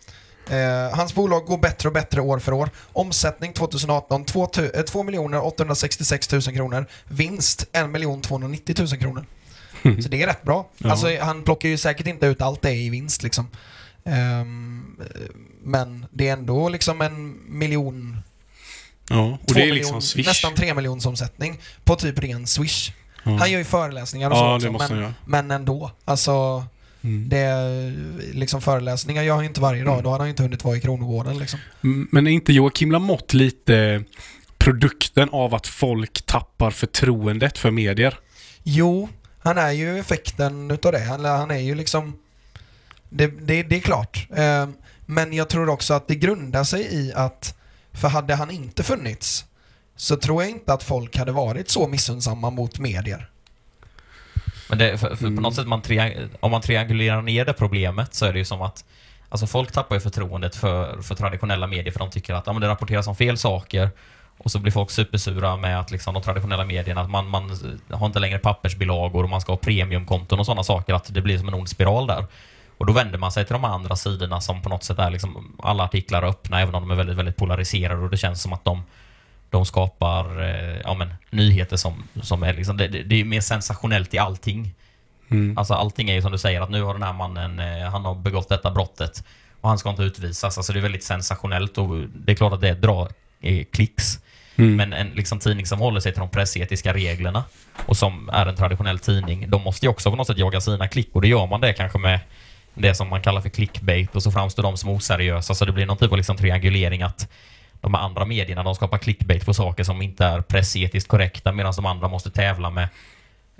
Eh, 0.55 0.97
hans 0.97 1.15
bolag 1.15 1.45
går 1.45 1.59
bättre 1.59 1.89
och 1.89 1.93
bättre 1.95 2.21
år 2.21 2.39
för 2.39 2.53
år. 2.53 2.71
Omsättning 2.93 3.53
2018 3.53 4.25
2, 4.25 4.47
tu- 4.47 4.71
eh, 4.75 4.83
2 4.83 5.05
866 5.43 6.33
000 6.33 6.43
kronor. 6.43 6.87
Vinst 7.09 7.67
1 7.73 8.23
290 8.23 8.75
000 8.79 8.89
kronor. 8.89 9.25
Så 10.03 10.09
det 10.09 10.23
är 10.23 10.27
rätt 10.27 10.43
bra. 10.43 10.69
Ja. 10.79 10.91
Alltså, 10.91 11.19
han 11.21 11.43
plockar 11.43 11.69
ju 11.69 11.77
säkert 11.77 12.07
inte 12.07 12.27
ut 12.27 12.43
allt 12.43 12.63
det 12.63 12.73
i 12.73 12.91
vinst 12.91 13.23
liksom. 13.23 13.49
Ehm, 14.05 14.97
men 15.63 16.07
det 16.11 16.29
är 16.29 16.33
ändå 16.33 16.69
liksom 16.69 17.01
en 17.01 17.41
miljon 17.59 18.19
Ja, 19.09 19.39
och 19.49 19.55
det 19.55 19.61
är 19.61 19.67
miljon- 19.67 19.75
liksom 19.75 20.03
swish. 20.03 20.27
Nästan 20.27 20.55
tre 20.55 20.75
miljons 20.75 21.07
omsättning 21.07 21.61
på 21.85 21.97
typ 21.97 22.19
ren 22.19 22.47
swish. 22.47 22.91
Ja. 23.25 23.31
Han 23.37 23.51
gör 23.51 23.59
ju 23.59 23.65
föreläsningar 23.65 24.31
och 24.31 24.37
Ja, 24.37 24.61
så 24.61 24.69
också, 24.69 24.89
men, 24.93 25.01
göra. 25.03 25.15
men 25.25 25.51
ändå. 25.51 25.91
Alltså, 26.05 26.65
Mm. 27.05 27.29
det 27.29 27.39
är 27.39 27.95
liksom 28.35 28.61
föreläsningar 28.61 29.31
han 29.33 29.41
ju 29.43 29.49
inte 29.49 29.61
varje 29.61 29.85
dag. 29.85 30.03
Då 30.05 30.11
hade 30.11 30.21
han 30.21 30.27
ju 30.29 30.31
inte 30.31 30.43
hunnit 30.43 30.65
vara 30.65 30.77
i 30.77 30.81
Kronogården 30.81 31.39
liksom. 31.39 31.61
Mm, 31.85 32.09
Men 32.13 32.27
är 32.27 32.31
inte 32.31 32.53
Joakim 32.53 32.93
Lamotte 32.93 33.37
lite 33.37 34.05
produkten 34.59 35.29
av 35.33 35.55
att 35.55 35.67
folk 35.67 36.23
tappar 36.27 36.71
förtroendet 36.71 37.59
för 37.59 37.71
medier? 37.71 38.19
Jo, 38.63 39.09
han 39.43 39.59
är 39.59 39.71
ju 39.71 39.99
effekten 39.99 40.71
utav 40.71 40.93
det. 40.93 41.01
Han, 41.05 41.25
han 41.25 41.51
är 41.51 41.59
ju 41.59 41.75
liksom... 41.75 42.19
Det, 43.09 43.27
det, 43.27 43.63
det 43.63 43.77
är 43.77 43.81
klart. 43.81 44.27
Eh, 44.37 44.69
men 45.07 45.33
jag 45.33 45.49
tror 45.49 45.69
också 45.69 45.95
att 45.95 46.09
det 46.09 46.15
grundar 46.15 46.65
sig 46.65 46.83
i 46.95 47.13
att, 47.15 47.59
för 47.93 48.09
hade 48.09 48.35
han 48.35 48.51
inte 48.51 48.83
funnits, 48.83 49.45
så 49.97 50.17
tror 50.17 50.43
jag 50.43 50.51
inte 50.51 50.73
att 50.73 50.83
folk 50.83 51.17
hade 51.17 51.33
varit 51.33 51.71
så 51.71 51.89
missundsamma 51.89 52.51
mot 52.51 52.79
medier. 52.79 53.29
Men 54.69 54.79
det, 54.79 54.99
för, 54.99 55.17
för 55.17 55.25
Mm. 55.25 55.37
på 55.37 55.43
något 55.43 55.55
sätt, 55.55 55.67
man 55.67 55.83
om 56.41 56.51
man 56.51 56.61
triangulerar 56.61 57.23
ner 57.23 57.45
det 57.45 57.53
problemet 57.53 58.15
så 58.15 58.27
är 58.27 58.33
det 58.33 58.39
ju 58.39 58.45
som 58.45 58.63
att 58.63 58.85
Alltså 59.29 59.47
folk 59.47 59.73
tappar 59.73 59.97
ju 59.97 60.01
förtroendet 60.01 60.57
för, 60.57 61.03
för 61.03 61.15
traditionella 61.15 61.67
medier 61.67 61.93
för 61.93 61.99
de 61.99 62.11
tycker 62.11 62.35
att 62.35 62.47
ja, 62.47 62.53
men 62.53 62.63
det 62.63 62.69
rapporteras 62.69 63.07
om 63.07 63.17
fel 63.17 63.39
saker 63.39 63.91
och 64.39 64.51
så 64.51 64.59
blir 64.59 64.73
folk 64.73 64.91
supersura 64.91 65.57
med 65.57 65.81
att 65.81 65.91
liksom, 65.91 66.15
de 66.15 66.23
traditionella 66.23 66.65
medierna, 66.65 67.01
att 67.01 67.11
man, 67.11 67.29
man 67.29 67.51
har 67.91 68.07
inte 68.07 68.19
längre 68.19 68.39
pappersbilagor 68.39 69.23
och 69.23 69.31
man 69.31 69.41
ska 69.41 69.53
ha 69.53 69.57
premiumkonton 69.57 70.39
och 70.39 70.47
sådana 70.47 70.65
saker, 70.65 70.95
att 70.95 71.15
det 71.15 71.21
blir 71.21 71.39
som 71.39 71.49
en 71.49 71.55
ond 71.55 71.69
spiral 71.69 72.07
där. 72.07 72.27
Och 72.83 72.87
då 72.87 72.93
vänder 72.93 73.19
man 73.19 73.33
sig 73.33 73.45
till 73.45 73.53
de 73.53 73.65
andra 73.65 73.97
sidorna 73.97 74.41
som 74.41 74.63
på 74.63 74.69
något 74.69 74.85
sätt 74.85 74.99
är 74.99 75.11
liksom, 75.11 75.57
alla 75.63 75.85
artiklar 75.85 76.23
är 76.23 76.27
öppna 76.27 76.61
även 76.61 76.75
om 76.75 76.83
de 76.83 76.91
är 76.91 76.95
väldigt, 76.95 77.17
väldigt 77.17 77.37
polariserade 77.37 78.01
och 78.01 78.11
det 78.11 78.17
känns 78.17 78.43
som 78.43 78.53
att 78.53 78.65
de 78.65 78.83
de 79.51 79.67
skapar 79.67 80.43
eh, 80.43 80.81
ja, 80.85 80.95
men, 80.95 81.15
nyheter 81.31 81.77
som, 81.77 82.05
som 82.23 82.43
är 82.43 82.55
liksom, 82.55 82.77
det, 82.77 82.89
det 82.89 83.21
är 83.21 83.25
mer 83.25 83.41
sensationellt 83.41 84.15
i 84.15 84.19
allting. 84.19 84.75
Mm. 85.31 85.59
Alltså 85.59 85.75
allting 85.75 86.11
är 86.11 86.15
ju 86.15 86.23
som 86.23 86.33
du 86.33 86.39
säger 86.39 86.61
att 86.61 86.71
nu 86.71 86.83
har 86.83 86.93
den 86.93 87.03
här 87.03 87.13
mannen, 87.13 87.59
eh, 87.59 87.91
han 87.91 88.05
har 88.05 88.15
begått 88.15 88.49
detta 88.49 88.71
brottet 88.71 89.25
och 89.61 89.69
han 89.69 89.79
ska 89.79 89.91
inte 89.91 90.03
utvisas. 90.03 90.59
Alltså 90.59 90.73
det 90.73 90.79
är 90.79 90.83
väldigt 90.83 91.05
sensationellt 91.05 91.79
och 91.79 91.97
det 92.15 92.33
är 92.33 92.37
klart 92.37 92.53
att 92.53 92.61
det 92.61 92.75
drar 92.75 93.09
eh, 93.41 93.65
klicks. 93.73 94.19
Mm. 94.57 94.77
Men 94.77 94.93
en 94.93 95.09
liksom, 95.09 95.39
tidning 95.39 95.67
som 95.67 95.79
håller 95.79 96.01
sig 96.01 96.13
till 96.13 96.21
de 96.21 96.31
pressetiska 96.31 96.95
reglerna 96.95 97.45
och 97.87 97.97
som 97.97 98.31
är 98.33 98.47
en 98.47 98.57
traditionell 98.57 98.99
tidning, 98.99 99.51
de 99.51 99.63
måste 99.63 99.87
ju 99.87 99.91
också 99.91 100.11
på 100.11 100.17
något 100.17 100.27
sätt 100.27 100.39
jaga 100.39 100.61
sina 100.61 100.89
klick 100.89 101.09
och 101.13 101.23
det 101.23 101.29
gör 101.29 101.47
man 101.47 101.61
det 101.61 101.73
kanske 101.73 101.99
med 101.99 102.21
det 102.75 102.95
som 102.95 103.09
man 103.09 103.23
kallar 103.23 103.41
för 103.41 103.49
clickbait 103.49 104.17
och 104.17 104.23
så 104.23 104.31
framstår 104.31 104.63
de 104.63 104.77
som 104.77 104.91
oseriösa 104.91 105.55
så 105.55 105.65
det 105.65 105.73
blir 105.73 105.87
någon 105.87 105.97
typ 105.97 106.11
av 106.13 106.17
liksom 106.17 106.37
triangulering 106.37 107.03
att 107.03 107.29
de 107.81 107.95
andra 107.95 108.25
medierna 108.25 108.63
de 108.63 108.75
skapar 108.75 108.99
clickbait 108.99 109.47
på 109.47 109.55
saker 109.55 109.85
som 109.85 110.03
inte 110.03 110.25
är 110.25 110.41
pressetiskt 110.41 111.09
korrekta 111.09 111.53
medan 111.53 111.73
de 111.77 111.87
andra 111.87 112.09
måste 112.09 112.31
tävla 112.31 112.71
med 112.71 112.89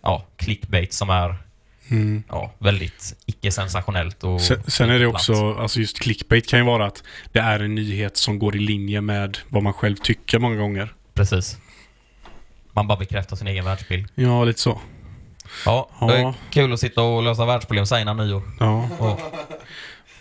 ja, 0.03 0.25
clickbait 0.37 0.93
som 0.93 1.11
är 1.11 1.37
Mm. 1.91 2.23
ja, 2.29 2.53
väldigt 2.59 3.15
icke-sensationellt 3.27 4.25
och 4.25 4.41
Sen, 4.41 4.63
sen 4.67 4.91
är 4.91 4.99
det 4.99 5.07
också, 5.07 5.55
alltså 5.55 5.81
just 5.81 6.01
clickbait 6.01 6.49
kan 6.49 6.59
ju 6.59 6.65
vara 6.65 6.87
att 6.87 7.03
det 7.33 7.39
är 7.39 7.61
en 7.61 7.75
nyhet 7.75 8.17
som 8.17 8.39
går 8.39 8.57
i 8.57 8.59
linje 8.59 9.01
med 9.01 9.39
vad 9.49 9.63
man 9.63 9.73
själv 9.73 9.97
tycker 9.97 10.39
många 10.39 10.57
gånger. 10.57 10.95
Precis. 11.15 11.59
Man 12.73 12.87
bara 12.87 12.99
bekräftar 12.99 13.37
sin 13.37 13.47
egen 13.47 13.65
världsbild. 13.65 14.09
Ja, 14.15 14.45
lite 14.45 14.61
så. 14.61 14.81
Ja, 15.67 15.89
det 16.09 16.15
är 16.17 16.19
Ja. 16.23 16.35
kul 16.51 16.73
att 16.73 16.81
sitta 16.81 17.03
och 17.03 17.23
lösa 17.23 17.45
världsproblem 17.47 17.87
så 17.87 17.95
här 17.95 18.03
innan 18.03 18.17
nyår. 18.17 18.43
Ja. 18.61 18.89
Och, 18.99 19.21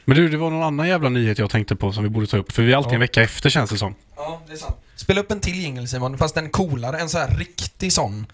Men 0.06 0.18
du, 0.18 0.30
det 0.30 0.38
var 0.38 0.50
någon 0.50 0.64
annan 0.64 0.88
jävla 0.88 1.10
nyhet 1.10 1.38
jag 1.40 1.50
tänkte 1.50 1.76
på 1.76 1.92
som 1.92 2.04
vi 2.04 2.10
borde 2.10 2.28
ta 2.28 2.38
upp. 2.38 2.52
För 2.52 2.64
vi 2.64 2.72
är 2.74 2.78
alltid 2.78 2.92
Ja. 2.92 2.96
en 2.96 3.00
vecka 3.00 3.22
efter 3.22 3.50
känns 3.50 3.70
det 3.70 3.78
som. 3.78 3.96
Ja, 4.16 4.42
det 4.48 4.54
är 4.54 4.58
sant. 4.58 4.76
Spela 4.96 5.22
upp 5.22 5.32
en 5.32 5.40
till 5.40 5.56
jingle 5.56 5.88
Simon, 5.88 6.18
fast 6.18 6.38
en 6.38 6.50
coolare, 6.50 6.98
en 7.00 7.10
så 7.10 7.18
här 7.18 7.38
riktig 7.38 7.94
sån, 7.94 8.26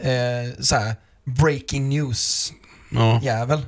eh, 0.00 0.60
så 0.60 0.76
här 0.76 0.94
breaking 1.24 1.88
news 1.88 2.52
Ja. 2.90 3.20
jävel. 3.22 3.58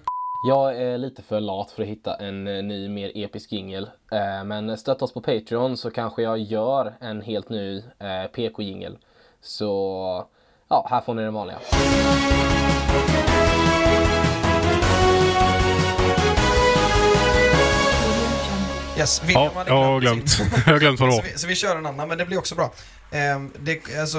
Jag 0.49 0.77
är 0.83 0.99
lite 0.99 1.23
för 1.23 1.41
lat 1.41 1.71
för 1.71 1.83
att 1.83 1.89
hitta 1.89 2.15
en 2.17 2.47
eh, 2.49 2.63
ny, 2.63 2.89
mer 2.89 3.13
episk 3.15 3.53
jingel. 3.53 3.91
Eh, 4.13 4.45
Men 4.45 4.77
stötta 4.79 5.05
oss 5.05 5.15
på 5.15 5.21
Patreon 5.21 5.77
så 5.77 5.91
kanske 5.91 6.23
jag 6.23 6.39
gör 6.39 6.95
en 7.01 7.23
helt 7.23 7.49
ny 7.49 7.77
eh, 7.79 8.25
PK-jingel. 8.35 8.99
Så 9.43 10.27
ja, 10.71 10.87
här 10.91 11.01
får 11.01 11.15
ni 11.15 11.23
den 11.23 11.35
vanliga. 11.35 11.59
Yes, 18.99 19.23
William 19.25 19.51
Ja, 19.57 19.65
jag 19.67 19.75
har 19.85 20.01
glömt. 20.01 20.39
jag 20.67 20.73
har 20.73 20.79
glömt 20.79 21.01
vad 21.01 21.09
det 21.09 21.13
Så 21.13 21.23
var. 21.23 21.29
vi, 21.33 21.39
så 21.39 21.47
vi 21.47 21.55
kör 21.55 21.77
en 21.77 21.87
annan, 21.87 22.09
men 22.09 22.19
det 22.19 22.25
blir 22.27 22.39
också 22.39 22.55
bra. 22.55 22.73
Ehm, 23.11 23.51
det, 23.59 23.81
alltså, 24.01 24.19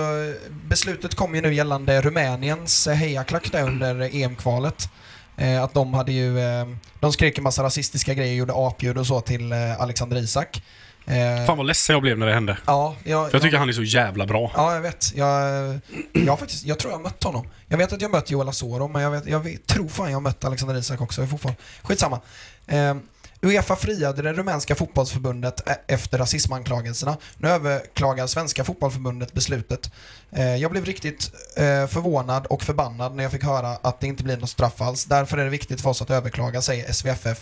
beslutet 0.67 1.15
kom 1.15 1.35
ju 1.35 1.41
nu 1.41 1.53
gällande 1.53 2.01
Rumäniens 2.01 2.87
eh, 2.87 2.93
hejaklack 2.95 3.51
där 3.51 3.63
under 3.63 4.01
eh, 4.01 4.15
EM-kvalet. 4.15 4.89
Eh, 5.37 5.63
att 5.63 5.73
de 5.73 5.93
hade 5.93 6.11
ju, 6.11 6.39
eh, 6.39 6.65
de 6.99 7.11
skrek 7.13 7.37
en 7.37 7.43
massa 7.43 7.63
rasistiska 7.63 8.13
grejer, 8.13 8.33
gjorde 8.35 8.53
apljud 8.55 8.97
och 8.97 9.07
så 9.07 9.21
till 9.21 9.51
eh, 9.51 9.81
Alexander 9.81 10.17
Isak. 10.17 10.63
Eh, 11.05 11.45
Fan 11.45 11.57
vad 11.57 11.65
ledsen 11.67 11.93
jag 11.93 12.01
blev 12.01 12.17
när 12.17 12.25
det 12.27 12.33
hände. 12.33 12.57
ja, 12.67 12.95
jag, 13.03 13.33
jag 13.33 13.41
tycker 13.41 13.57
han 13.57 13.69
är 13.69 13.73
så 13.73 13.83
jävla 13.83 14.25
bra. 14.25 14.51
Ja, 14.55 14.73
jag 14.73 14.81
vet. 14.81 15.13
Jag, 15.15 15.79
jag, 16.13 16.31
har 16.31 16.37
faktiskt, 16.37 16.65
jag 16.65 16.79
tror 16.79 16.91
jag 16.91 16.97
har 16.97 17.03
mött 17.03 17.23
honom. 17.23 17.47
Jag 17.67 17.77
vet 17.77 17.93
att 17.93 18.01
jag 18.01 18.11
mött 18.11 18.31
Joel 18.31 18.49
Asoro, 18.49 18.87
men 18.87 19.01
jag, 19.01 19.11
vet, 19.11 19.25
jag 19.25 19.39
vet, 19.39 19.67
tror 19.67 19.87
fan 19.87 20.07
jag 20.07 20.15
har 20.15 20.21
mött 20.21 20.45
Alexander 20.45 20.77
Isak 20.77 21.01
också 21.01 21.23
i 21.23 21.27
fotboll. 21.27 21.53
Skitsamma. 21.81 22.19
Eh, 22.67 22.95
Uefa 23.43 23.75
friade 23.75 24.21
det 24.21 24.33
rumänska 24.33 24.75
fotbollsförbundet 24.75 25.69
e- 25.69 25.75
efter 25.87 26.17
rasismanklagelserna. 26.17 27.17
Nu 27.37 27.47
överklagar 27.49 28.27
svenska 28.27 28.63
fotbollsförbundet 28.63 29.33
beslutet. 29.33 29.91
Eh, 30.31 30.55
jag 30.55 30.71
blev 30.71 30.85
riktigt 30.85 31.31
eh, 31.55 31.87
förvånad 31.87 32.45
och 32.45 32.63
förbannad 32.63 33.15
när 33.15 33.23
jag 33.23 33.31
fick 33.31 33.43
höra 33.43 33.69
att 33.69 33.99
det 33.99 34.07
inte 34.07 34.23
blir 34.23 34.37
något 34.37 34.49
straff 34.49 34.81
alls. 34.81 35.05
Därför 35.05 35.37
är 35.37 35.43
det 35.43 35.49
viktigt 35.49 35.81
för 35.81 35.89
oss 35.89 36.01
att 36.01 36.09
överklaga, 36.09 36.61
säger 36.61 36.91
SVFF 36.93 37.27
eh, 37.27 37.35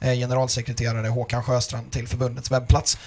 Eh, 0.00 0.12
generalsekreterare 0.14 1.08
Håkan 1.08 1.42
Sjöstrand 1.42 1.90
till 1.92 2.08
förbundets 2.08 2.50
webbplats. 2.50 2.98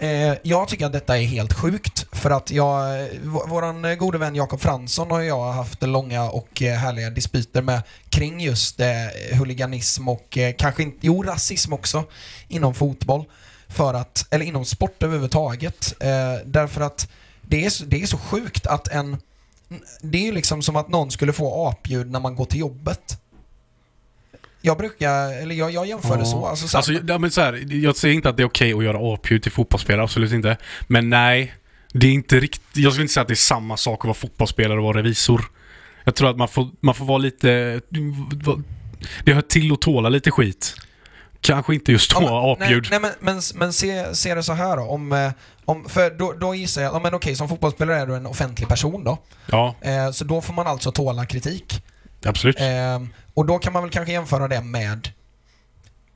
Eh, 0.00 0.34
jag 0.42 0.68
tycker 0.68 0.86
att 0.86 0.92
detta 0.92 1.18
är 1.18 1.22
helt 1.22 1.52
sjukt 1.52 2.06
för 2.12 2.30
att 2.30 2.50
jag, 2.50 3.00
eh, 3.02 3.06
våran 3.24 3.98
gode 3.98 4.18
vän 4.18 4.34
Jakob 4.34 4.60
Fransson 4.60 5.10
och 5.12 5.24
jag 5.24 5.38
har 5.38 5.52
haft 5.52 5.82
långa 5.82 6.24
och 6.30 6.60
härliga 6.60 7.10
dispyter 7.10 7.62
med 7.62 7.82
kring 8.10 8.40
just 8.40 8.80
huliganism 9.32 10.08
och 10.08 10.38
kanske 10.58 10.82
inte, 10.82 10.98
jo 11.00 11.22
rasism 11.22 11.72
också 11.72 12.04
inom 12.48 12.74
fotboll. 12.74 13.24
För 13.68 13.94
att, 13.94 14.26
eller 14.30 14.44
inom 14.44 14.64
sport 14.64 15.02
överhuvudtaget. 15.02 15.94
Därför 16.44 16.80
att 16.80 17.08
det 17.42 17.64
är, 17.64 17.70
så- 17.70 17.84
det 17.84 18.02
är 18.02 18.06
så 18.06 18.18
sjukt 18.18 18.66
att 18.66 18.88
en, 18.88 19.16
det 20.00 20.18
är 20.18 20.22
ju 20.22 20.32
liksom 20.32 20.62
som 20.62 20.76
att 20.76 20.88
någon 20.88 21.10
skulle 21.10 21.32
få 21.32 21.68
apljud 21.68 22.10
när 22.10 22.20
man 22.20 22.36
går 22.36 22.44
till 22.44 22.60
jobbet. 22.60 23.18
Jag 24.60 24.78
brukar, 24.78 25.42
eller 25.42 25.54
jag, 25.54 25.70
jag 25.70 25.86
jämför 25.86 26.16
det 26.16 26.24
så. 26.26 26.46
Alltså, 26.46 26.68
så 26.68 26.76
här- 26.76 26.78
Alltså, 26.78 27.12
ja, 27.12 27.18
men 27.18 27.30
så 27.30 27.40
här, 27.40 27.66
jag 27.84 27.96
säger 27.96 28.14
inte 28.14 28.28
att 28.28 28.36
det 28.36 28.42
är 28.42 28.46
okej 28.46 28.72
att 28.72 28.84
göra 28.84 29.14
apljud 29.14 29.42
till 29.42 29.52
fotbollsspelare, 29.52 30.02
absolut 30.04 30.32
inte. 30.32 30.56
Men 30.86 31.10
nej, 31.10 31.54
det 31.92 32.06
är 32.06 32.10
inte 32.12 32.40
riktigt... 32.40 32.62
Jag 32.76 32.92
skulle 32.92 33.02
inte 33.04 33.14
säga 33.14 33.22
att 33.22 33.28
det 33.28 33.34
är 33.34 33.36
samma 33.36 33.76
sak 33.76 33.98
att 34.00 34.04
vara 34.04 34.14
fotbollsspelare 34.14 34.78
och 34.78 34.84
vara 34.84 34.98
revisor. 34.98 35.44
Jag 36.04 36.14
tror 36.14 36.30
att 36.30 36.36
man 36.36 36.48
får, 36.48 36.68
man 36.80 36.94
får 36.94 37.04
vara 37.04 37.18
lite... 37.18 37.80
Det 39.24 39.32
hör 39.32 39.42
till 39.42 39.72
att 39.72 39.80
tåla 39.80 40.08
lite 40.08 40.30
skit. 40.30 40.74
Kanske 41.40 41.74
inte 41.74 41.92
just 41.92 42.10
då, 42.14 42.22
Ja, 42.22 42.56
men- 42.58 42.66
apljud. 42.66 42.86
Nej, 42.90 43.00
nej, 43.00 43.10
men, 43.20 43.34
men, 43.34 43.42
men 43.54 43.72
se, 43.72 44.14
se 44.14 44.34
det 44.34 44.42
så 44.42 44.52
här 44.52 44.76
då. 44.76 44.82
Om, 44.82 45.12
eh, 45.12 45.30
om, 45.64 45.88
för 45.88 46.10
då, 46.10 46.32
då 46.32 46.54
gissar 46.54 46.82
jag, 46.82 46.94
ja, 46.94 46.98
men 46.98 47.14
okej, 47.14 47.34
som 47.36 47.48
fotbollsspelare 47.48 48.00
är 48.00 48.06
du 48.06 48.16
en 48.16 48.26
offentlig 48.26 48.68
person 48.68 49.04
då. 49.04 49.18
Ja, 49.46 49.74
Eh, 49.80 50.10
så 50.10 50.24
då 50.24 50.40
får 50.40 50.54
man 50.54 50.66
alltså 50.66 50.92
tåla 50.92 51.26
kritik. 51.26 51.82
absolut. 52.24 52.60
Eh, 52.60 52.66
och 53.38 53.46
då 53.46 53.58
kan 53.58 53.72
man 53.72 53.82
väl 53.82 53.90
kanske 53.92 54.12
jämföra 54.12 54.48
det 54.48 54.60
med 54.62 55.08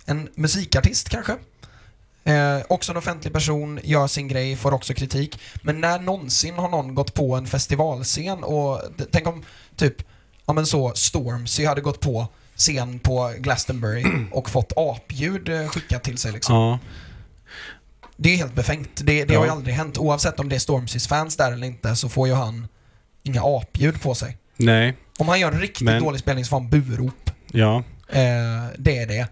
en 0.07 0.29
musikartist 0.35 1.09
kanske. 1.09 1.33
Eh, 2.25 2.59
också 2.69 2.93
en 2.93 2.99
offentlig 2.99 3.33
person, 3.33 3.81
gör 3.83 4.07
sin 4.07 4.29
grej, 4.29 4.57
får 4.57 4.73
också 4.75 4.95
kritik. 4.95 5.39
Men 5.63 5.81
när 5.81 5.99
någonsin 5.99 6.55
har 6.55 6.69
någon 6.69 6.95
gått 6.95 7.15
på 7.15 7.35
en 7.37 7.47
festivalscen 7.47 8.45
och 8.45 8.81
tänk 9.13 9.27
om 9.27 9.45
typ, 9.77 9.95
ja 10.47 10.53
men 10.53 10.67
så, 10.67 10.93
Stormzy 10.95 11.65
hade 11.67 11.81
gått 11.81 12.01
på 12.01 12.27
scen 12.57 12.99
på 12.99 13.35
Glastonbury 13.39 14.05
och 14.33 14.51
fått 14.51 14.73
apljud 14.77 15.49
eh, 15.49 15.69
skickat 15.69 16.03
till 16.05 16.19
sig 16.19 16.33
liksom. 16.33 16.55
Ja. 16.57 16.79
Det 18.17 18.29
är 18.33 18.37
helt 18.37 18.55
befängt. 18.55 19.01
Det, 19.05 19.25
det 19.25 19.35
har 19.35 19.43
ju 19.45 19.49
Ja. 19.49 19.53
aldrig 19.57 19.75
hänt. 19.75 19.99
Oavsett 19.99 20.41
om 20.41 20.49
det 20.49 20.55
är 20.55 20.61
Stormzys 20.61 21.09
fans 21.09 21.37
där 21.37 21.53
eller 21.53 21.67
inte 21.67 21.97
så 21.97 22.09
får 22.09 22.29
ju 22.29 22.35
han 22.35 22.69
inga 23.23 23.43
apljud 23.45 24.03
på 24.03 24.15
sig. 24.15 24.39
Nej. 24.63 24.97
Om 25.19 25.29
han 25.29 25.41
gör 25.41 25.53
en 25.53 25.61
riktigt 25.61 25.85
Men- 25.85 26.03
dålig 26.03 26.21
spelning 26.21 26.45
så 26.45 26.49
får 26.49 26.61
han 26.61 26.69
burop. 26.71 27.31
Ja. 27.53 27.77
Eh, 28.09 28.23
det 28.79 28.99
är 28.99 29.07
det. 29.07 29.27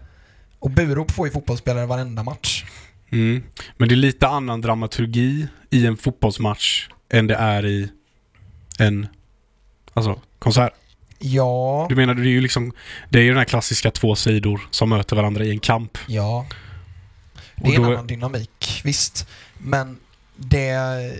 Och 0.59 0.69
burop 0.71 1.11
får 1.11 1.27
ju 1.27 1.33
fotbollsspelare 1.33 1.85
varenda 1.85 2.23
match. 2.23 2.63
Mm. 3.11 3.43
Men 3.77 3.89
det 3.89 3.95
är 3.95 3.97
lite 3.97 4.27
annan 4.27 4.61
dramaturgi 4.61 5.47
i 5.69 5.85
en 5.85 5.97
fotbollsmatch 5.97 6.87
än 7.09 7.27
det 7.27 7.35
är 7.35 7.65
i 7.65 7.89
en 8.79 9.07
alltså, 9.93 10.21
konsert. 10.39 10.73
Ja, 11.19 11.85
Du 11.89 11.95
menar, 11.95 12.13
det 12.13 12.21
är 12.21 12.25
ju 12.25 12.41
liksom 12.41 12.71
Det 13.09 13.19
är 13.19 13.23
ju 13.23 13.29
den 13.29 13.37
här 13.37 13.45
klassiska 13.45 13.91
två 13.91 14.15
sidor 14.15 14.61
som 14.71 14.89
möter 14.89 15.15
varandra 15.15 15.43
i 15.43 15.51
en 15.51 15.59
kamp. 15.59 15.97
ja. 16.07 16.45
Det 17.55 17.69
är 17.71 17.75
en 17.75 17.83
då- 17.83 17.91
annan 17.91 18.07
dynamik, 18.07 18.81
visst. 18.83 19.27
Men 19.57 19.97
det, 20.35 20.71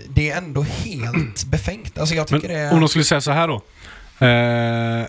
det 0.08 0.30
är 0.30 0.38
ändå 0.38 0.62
helt 0.62 1.44
befängt. 1.50 1.98
Alltså 1.98 2.14
jag 2.14 2.30
Men 2.30 2.40
tycker 2.40 2.54
det 2.54 2.60
är... 2.60 2.72
om 2.72 2.80
de 2.80 2.88
skulle 2.88 3.04
säga 3.04 3.20
så 3.20 3.30
här 3.30 3.48
då. 3.48 3.62
Eh, 4.22 5.06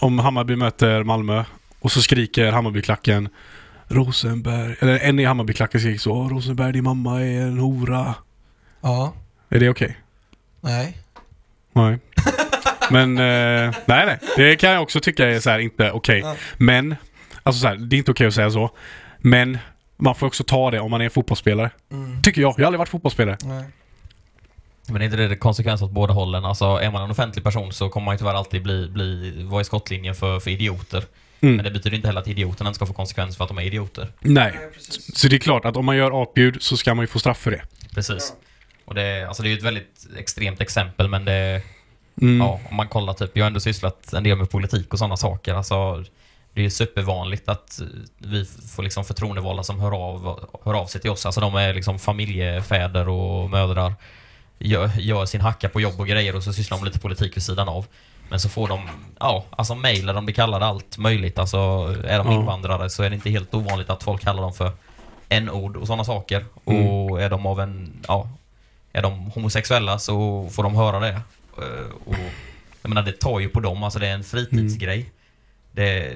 om 0.00 0.18
Hammarby 0.18 0.56
möter 0.56 1.02
Malmö 1.02 1.44
och 1.80 1.92
så 1.92 2.02
skriker 2.02 2.52
Hammarbyklacken 2.52 3.28
Rosenberg, 3.88 4.76
eller 4.80 4.98
en 4.98 5.18
i 5.18 5.24
Hammarbyklacken 5.24 5.80
skriker 5.80 5.98
så 6.00 6.12
"Åh, 6.12 6.28
Rosenberg 6.28 6.72
din 6.72 6.84
mamma 6.84 7.20
är 7.22 7.40
en 7.40 7.58
hora. 7.58 8.14
Ja, 8.80 9.14
Är 9.48 9.60
det 9.60 9.68
okej? 9.68 9.96
nej. 10.60 10.98
Nej. 11.72 11.98
Men, 12.90 13.18
eh, 13.18 13.74
nej 13.86 14.06
nej. 14.06 14.18
Det 14.36 14.56
kan 14.56 14.70
jag 14.70 14.82
också 14.82 15.00
tycka 15.00 15.28
är 15.28 15.40
så 15.40 15.50
här 15.50 15.58
inte 15.58 15.90
okej. 15.90 16.18
Ja. 16.18 16.36
Men, 16.58 16.96
alltså 17.42 17.60
så 17.60 17.68
här, 17.68 17.76
det 17.76 17.96
är 17.96 17.98
inte 17.98 18.10
okej 18.10 18.26
att 18.26 18.34
säga 18.34 18.50
så. 18.50 18.70
Men 19.18 19.58
man 19.96 20.14
får 20.14 20.26
också 20.26 20.44
ta 20.44 20.70
det 20.70 20.80
om 20.80 20.90
man 20.90 21.00
är 21.00 21.08
fotbollsspelare. 21.08 21.70
Mm. 21.92 22.22
Tycker 22.22 22.40
jag. 22.40 22.54
Jag 22.58 22.62
har 22.62 22.66
aldrig 22.66 22.78
varit 22.78 22.88
fotbollsspelare. 22.88 23.36
nej. 23.44 23.64
Men 24.88 25.02
är 25.02 25.04
inte 25.04 25.16
det 25.16 25.36
konsekvens 25.36 25.82
åt 25.82 25.90
båda 25.90 26.14
hållen? 26.14 26.44
Alltså 26.44 26.64
är 26.64 26.90
man 26.90 27.02
en 27.02 27.10
offentlig 27.10 27.44
person 27.44 27.72
så 27.72 27.88
kommer 27.88 28.04
man 28.04 28.14
ju 28.14 28.18
tyvärr 28.18 28.34
alltid 28.34 28.62
bli, 28.62 28.88
bli, 28.88 29.42
vara 29.44 29.60
i 29.60 29.64
skottlinjen 29.64 30.14
för, 30.14 30.40
för 30.40 30.50
idioter. 30.50 31.04
Mm. 31.40 31.56
Men 31.56 31.64
det 31.64 31.70
betyder 31.70 31.96
inte 31.96 32.08
heller 32.08 32.20
att 32.20 32.28
idioterna 32.28 32.68
inte 32.70 32.76
ska 32.76 32.86
få 32.86 32.92
konsekvens 32.92 33.36
för 33.36 33.44
att 33.44 33.48
de 33.48 33.58
är 33.58 33.62
idioter. 33.62 34.08
Nej. 34.20 34.52
Så 35.14 35.28
det 35.28 35.36
är 35.36 35.40
klart 35.40 35.64
att 35.64 35.76
om 35.76 35.84
man 35.84 35.96
gör 35.96 36.22
apljud 36.22 36.62
så 36.62 36.76
ska 36.76 36.94
man 36.94 37.02
ju 37.02 37.06
få 37.06 37.18
straff 37.18 37.38
för 37.38 37.50
det. 37.50 37.62
Precis. 37.94 38.32
Och 38.84 38.94
det, 38.94 39.28
alltså 39.28 39.42
det 39.42 39.48
är 39.48 39.50
ju 39.50 39.56
ett 39.56 39.64
väldigt 39.64 40.06
extremt 40.18 40.60
exempel 40.60 41.08
men 41.08 41.24
det, 41.24 41.62
Mm. 42.22 42.46
ja, 42.46 42.60
om 42.70 42.76
man 42.76 42.88
kollar 42.88 43.12
typ, 43.12 43.30
jag 43.36 43.44
har 43.44 43.46
ändå 43.46 43.60
sysslat 43.60 44.12
en 44.12 44.22
del 44.22 44.38
med 44.38 44.50
politik 44.50 44.92
och 44.92 44.98
sådana 44.98 45.16
saker. 45.16 45.54
Alltså, 45.54 46.04
det 46.52 46.60
är 46.60 46.64
ju 46.64 46.70
supervanligt 46.70 47.48
att 47.48 47.80
vi 48.18 48.44
får 48.76 48.82
liksom 48.82 49.04
förtroendevalda 49.04 49.62
som 49.62 49.80
hör 49.80 49.92
av, 49.92 50.48
hör 50.64 50.74
av 50.74 50.86
sig 50.86 51.00
till 51.00 51.10
oss. 51.10 51.26
Alltså 51.26 51.40
de 51.40 51.54
är 51.54 51.74
liksom 51.74 51.98
familjefäder 51.98 53.08
och 53.08 53.50
mödrar. 53.50 53.94
Gör, 54.58 54.90
gör 54.98 55.26
sin 55.26 55.40
hacka 55.40 55.68
på 55.68 55.80
jobb 55.80 56.00
och 56.00 56.06
grejer 56.06 56.36
och 56.36 56.42
så 56.42 56.52
sysslar 56.52 56.78
de 56.78 56.84
lite 56.84 56.98
politik 56.98 57.36
vid 57.36 57.42
sidan 57.42 57.68
av. 57.68 57.86
Men 58.28 58.40
så 58.40 58.48
får 58.48 58.68
de, 58.68 58.88
ja, 59.20 59.44
alltså 59.50 59.74
mejl 59.74 60.06
där 60.06 60.14
de 60.14 60.24
blir 60.24 60.34
kallade 60.34 60.66
allt 60.66 60.98
möjligt. 60.98 61.38
Alltså 61.38 61.56
är 62.04 62.18
de 62.18 62.32
invandrare 62.32 62.90
så 62.90 63.02
är 63.02 63.10
det 63.10 63.16
inte 63.16 63.30
helt 63.30 63.54
ovanligt 63.54 63.90
att 63.90 64.02
folk 64.02 64.22
kallar 64.22 64.42
dem 64.42 64.52
för 64.52 64.72
n-ord 65.28 65.76
och 65.76 65.86
sådana 65.86 66.04
saker. 66.04 66.44
Mm. 66.66 66.86
Och 66.88 67.22
är 67.22 67.30
de 67.30 67.46
av 67.46 67.60
en, 67.60 67.92
ja, 68.08 68.28
är 68.92 69.02
de 69.02 69.18
homosexuella 69.18 69.98
så 69.98 70.48
får 70.52 70.62
de 70.62 70.74
höra 70.74 71.00
det. 71.00 71.20
Eh, 71.58 71.90
Och 72.04 72.14
jag 72.82 72.88
menar, 72.88 73.02
det 73.02 73.12
tar 73.12 73.40
ju 73.40 73.48
på 73.48 73.60
dem. 73.60 73.82
Alltså 73.82 73.98
det 73.98 74.06
är 74.08 74.14
en 74.14 74.24
fritidsgrej. 74.24 75.10
Det, 75.72 76.12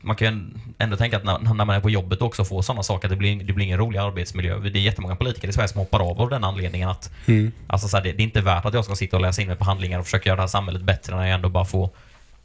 man 0.00 0.16
kan 0.16 0.26
ju 0.28 0.60
ändå 0.78 0.96
tänka 0.96 1.16
att 1.16 1.24
när, 1.24 1.38
när 1.38 1.64
man 1.64 1.70
är 1.76 1.80
på 1.80 1.90
jobbet 1.90 2.22
också 2.22 2.44
får 2.44 2.62
sådana 2.62 2.82
saker, 2.82 3.08
att 3.08 3.10
det 3.10 3.16
blir, 3.16 3.44
det 3.44 3.52
blir 3.52 3.64
ingen 3.66 3.78
rolig 3.78 3.98
arbetsmiljö. 3.98 4.58
Det 4.58 4.78
är 4.78 4.82
jättemånga 4.82 5.16
politiker 5.16 5.48
i 5.48 5.52
Sverige 5.52 5.68
som 5.68 5.78
hoppar 5.78 6.00
av 6.10 6.20
av 6.20 6.30
den 6.30 6.44
anledningen 6.44 6.88
att 6.88 7.10
Mm. 7.26 7.52
alltså 7.66 7.88
så 7.88 7.96
här, 7.96 8.04
det, 8.04 8.12
det 8.12 8.22
är 8.22 8.24
inte 8.24 8.40
värt 8.40 8.64
att 8.64 8.74
jag 8.74 8.84
ska 8.84 8.94
sitta 8.94 9.16
och 9.16 9.22
läsa 9.22 9.42
in 9.42 9.48
mig 9.48 9.56
på 9.56 9.64
handlingar 9.64 9.98
och 9.98 10.04
försöka 10.04 10.28
göra 10.28 10.36
det 10.36 10.42
här 10.42 10.46
samhället 10.48 10.82
bättre 10.82 11.16
när 11.16 11.24
jag 11.24 11.34
ändå 11.34 11.48
bara 11.48 11.64
får 11.64 11.90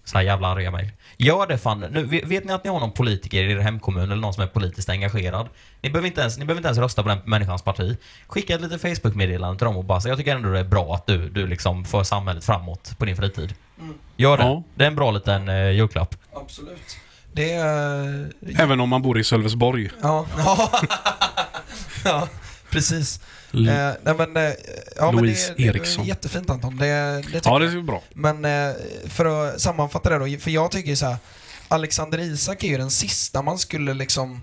så 0.03 0.17
här 0.17 0.25
jävla 0.25 0.47
arga 0.47 0.71
mejl. 0.71 0.89
Gör 1.17 1.47
det 1.47 1.57
fan. 1.57 1.79
Nu, 1.91 2.03
vet 2.03 2.23
vet 2.23 2.45
ni 2.45 2.53
att 2.53 2.63
ni 2.63 2.69
har 2.69 2.79
någon 2.79 2.91
politiker 2.91 3.43
i 3.43 3.51
er 3.51 3.59
hemkommun 3.59 4.03
eller 4.03 4.15
någon 4.15 4.33
som 4.33 4.43
är 4.43 4.47
politiskt 4.47 4.89
engagerad? 4.89 5.47
Ni 5.81 5.89
behöver 5.89 6.07
inte 6.07 6.21
ens, 6.21 6.37
ni 6.37 6.45
behöver 6.45 6.59
inte 6.59 6.67
ens 6.67 6.79
rösta 6.79 7.03
på 7.03 7.09
den 7.09 7.17
människans 7.25 7.61
parti. 7.61 7.97
Skicka 8.27 8.55
ett 8.55 8.61
litet 8.61 8.81
Facebook-meddelande 8.81 9.57
till 9.57 9.65
dem 9.65 9.77
och 9.77 9.83
bara 9.83 10.01
säga 10.01 10.11
jag 10.11 10.19
tycker 10.19 10.35
ändå 10.35 10.49
det 10.49 10.59
är 10.59 10.63
bra 10.63 10.95
att 10.95 11.07
du, 11.07 11.29
du 11.29 11.47
liksom 11.47 11.85
för 11.85 12.03
samhället 12.03 12.45
framåt 12.45 12.93
på 12.97 13.05
din 13.05 13.15
fritid. 13.15 13.53
Mm. 13.81 13.93
Gör 14.17 14.37
det. 14.37 14.43
Ja. 14.43 14.63
Det 14.75 14.83
är 14.83 14.87
en 14.87 14.95
bra 14.95 15.11
liten 15.11 15.49
eh, 15.49 15.71
julklapp. 15.71 16.15
Absolut. 16.33 16.97
Det 17.35 17.51
är... 17.51 18.31
Även 18.59 18.79
om 18.79 18.89
man 18.89 19.01
bor 19.01 19.19
i 19.19 19.23
Sölvesborg. 19.23 19.89
Ja. 20.01 20.25
ja. 20.37 20.71
ja, 22.05 22.27
precis. 22.69 23.19
L- 23.53 23.69
Eh, 23.69 23.91
nej 24.03 24.15
men, 24.17 24.37
eh, 24.37 24.53
ja, 24.95 25.11
men 25.11 25.23
Louise 25.23 25.53
det, 25.57 25.63
det 25.63 25.69
Eriksson. 25.69 26.05
jättefint 26.05 26.49
Anton. 26.49 26.77
Det, 26.77 26.85
det 27.31 27.41
ja, 27.45 27.59
det 27.59 27.65
är 27.65 27.81
bra. 27.81 28.03
Men 28.13 28.45
eh, 28.45 28.73
för 29.07 29.25
att 29.49 29.61
sammanfatta 29.61 30.09
det 30.09 30.17
då, 30.33 30.39
för 30.39 30.51
jag 30.51 30.71
tycker 30.71 30.95
så 30.95 31.05
här. 31.05 31.15
Alexander 31.67 32.19
Isak 32.19 32.63
är 32.63 32.67
ju 32.67 32.77
den 32.77 32.91
sista 32.91 33.41
man 33.41 33.57
skulle 33.57 33.93
liksom 33.93 34.41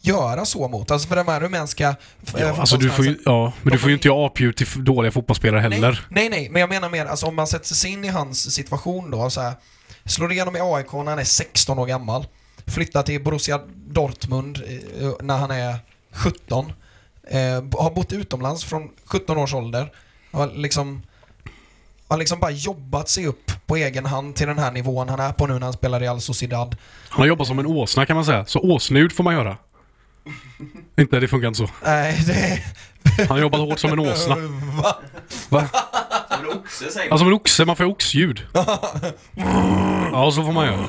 göra 0.00 0.44
så 0.44 0.68
mot. 0.68 0.90
Alltså 0.90 1.08
för 1.08 1.16
de 1.16 1.28
här 1.28 1.40
rumänska 1.40 1.88
eh, 1.88 2.40
Ja, 2.40 2.56
alltså 2.60 2.76
du 2.76 2.90
får 2.90 3.04
ju, 3.04 3.18
ja, 3.24 3.52
men 3.62 3.72
du 3.72 3.78
får 3.78 3.88
ju 3.90 3.94
inte 3.94 4.08
göra 4.08 4.26
apljud 4.26 4.56
till 4.56 4.84
dåliga 4.84 5.12
fotbollsspelare 5.12 5.60
heller. 5.60 6.06
Nej, 6.10 6.28
nej, 6.28 6.40
nej, 6.40 6.48
men 6.50 6.60
jag 6.60 6.68
menar 6.68 6.88
mer, 6.90 7.06
alltså 7.06 7.26
om 7.26 7.36
man 7.36 7.46
sätter 7.46 7.74
sig 7.74 7.90
in 7.92 8.04
i 8.04 8.08
hans 8.08 8.54
situation 8.54 9.10
då, 9.10 9.30
så 9.30 9.40
här, 9.40 9.52
slår 10.08 10.32
igenom 10.32 10.56
i 10.56 10.60
AIK 10.62 10.92
när 10.92 11.04
han 11.04 11.18
är 11.18 11.24
16 11.24 11.78
år 11.78 11.86
gammal, 11.86 12.26
flyttar 12.66 13.02
till 13.02 13.24
Borussia 13.24 13.60
Dortmund 13.74 14.62
eh, 15.00 15.12
när 15.20 15.38
han 15.38 15.50
är 15.50 15.78
17, 16.12 16.72
eh, 17.30 17.40
har 17.78 17.94
bott 17.94 18.12
utomlands 18.12 18.64
från 18.64 18.90
17 19.04 19.38
års 19.38 19.54
ålder, 19.54 19.92
har 20.32 20.46
liksom, 20.46 21.02
har 22.08 22.16
liksom 22.16 22.40
bara 22.40 22.50
jobbat 22.50 23.08
sig 23.08 23.26
upp 23.26 23.52
på 23.66 23.76
egen 23.76 24.06
hand 24.06 24.36
till 24.36 24.46
den 24.46 24.58
här 24.58 24.72
nivån 24.72 25.08
han 25.08 25.20
är 25.20 25.32
på 25.32 25.46
nu 25.46 25.54
när 25.54 25.60
han 25.60 25.72
spelar 25.72 26.02
i 26.02 26.08
Al 26.08 26.20
Sociedad. 26.20 26.76
Han 27.08 27.20
har 27.20 27.26
jobbat 27.26 27.46
som 27.46 27.58
en 27.58 27.66
åsna 27.66 28.06
kan 28.06 28.16
man 28.16 28.24
säga. 28.24 28.46
Så 28.46 28.60
åsnud 28.60 29.12
får 29.12 29.24
man 29.24 29.34
göra. 29.34 29.56
inte, 30.96 31.20
det 31.20 31.28
funkar 31.28 31.48
inte 31.48 31.58
så. 31.58 31.70
Nej, 31.84 32.22
det... 32.26 32.62
Han 33.18 33.28
har 33.28 33.38
jobbat 33.38 33.60
hårt 33.60 33.78
som 33.78 33.92
en 33.92 33.98
åsna. 33.98 34.36
Va? 34.82 34.96
Va? 35.48 35.68
En 36.50 36.58
oxe 36.58 36.90
säger 36.90 37.10
Ja, 37.10 37.18
som 37.18 37.26
en 37.26 37.32
oxe. 37.32 37.64
Man 37.64 37.76
får 37.76 37.86
ju 37.86 37.92
oxljud. 37.92 38.46
Ja, 40.12 40.30
så 40.30 40.44
får 40.44 40.52
man 40.52 40.66
göra. 40.66 40.76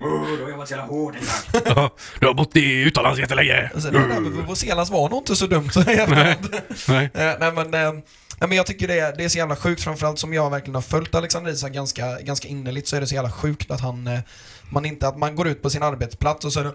man. 0.00 0.36
Du 0.36 0.42
har 0.42 0.50
jobbat 0.50 0.68
så 0.68 0.74
jävla 0.74 0.86
hårt 0.86 1.14
tag. 1.14 1.62
Ja, 1.76 1.90
Du 2.20 2.26
har 2.26 2.34
bott 2.34 2.56
i 2.56 2.82
utomlands 2.82 3.20
jättelänge. 3.20 3.70
Alltså, 3.74 3.90
det 3.90 3.98
där 3.98 4.20
med 4.20 4.32
Vuvuzelas 4.32 4.90
var 4.90 5.08
nog 5.08 5.18
inte 5.18 5.36
så 5.36 5.46
dumt 5.46 5.70
så 5.70 5.80
i 5.80 5.94
efterhand. 5.94 6.60
Nej. 6.88 7.10
Eh, 7.14 7.32
nej 7.40 7.52
men, 7.52 7.74
eh, 7.74 7.92
nej, 7.92 8.48
men 8.48 8.52
jag 8.52 8.66
tycker 8.66 8.88
det 8.88 8.98
är, 8.98 9.16
det 9.16 9.24
är 9.24 9.28
så 9.28 9.38
jävla 9.38 9.56
sjukt, 9.56 9.82
framförallt 9.82 10.18
som 10.18 10.34
jag 10.34 10.50
verkligen 10.50 10.74
har 10.74 10.82
följt 10.82 11.14
Alexander 11.14 11.52
Isak 11.52 11.72
ganska, 11.72 12.20
ganska 12.20 12.48
innerligt 12.48 12.88
så 12.88 12.96
är 12.96 13.00
det 13.00 13.06
så 13.06 13.14
jävla 13.14 13.30
sjukt 13.30 13.70
att 13.70 13.80
han, 13.80 14.06
eh, 14.06 14.20
man 14.70 14.84
inte, 14.84 15.08
att 15.08 15.18
man 15.18 15.36
går 15.36 15.48
ut 15.48 15.62
på 15.62 15.70
sin 15.70 15.82
arbetsplats 15.82 16.44
och 16.44 16.52
så 16.52 16.60
är 16.60 16.64
det 16.64 16.74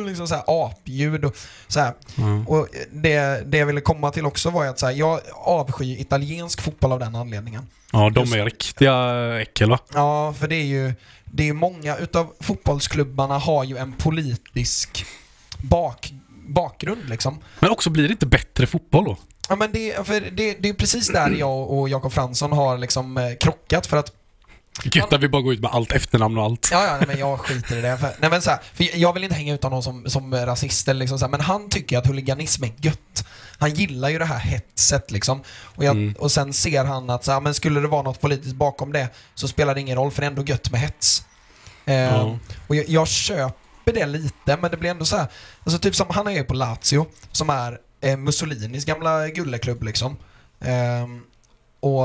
liksom 0.06 0.28
så 0.28 0.34
här 0.34 0.44
apljud 0.46 1.24
och 1.24 1.36
så 1.68 1.80
här. 1.80 1.94
Mm. 2.18 2.48
Och 2.48 2.68
det, 2.92 3.42
det 3.50 3.58
jag 3.58 3.66
ville 3.66 3.80
komma 3.80 4.10
till 4.10 4.26
också 4.26 4.50
var 4.50 4.66
att 4.66 4.78
så 4.78 4.86
här, 4.86 4.92
jag 4.92 5.20
avskyr 5.34 6.00
italiensk 6.00 6.60
fotboll 6.60 6.92
av 6.92 6.98
den 6.98 7.14
anledningen. 7.14 7.66
Ja, 7.92 8.10
de 8.10 8.32
är 8.32 8.44
riktiga 8.44 9.40
äckel 9.40 9.70
va? 9.70 9.78
Ja, 9.94 10.34
för 10.38 10.48
det 10.48 10.56
är 10.56 10.64
ju, 10.64 10.94
det 11.24 11.48
är 11.48 11.52
många 11.52 11.96
utav 11.96 12.32
fotbollsklubbarna 12.40 13.38
har 13.38 13.64
ju 13.64 13.76
en 13.76 13.92
politisk 13.92 15.06
bak, 15.58 16.12
bakgrund 16.48 17.08
liksom. 17.08 17.38
Men 17.60 17.70
också 17.70 17.90
blir 17.90 18.08
det 18.08 18.12
inte 18.12 18.26
bättre 18.26 18.66
fotboll 18.66 19.04
då? 19.04 19.16
Ja 19.48 19.56
men 19.56 19.72
det, 19.72 20.06
för 20.06 20.20
det, 20.20 20.56
det 20.60 20.68
är 20.68 20.74
precis 20.74 21.08
där 21.08 21.30
jag 21.30 21.70
och 21.70 21.88
Jakob 21.88 22.12
Fransson 22.12 22.52
har 22.52 22.78
liksom 22.78 23.16
eh, 23.16 23.34
krockat 23.40 23.86
för 23.86 23.96
att 23.96 24.12
Gött 24.82 25.12
att 25.12 25.22
vi 25.22 25.28
bara 25.28 25.42
går 25.42 25.52
ut 25.54 25.60
med 25.60 25.70
allt 25.70 25.92
efternamn 25.92 26.38
och 26.38 26.44
allt. 26.44 26.68
Ja, 26.72 26.84
ja 26.86 26.96
nej, 26.96 27.06
men 27.06 27.18
jag 27.18 27.40
skiter 27.40 27.76
i 27.76 27.80
det. 27.80 27.98
För, 27.98 28.10
nej, 28.20 28.30
men 28.30 28.42
så 28.42 28.50
här, 28.50 28.58
för 28.74 28.96
jag 28.98 29.12
vill 29.12 29.24
inte 29.24 29.36
hänga 29.36 29.54
ut 29.54 29.62
honom 29.62 29.82
som, 29.82 30.10
som 30.10 30.34
rasist 30.34 30.88
eller 30.88 31.00
liksom 31.00 31.18
så 31.18 31.24
här, 31.24 31.30
men 31.30 31.40
han 31.40 31.68
tycker 31.68 31.98
att 31.98 32.06
huliganism 32.06 32.64
är 32.64 32.72
gött. 32.76 33.24
Han 33.58 33.74
gillar 33.74 34.08
ju 34.08 34.18
det 34.18 34.24
här 34.24 34.38
hetset 34.38 35.10
liksom. 35.10 35.42
Och, 35.62 35.84
jag, 35.84 35.96
Mm. 35.96 36.14
och 36.18 36.32
sen 36.32 36.52
ser 36.52 36.84
han 36.84 37.10
att 37.10 37.24
så 37.24 37.32
här, 37.32 37.40
men 37.40 37.54
skulle 37.54 37.80
det 37.80 37.88
vara 37.88 38.02
något 38.02 38.20
politiskt 38.20 38.54
bakom 38.54 38.92
det 38.92 39.08
så 39.34 39.48
spelar 39.48 39.74
det 39.74 39.80
ingen 39.80 39.96
roll 39.96 40.10
för 40.10 40.20
det 40.22 40.26
är 40.26 40.30
ändå 40.30 40.42
gött 40.44 40.70
med 40.70 40.80
hets. 40.80 41.22
Eh, 41.84 41.94
Ja. 41.94 42.38
Och 42.66 42.76
jag, 42.76 42.88
jag 42.88 43.08
köper 43.08 43.92
det 43.92 44.06
lite, 44.06 44.56
men 44.60 44.70
det 44.70 44.76
blir 44.76 44.90
ändå 44.90 45.04
så 45.04 45.16
här. 45.16 45.26
Alltså 45.64 45.78
typ 45.78 45.94
som 45.94 46.06
han 46.10 46.26
är 46.26 46.32
ju 46.32 46.44
på 46.44 46.54
Lazio, 46.54 47.06
som 47.32 47.50
är 47.50 47.78
eh, 48.00 48.16
Mussolinis 48.16 48.84
gamla 48.84 49.28
gulleklubb 49.28 49.82
liksom. 49.82 50.16
Ehm, 50.60 51.22
och 51.80 52.04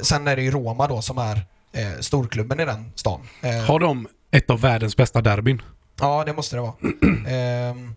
sen 0.00 0.28
är 0.28 0.36
det 0.36 0.42
ju 0.42 0.50
Roma 0.50 0.86
då 0.88 1.02
som 1.02 1.18
är 1.18 1.46
eh, 1.76 2.00
storklubben 2.00 2.60
i 2.60 2.64
den 2.64 2.92
stan. 2.94 3.20
Eh, 3.42 3.64
Har 3.64 3.80
de 3.80 4.08
ett 4.30 4.50
av 4.50 4.60
världens 4.60 4.96
bästa 4.96 5.20
derbyn? 5.20 5.62
Ja, 6.00 6.22
det 6.26 6.32
måste 6.32 6.56
det 6.56 6.60
vara. 6.62 6.74
Ehm, 7.28 7.94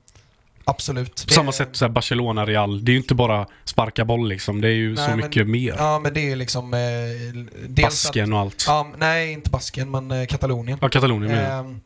absolut. 0.63 1.15
På 1.21 1.27
Det- 1.27 1.33
samma 1.33 1.51
sätt 1.51 1.69
så 1.71 1.89
Barcelona, 1.89 2.45
Real. 2.45 2.85
Det 2.85 2.91
är 2.91 2.93
ju 2.93 2.99
inte 2.99 3.15
bara 3.15 3.47
sparka 3.65 4.05
boll 4.05 4.27
liksom. 4.29 4.61
Det 4.61 4.67
är 4.67 4.71
ju 4.71 4.95
Nej, 4.95 5.05
så 5.05 5.09
men- 5.09 5.17
mycket 5.25 5.47
mer. 5.47 5.75
Ja, 5.77 5.99
men 5.99 6.13
det 6.13 6.19
är 6.19 6.29
ju 6.29 6.35
liksom... 6.35 6.73
Eh, 6.73 7.83
Basken 7.83 8.33
och 8.33 8.39
allt. 8.39 8.53
Att, 8.55 8.63
ja, 8.67 8.87
nej, 8.97 9.31
inte 9.31 9.49
Basken, 9.49 9.91
men 9.91 10.11
eh, 10.11 10.25
Katalonien. 10.25 10.77
Ja, 10.81 10.89
Katalonien 10.89 11.31
jag. 11.37 11.59
Ehm, 11.59 11.79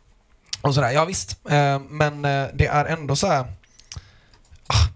och 0.61 0.73
sådär, 0.75 0.91
ja 0.91 1.05
visst. 1.05 1.39
Ehm, 1.49 1.81
men 1.89 2.25
eh, 2.25 2.47
det 2.53 2.65
är 2.67 2.85
ändå 2.85 3.15
så 3.15 3.27
här. 3.27 3.45
Ah, 4.67 4.87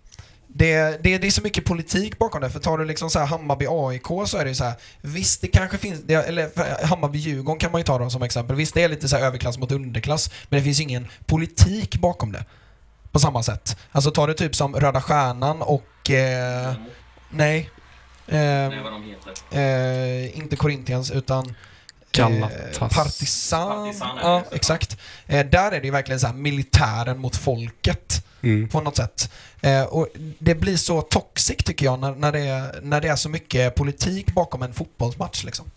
det, 0.58 1.04
det, 1.04 1.18
det 1.18 1.28
är 1.28 1.32
så 1.32 1.42
mycket 1.42 1.66
politik 1.66 2.18
bakom 2.18 2.42
det. 2.42 2.50
För 2.50 2.60
tar 2.60 2.78
du 2.78 2.86
liksom 2.86 3.10
så 3.10 3.20
här 3.20 3.26
Hammarby-AIK 3.28 4.26
så 4.26 4.38
är 4.38 4.44
det 4.44 4.50
ju 4.50 4.56
så 4.56 4.64
här. 4.64 4.74
Visst, 5.02 5.42
det 5.42 5.48
kanske 5.48 5.78
finns, 5.78 6.02
det, 6.06 6.14
eller 6.14 6.50
Hammarby-Djurgården 6.86 7.58
kan 7.60 7.72
man 7.72 7.82
ju 7.82 7.86
ta 7.86 7.98
då 7.98 8.10
som 8.10 8.24
exempel. 8.24 8.56
Visst, 8.56 8.74
det 8.74 8.84
är 8.84 8.90
lite 8.90 9.08
så 9.10 9.18
här 9.18 9.24
överklass 9.24 9.58
mot 9.58 9.72
underklass. 9.72 10.32
Men 10.50 10.60
det 10.60 10.64
finns 10.64 10.80
ingen 10.80 11.08
politik 11.26 11.96
bakom 11.96 12.32
det. 12.32 12.46
På 13.12 13.20
samma 13.20 13.44
sätt. 13.44 13.78
Alltså 13.92 14.12
tar 14.12 14.28
du 14.28 14.34
typ 14.34 14.56
som 14.56 14.76
Röda 14.76 15.02
Stjärnan 15.02 15.62
och... 15.62 16.10
Eh, 16.10 16.74
nej. 17.30 17.70
Ehm, 18.28 18.70
Nej, 18.70 18.80
vad 18.84 18.92
de 18.92 19.04
heter. 19.04 19.58
Eh, 19.60 20.38
inte 20.38 20.56
Corinthians 20.56 21.12
utan 21.12 21.56
Galatas- 22.12 22.82
eh, 22.82 22.88
Partisan. 22.90 23.86
Partisan 23.86 24.18
ja, 24.22 24.44
exakt. 24.52 24.98
Eh, 25.26 25.46
där 25.46 25.72
är 25.72 25.80
det 25.80 25.86
ju 25.86 25.92
verkligen 25.92 26.20
så 26.20 26.28
här 26.28 26.34
militären 26.34 27.20
mot 27.20 27.36
folket 27.36 28.27
Mm. 28.42 28.68
på 28.68 28.82
något 28.82 28.96
sätt. 28.96 29.32
Eh, 29.62 29.84
och 29.84 30.08
det 30.40 30.56
blir 30.56 30.78
så 30.78 31.02
toxic 31.02 31.58
tycker 31.58 31.86
jag 31.86 32.00
när, 32.00 32.16
när, 32.16 32.32
det 32.32 32.40
är, 32.40 32.82
när 32.82 33.02
det 33.02 33.08
är 33.08 33.16
så 33.16 33.30
mycket 33.30 33.76
politik 33.76 34.34
bakom 34.34 34.62
en 34.62 34.74
fotbollsmatch 34.74 35.44
liksom. 35.44 35.72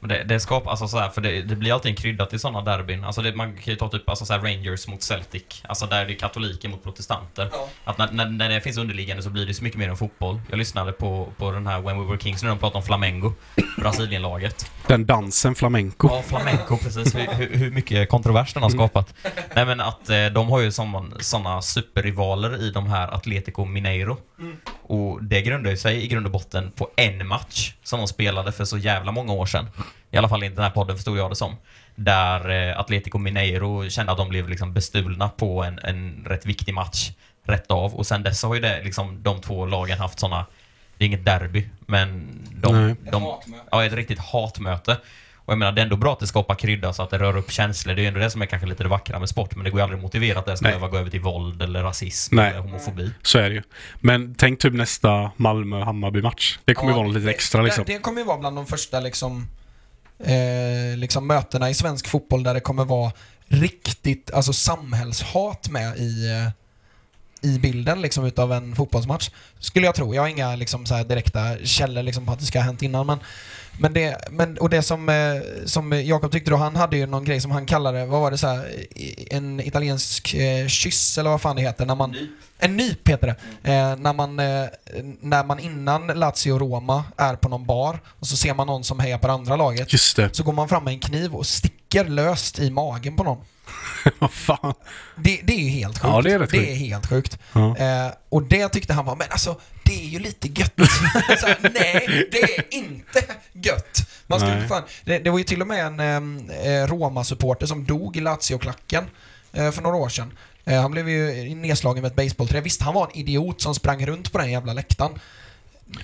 Men 0.00 0.08
det, 0.08 0.24
det 0.24 0.40
skapar, 0.40 0.70
alltså 0.70 0.88
så 0.88 0.98
här, 0.98 1.08
för 1.08 1.20
det, 1.20 1.42
det 1.42 1.56
blir 1.56 1.72
alltid 1.72 1.90
en 1.90 1.96
krydda 1.96 2.26
till 2.26 2.40
sådana 2.40 2.76
derbyn. 2.76 3.04
Alltså 3.04 3.22
det, 3.22 3.34
man 3.34 3.56
kan 3.56 3.64
ju 3.64 3.76
ta 3.76 3.88
typ 3.88 4.08
alltså 4.08 4.24
så 4.24 4.32
här 4.32 4.40
Rangers 4.40 4.88
mot 4.88 5.02
Celtic. 5.02 5.42
Alltså 5.62 5.86
där 5.86 6.06
det 6.06 6.12
är 6.12 6.18
katoliker 6.18 6.68
mot 6.68 6.82
protestanter. 6.82 7.48
Ja. 7.52 7.68
Att 7.84 7.98
när, 7.98 8.12
när, 8.12 8.26
när 8.26 8.48
det 8.48 8.60
finns 8.60 8.78
underliggande 8.78 9.22
så 9.22 9.30
blir 9.30 9.46
det 9.46 9.54
så 9.54 9.64
mycket 9.64 9.78
mer 9.78 9.88
än 9.88 9.96
fotboll. 9.96 10.40
Jag 10.50 10.58
lyssnade 10.58 10.92
på, 10.92 11.32
på 11.36 11.50
den 11.50 11.66
här 11.66 11.80
When 11.80 12.00
We 12.00 12.06
Were 12.06 12.18
Kings 12.18 12.42
när 12.42 12.48
de 12.48 12.58
pratade 12.58 12.78
om 12.78 12.84
Flamengo. 12.84 13.32
Brasilienlaget. 13.78 14.70
Den 14.86 15.06
dansen, 15.06 15.54
flamenco. 15.54 16.08
Ja, 16.10 16.22
flamenco 16.22 16.76
precis. 16.76 17.14
Hur, 17.14 17.26
hur, 17.34 17.56
hur 17.56 17.70
mycket 17.70 18.08
kontrovers 18.08 18.54
den 18.54 18.62
har 18.62 18.70
skapat. 18.70 19.14
Nej 19.54 19.66
men 19.66 19.80
att 19.80 20.10
eh, 20.10 20.26
de 20.26 20.48
har 20.48 20.60
ju 20.60 20.72
sådana 21.20 21.62
superrivaler 21.62 22.62
i 22.62 22.70
de 22.70 22.86
här 22.86 23.14
Atletico 23.14 23.64
Mineiro. 23.64 24.16
Och 24.82 25.24
det 25.24 25.42
grundar 25.42 25.70
ju 25.70 25.76
sig 25.76 26.04
i 26.04 26.08
grund 26.08 26.26
och 26.26 26.32
botten 26.32 26.70
på 26.70 26.90
en 26.96 27.26
match 27.26 27.74
som 27.82 27.98
de 27.98 28.08
spelade 28.08 28.52
för 28.52 28.64
så 28.64 28.78
jävla 28.78 29.12
många 29.12 29.32
år 29.32 29.46
sedan. 29.46 29.66
I 30.10 30.16
alla 30.16 30.28
fall 30.28 30.44
i 30.44 30.48
den 30.48 30.64
här 30.64 30.70
podden 30.70 30.96
förstod 30.96 31.18
jag 31.18 31.30
det 31.30 31.36
som. 31.36 31.56
Där 31.94 32.50
eh, 32.50 32.80
Atletico 32.80 33.18
Mineiro 33.18 33.90
kände 33.90 34.12
att 34.12 34.18
de 34.18 34.28
blev 34.28 34.48
liksom 34.48 34.72
bestulna 34.72 35.28
på 35.28 35.64
en, 35.64 35.78
en 35.78 36.24
rätt 36.28 36.46
viktig 36.46 36.74
match. 36.74 37.10
Rätt 37.46 37.70
av. 37.70 37.94
Och 37.94 38.06
sen 38.06 38.22
dess 38.22 38.42
har 38.42 38.54
ju 38.54 38.60
det, 38.60 38.82
liksom, 38.84 39.22
de 39.22 39.40
två 39.40 39.66
lagen 39.66 39.98
haft 39.98 40.18
sådana 40.18 40.46
det 40.98 41.04
är 41.04 41.06
inget 41.06 41.24
derby, 41.24 41.68
men 41.86 42.28
de... 42.50 42.96
De 43.10 43.34
ja, 43.70 43.84
ett 43.84 43.92
riktigt 43.92 44.18
hatmöte. 44.18 44.96
Och 45.36 45.52
jag 45.52 45.58
menar, 45.58 45.72
det 45.72 45.80
är 45.80 45.82
ändå 45.82 45.96
bra 45.96 46.12
att 46.12 46.20
det 46.20 46.26
skapar 46.26 46.54
krydda 46.54 46.92
så 46.92 47.02
att 47.02 47.10
det 47.10 47.18
rör 47.18 47.36
upp 47.36 47.50
känslor. 47.50 47.94
Det 47.94 48.00
är 48.00 48.02
ju 48.02 48.08
ändå 48.08 48.20
det 48.20 48.30
som 48.30 48.42
är 48.42 48.46
kanske 48.46 48.68
lite 48.68 48.82
det 48.82 48.88
vackra 48.88 49.18
med 49.18 49.28
sport, 49.28 49.54
men 49.54 49.64
det 49.64 49.70
går 49.70 49.80
ju 49.80 49.82
aldrig 49.82 49.98
att 49.98 50.02
motivera 50.02 50.38
att 50.38 50.46
det 50.46 50.56
ska 50.56 50.64
Nej. 50.64 50.72
behöva 50.72 50.88
gå 50.88 50.98
över 50.98 51.10
till 51.10 51.20
våld 51.20 51.62
eller 51.62 51.82
rasism 51.82 52.36
Nej. 52.36 52.50
eller 52.50 52.60
homofobi. 52.60 53.10
Så 53.22 53.38
är 53.38 53.48
det 53.48 53.54
ju. 53.54 53.62
Men 54.00 54.34
tänk 54.34 54.58
typ 54.58 54.72
nästa 54.72 55.30
Malmö-Hammarby-match. 55.36 56.58
Det 56.64 56.74
kommer 56.74 56.92
ju 56.92 56.94
Ja, 56.94 56.96
vara 56.96 57.06
något 57.06 57.16
lite 57.16 57.30
extra 57.30 57.62
liksom. 57.62 57.84
Det, 57.84 57.92
det 57.92 57.98
kommer 57.98 58.20
ju 58.20 58.26
vara 58.26 58.38
bland 58.38 58.56
de 58.56 58.66
första 58.66 59.00
liksom, 59.00 59.48
eh, 60.18 60.96
liksom 60.96 61.26
mötena 61.26 61.70
i 61.70 61.74
svensk 61.74 62.08
fotboll 62.08 62.42
där 62.42 62.54
det 62.54 62.60
kommer 62.60 62.84
vara 62.84 63.12
riktigt 63.46 64.30
alltså 64.34 64.52
samhällshat 64.52 65.68
med 65.70 65.98
i, 65.98 66.30
eh, 66.30 66.50
i 67.40 67.58
bilden 67.58 68.02
liksom 68.02 68.24
utav 68.24 68.52
en 68.52 68.74
fotbollsmatch. 68.74 69.30
Skulle 69.60 69.86
jag 69.86 69.94
tro. 69.94 70.14
Jag 70.14 70.22
har 70.22 70.28
inga 70.28 70.56
liksom, 70.56 70.86
så 70.86 70.94
här 70.94 71.04
direkta 71.04 71.56
källor 71.64 72.02
liksom, 72.02 72.26
på 72.26 72.32
att 72.32 72.40
det 72.40 72.46
ska 72.46 72.58
ha 72.58 72.64
hänt 72.64 72.82
innan. 72.82 73.06
Men, 73.06 73.18
men 73.80 73.92
det, 73.92 74.28
men, 74.30 74.58
och 74.58 74.70
det 74.70 74.82
som, 74.82 75.08
eh, 75.08 75.64
som 75.66 75.92
Jakob 75.92 76.32
tyckte 76.32 76.50
då, 76.50 76.56
han 76.56 76.76
hade 76.76 76.96
ju 76.96 77.06
någon 77.06 77.24
grej 77.24 77.40
som 77.40 77.50
han 77.50 77.66
kallade, 77.66 78.06
vad 78.06 78.20
var 78.20 78.30
det 78.30 78.38
så 78.38 78.46
här, 78.46 78.86
en 79.30 79.60
italiensk 79.60 80.34
eh, 80.34 80.66
kyss 80.66 81.18
eller 81.18 81.30
vad 81.30 81.40
fan 81.40 81.56
det 81.56 81.62
heter 81.62 81.86
när 81.86 81.94
man 81.94 82.16
en 82.58 82.76
nyp 82.76 83.08
heter 83.08 83.26
det. 83.26 83.72
Eh, 83.72 83.96
när, 83.96 84.12
man, 84.12 84.40
eh, 84.40 84.66
när 85.20 85.44
man 85.44 85.58
innan 85.58 86.10
Lazio-Roma 86.10 87.02
är 87.16 87.36
på 87.36 87.48
någon 87.48 87.66
bar 87.66 88.00
och 88.06 88.26
så 88.26 88.36
ser 88.36 88.54
man 88.54 88.66
någon 88.66 88.84
som 88.84 89.00
hejar 89.00 89.18
på 89.18 89.26
det 89.26 89.32
andra 89.32 89.56
laget. 89.56 89.92
Just 89.92 90.16
det. 90.16 90.36
Så 90.36 90.42
går 90.42 90.52
man 90.52 90.68
fram 90.68 90.84
med 90.84 90.92
en 90.92 91.00
kniv 91.00 91.34
och 91.34 91.46
sticker 91.46 92.04
löst 92.04 92.58
i 92.58 92.70
magen 92.70 93.16
på 93.16 93.24
någon. 93.24 93.38
Vad 94.18 94.32
fan. 94.32 94.74
Det, 95.16 95.40
det 95.44 95.52
är 95.52 95.60
ju 95.60 95.68
helt 95.68 95.98
sjukt. 95.98 96.14
Ja, 96.14 96.22
det 96.22 96.32
är 96.32 96.38
det 96.38 96.46
sjukt. 96.46 96.68
är 96.68 96.74
helt 96.74 97.06
sjukt. 97.06 97.38
Ja. 97.52 97.76
Eh, 97.76 98.12
och 98.28 98.42
det 98.42 98.68
tyckte 98.68 98.92
han 98.92 99.04
var, 99.04 99.16
men 99.16 99.26
alltså 99.30 99.60
det 99.84 100.04
är 100.04 100.08
ju 100.08 100.18
lite 100.18 100.48
gött. 100.48 100.72
så 101.40 101.46
här, 101.46 101.58
nej, 101.62 102.28
det 102.32 102.42
är 102.42 102.64
inte 102.74 103.24
gött. 103.52 104.08
Man 104.26 104.40
skulle 104.40 104.68
fan, 104.68 104.82
det, 105.04 105.18
det 105.18 105.30
var 105.30 105.38
ju 105.38 105.44
till 105.44 105.60
och 105.60 105.66
med 105.66 105.86
en 105.86 106.00
em, 106.00 106.50
eh, 106.50 106.86
Roma-supporter 106.86 107.66
som 107.66 107.84
dog 107.84 108.16
i 108.16 108.20
Lazio-klacken 108.20 109.04
eh, 109.52 109.70
för 109.70 109.82
några 109.82 109.96
år 109.96 110.08
sedan. 110.08 110.32
Eh, 110.64 110.80
han 110.80 110.90
blev 110.90 111.08
ju 111.08 111.54
nedslagen 111.54 112.02
med 112.02 112.10
ett 112.10 112.16
basebollträ. 112.16 112.60
Visst, 112.60 112.82
han 112.82 112.94
var 112.94 113.04
en 113.04 113.16
idiot 113.18 113.60
som 113.60 113.74
sprang 113.74 114.06
runt 114.06 114.32
på 114.32 114.38
den 114.38 114.50
jävla 114.50 114.72
läktaren. 114.72 115.12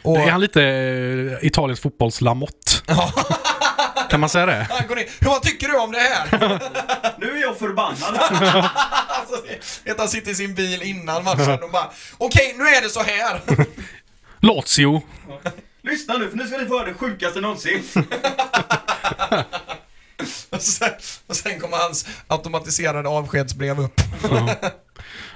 Och, 0.03 0.19
Är 0.19 0.31
han 0.31 0.41
lite 0.41 0.63
eh, 0.63 1.47
Italiens 1.47 1.81
fotbolls-Lamotte? 1.81 2.83
Ja. 2.87 3.13
Kan 4.11 4.21
man 4.21 4.29
säga 4.29 4.47
det? 4.47 4.67
han 4.71 4.87
går. 4.89 4.97
Hur, 4.97 5.29
vad 5.29 5.43
tycker 5.43 5.69
du 5.69 5.79
om 5.79 5.93
det 5.93 5.99
här? 5.99 6.29
Nu 7.19 7.31
är 7.31 7.41
jag 7.41 7.59
förbannad. 7.59 8.19
alltså, 9.09 9.43
han 9.99 10.09
sitter 10.09 10.31
i 10.31 10.35
sin 10.35 10.55
bil 10.55 10.83
innan 10.83 11.25
matchen 11.25 11.63
och 11.63 11.71
bara 11.71 11.91
Okej, 12.19 12.55
nu 12.59 12.65
är 12.65 12.83
det 12.83 12.89
så 12.89 13.03
här. 13.03 13.41
Lazio. 14.41 15.03
Lyssna 15.83 16.19
nu, 16.19 16.31
för 16.31 16.37
nu 16.37 16.47
ska 16.47 16.59
ni 16.59 16.67
få 16.67 16.79
höra 16.79 16.89
det 16.89 16.95
sjukaste 16.95 17.41
någonsin. 17.41 17.83
och, 20.51 20.63
sen, 20.63 20.91
och 21.27 21.37
sen 21.37 21.61
kommer 21.61 21.77
hans 21.77 22.07
automatiserade 22.27 23.09
avskedsbrev 23.09 23.81
upp. 23.81 24.01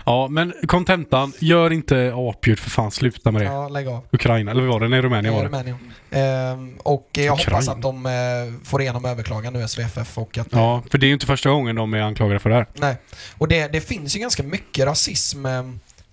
Ja. 0.08 0.28
men 0.28 0.54
kontentan. 0.66 1.32
Gör 1.38 1.72
inte 1.72 2.12
apljud 2.16 2.58
för 2.58 2.70
fan. 2.70 2.90
Sluta 2.90 3.30
med 3.32 3.42
det. 3.42 3.46
Ja, 3.46 3.68
lägg 3.68 3.88
av. 3.88 4.04
Ukraina, 4.12 4.50
eller 4.50 4.62
vad 4.62 4.70
var 4.72 4.80
det? 4.80 4.88
Nej, 4.88 5.02
Rumänien 5.02 5.34
var 5.34 5.44
Eh, 5.44 5.50
det. 5.50 5.56
Rumänien. 5.56 5.78
Ehm, 6.10 6.76
och 6.82 7.08
jag 7.12 7.30
hoppas 7.32 7.46
Ukraina. 7.46 7.72
att 7.72 7.82
de 7.82 8.06
eh, 8.06 8.64
får 8.64 8.82
igenom 8.82 9.04
överklagan 9.04 9.52
nu, 9.52 9.68
SVFF, 9.68 10.18
och 10.18 10.38
att... 10.38 10.46
Ja, 10.50 10.82
för 10.90 10.98
det 10.98 11.06
är 11.06 11.08
ju 11.08 11.14
inte 11.14 11.26
första 11.26 11.50
gången 11.50 11.76
de 11.76 11.94
är 11.94 11.98
anklagade 12.00 12.38
för 12.40 12.50
det 12.50 12.56
här. 12.56 12.66
Nej. 12.74 12.96
Och 13.38 13.48
det, 13.48 13.68
det 13.72 13.80
finns 13.80 14.16
ju 14.16 14.20
ganska 14.20 14.42
mycket 14.42 14.86
rasism 14.86 15.46
eh, 15.46 15.62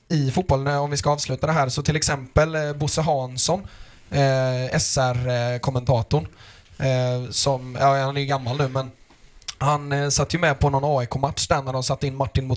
i 0.10 0.32
fotbollen, 0.32 0.68
eh, 0.68 0.84
om 0.84 0.92
vi 0.92 0.98
ska 0.98 1.10
avsluta 1.12 1.48
det 1.48 1.54
här. 1.54 1.70
Så 1.70 1.82
till 1.82 1.96
exempel 1.96 2.56
eh, 2.56 2.74
Bosse 2.74 3.02
Hansson, 3.02 3.68
eh, 4.12 4.80
SR-kommentatorn, 4.80 6.28
eh, 6.78 7.30
som, 7.32 7.78
ja 7.80 8.04
han 8.04 8.18
är 8.18 8.22
ju 8.22 8.28
gammal 8.28 8.58
nu 8.58 8.68
men 8.68 8.92
han 9.58 9.92
eh, 9.92 10.10
satt 10.10 10.34
ju 10.34 10.40
med 10.40 10.60
på 10.60 10.70
någon 10.70 11.00
AIK-match 11.00 11.48
där 11.48 11.62
när 11.62 11.74
de 11.74 11.84
satte 11.84 12.08
in 12.08 12.16
Martin 12.16 12.48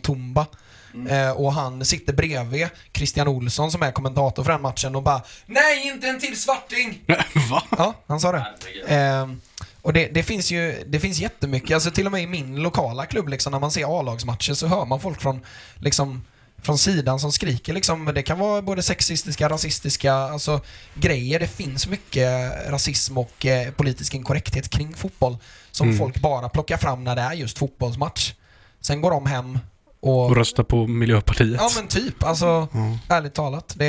Mutumba. 1.02 1.26
Eh, 1.28 1.30
och 1.30 1.52
han 1.52 1.84
sitter 1.84 2.12
bredvid 2.12 2.68
Christian 2.92 3.28
Olsson 3.28 3.70
som 3.72 3.82
är 3.82 3.92
kommentator 3.92 4.44
för 4.44 4.52
den 4.52 4.62
matchen 4.62 4.96
och 4.96 5.02
bara 5.02 5.22
Nej, 5.46 5.88
inte 5.88 6.08
en 6.08 6.20
till 6.20 6.40
svarting! 6.40 7.00
Va? 7.50 7.62
Ja, 7.78 7.94
han 8.06 8.20
sa 8.20 8.32
det. 8.32 8.46
Ehm, 8.88 9.40
och 9.82 9.92
det, 9.92 10.06
det 10.06 10.22
finns 10.22 10.50
ju 10.50 10.84
det 10.86 11.00
finns 11.00 11.18
jättemycket, 11.18 11.74
alltså 11.74 11.90
till 11.90 12.06
och 12.06 12.12
med 12.12 12.22
i 12.22 12.26
min 12.26 12.56
lokala 12.56 13.06
klubb 13.06 13.28
liksom, 13.28 13.50
när 13.52 13.60
man 13.60 13.70
ser 13.70 13.98
A-lagsmatcher 14.00 14.54
så 14.54 14.66
hör 14.66 14.84
man 14.84 15.00
folk 15.00 15.20
från, 15.22 15.40
liksom, 15.76 16.24
från 16.62 16.78
sidan 16.78 17.20
som 17.20 17.32
skriker 17.32 17.72
liksom. 17.72 18.04
Det 18.14 18.22
kan 18.22 18.38
vara 18.38 18.62
både 18.62 18.82
sexistiska, 18.82 19.48
rasistiska, 19.48 20.12
alltså 20.14 20.60
grejer. 20.94 21.40
Det 21.40 21.46
finns 21.48 21.88
mycket 21.88 22.52
rasism 22.70 23.18
och 23.18 23.46
eh, 23.46 23.70
politisk 23.72 24.14
inkorrekthet 24.14 24.68
kring 24.68 24.94
fotboll 24.94 25.36
som 25.70 25.86
Mm. 25.86 25.98
folk 25.98 26.20
bara 26.20 26.48
plockar 26.48 26.76
fram 26.76 27.04
när 27.04 27.16
det 27.16 27.22
är 27.22 27.32
just 27.32 27.58
fotbollsmatch. 27.58 28.32
Sen 28.80 29.00
går 29.00 29.10
de 29.10 29.26
hem 29.26 29.58
och... 30.00 30.26
Och 30.26 30.36
rösta 30.36 30.64
på 30.64 30.86
Miljöpartiet. 30.86 31.60
Ja 31.60 31.70
men 31.76 31.88
typ, 31.88 32.22
alltså 32.22 32.68
Ja. 32.72 32.98
ärligt 33.08 33.34
talat. 33.34 33.74
Det... 33.76 33.86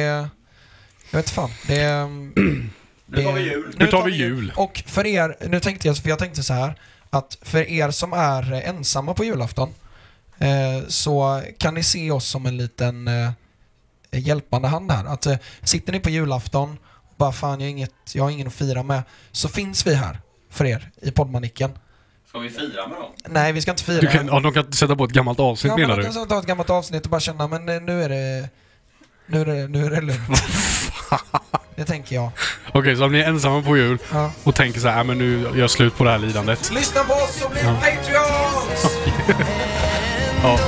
Jag 1.12 1.20
vet 1.20 1.30
fan. 1.30 1.50
Det... 1.68 2.08
Nu 3.12 3.24
tar 3.24 3.34
vi 3.34 3.42
jul. 3.42 3.76
Nu 3.78 3.88
tar 3.88 4.04
vi 4.06 4.12
jul. 4.12 4.54
Och 4.56 4.84
för 4.86 5.06
er, 5.06 5.36
nu 5.48 5.60
tänkte 5.60 5.88
jag, 5.88 5.98
för 5.98 6.10
jag 6.10 6.20
tänkte 6.20 6.44
så 6.44 6.54
här 6.54 6.76
att 7.10 7.38
för 7.42 7.70
er 7.70 7.92
som 7.92 8.14
är 8.14 8.52
ensamma 8.54 9.14
på 9.14 9.24
julafton 9.24 9.70
eh, 10.38 10.88
så 10.88 11.44
kan 11.58 11.74
ni 11.74 11.84
se 11.84 12.12
oss 12.12 12.28
som 12.28 12.46
en 12.46 12.58
liten 12.58 13.08
eh, 13.08 13.32
hjälpande 14.12 14.68
hand 14.68 14.92
här. 14.92 15.06
Att 15.06 15.26
eh, 15.26 15.38
sitter 15.64 15.92
ni 15.94 16.00
på 16.00 16.10
julafton 16.10 16.78
och 16.88 17.14
bara 17.18 17.32
fan 17.32 17.60
jag 17.60 17.68
har, 17.68 17.72
inget, 17.72 17.94
jag 18.14 18.24
har 18.24 18.32
ingen 18.32 18.48
att 18.48 18.54
fira 18.54 18.84
med 18.84 19.04
så 19.32 19.48
finns 19.50 19.88
vi 19.88 19.94
här 19.96 20.20
för 20.50 20.66
er 20.66 20.92
i 21.02 21.12
poddmanicken. 21.12 21.72
Ska 22.30 22.40
vi 22.40 22.50
fira 22.50 22.88
med 22.88 22.98
dem? 22.98 23.12
Nej, 23.28 23.52
vi 23.54 23.62
ska 23.62 23.72
inte 23.72 23.84
fira. 23.84 24.02
Du 24.02 24.08
kan, 24.08 24.28
ja, 24.28 24.40
de 24.40 24.54
kan 24.54 24.74
sätta 24.74 24.96
på 24.96 25.04
ett 25.04 25.12
gammalt 25.12 25.40
avsnitt 25.40 25.70
ja, 25.72 25.78
men 25.78 25.82
menar 25.82 25.96
de 25.96 26.02
du? 26.02 26.04
kan 26.04 26.14
så 26.14 26.26
ta 26.26 26.40
ett 26.40 26.46
gammalt 26.46 26.70
avsnitt 26.70 27.04
och 27.04 27.10
bara 27.12 27.20
känna 27.22 27.48
men 27.48 27.70
eh, 27.70 27.82
nu 27.82 28.04
är 28.04 28.10
det 28.10 28.50
nu 29.26 29.42
är 29.42 29.46
det, 29.46 29.68
nu 29.68 29.86
är 29.86 29.90
det 29.90 30.02
lugnt. 30.02 30.44
det 31.76 31.86
tänker 31.86 32.16
jag. 32.16 32.32
Okej, 32.74 32.96
så 32.96 33.06
om 33.06 33.12
ni 33.12 33.20
är 33.20 33.28
ensamma 33.28 33.62
på 33.62 33.78
jul 33.78 33.98
Ja. 34.14 34.32
och 34.44 34.56
tänker 34.56 34.80
så 34.80 34.88
här, 34.88 34.98
"Äh, 35.00 35.04
men 35.04 35.18
nu 35.18 35.42
gör 35.42 35.56
jag 35.56 35.70
slut 35.70 35.98
på 35.98 36.04
det 36.04 36.12
här 36.12 36.18
lidandet. 36.20 36.72
Lyssna 36.74 37.04
på 37.04 37.14
oss 37.14 37.42
och 37.46 37.52
bli 37.52 37.62
Patreons! 37.62 38.98
Ja, 40.44 40.60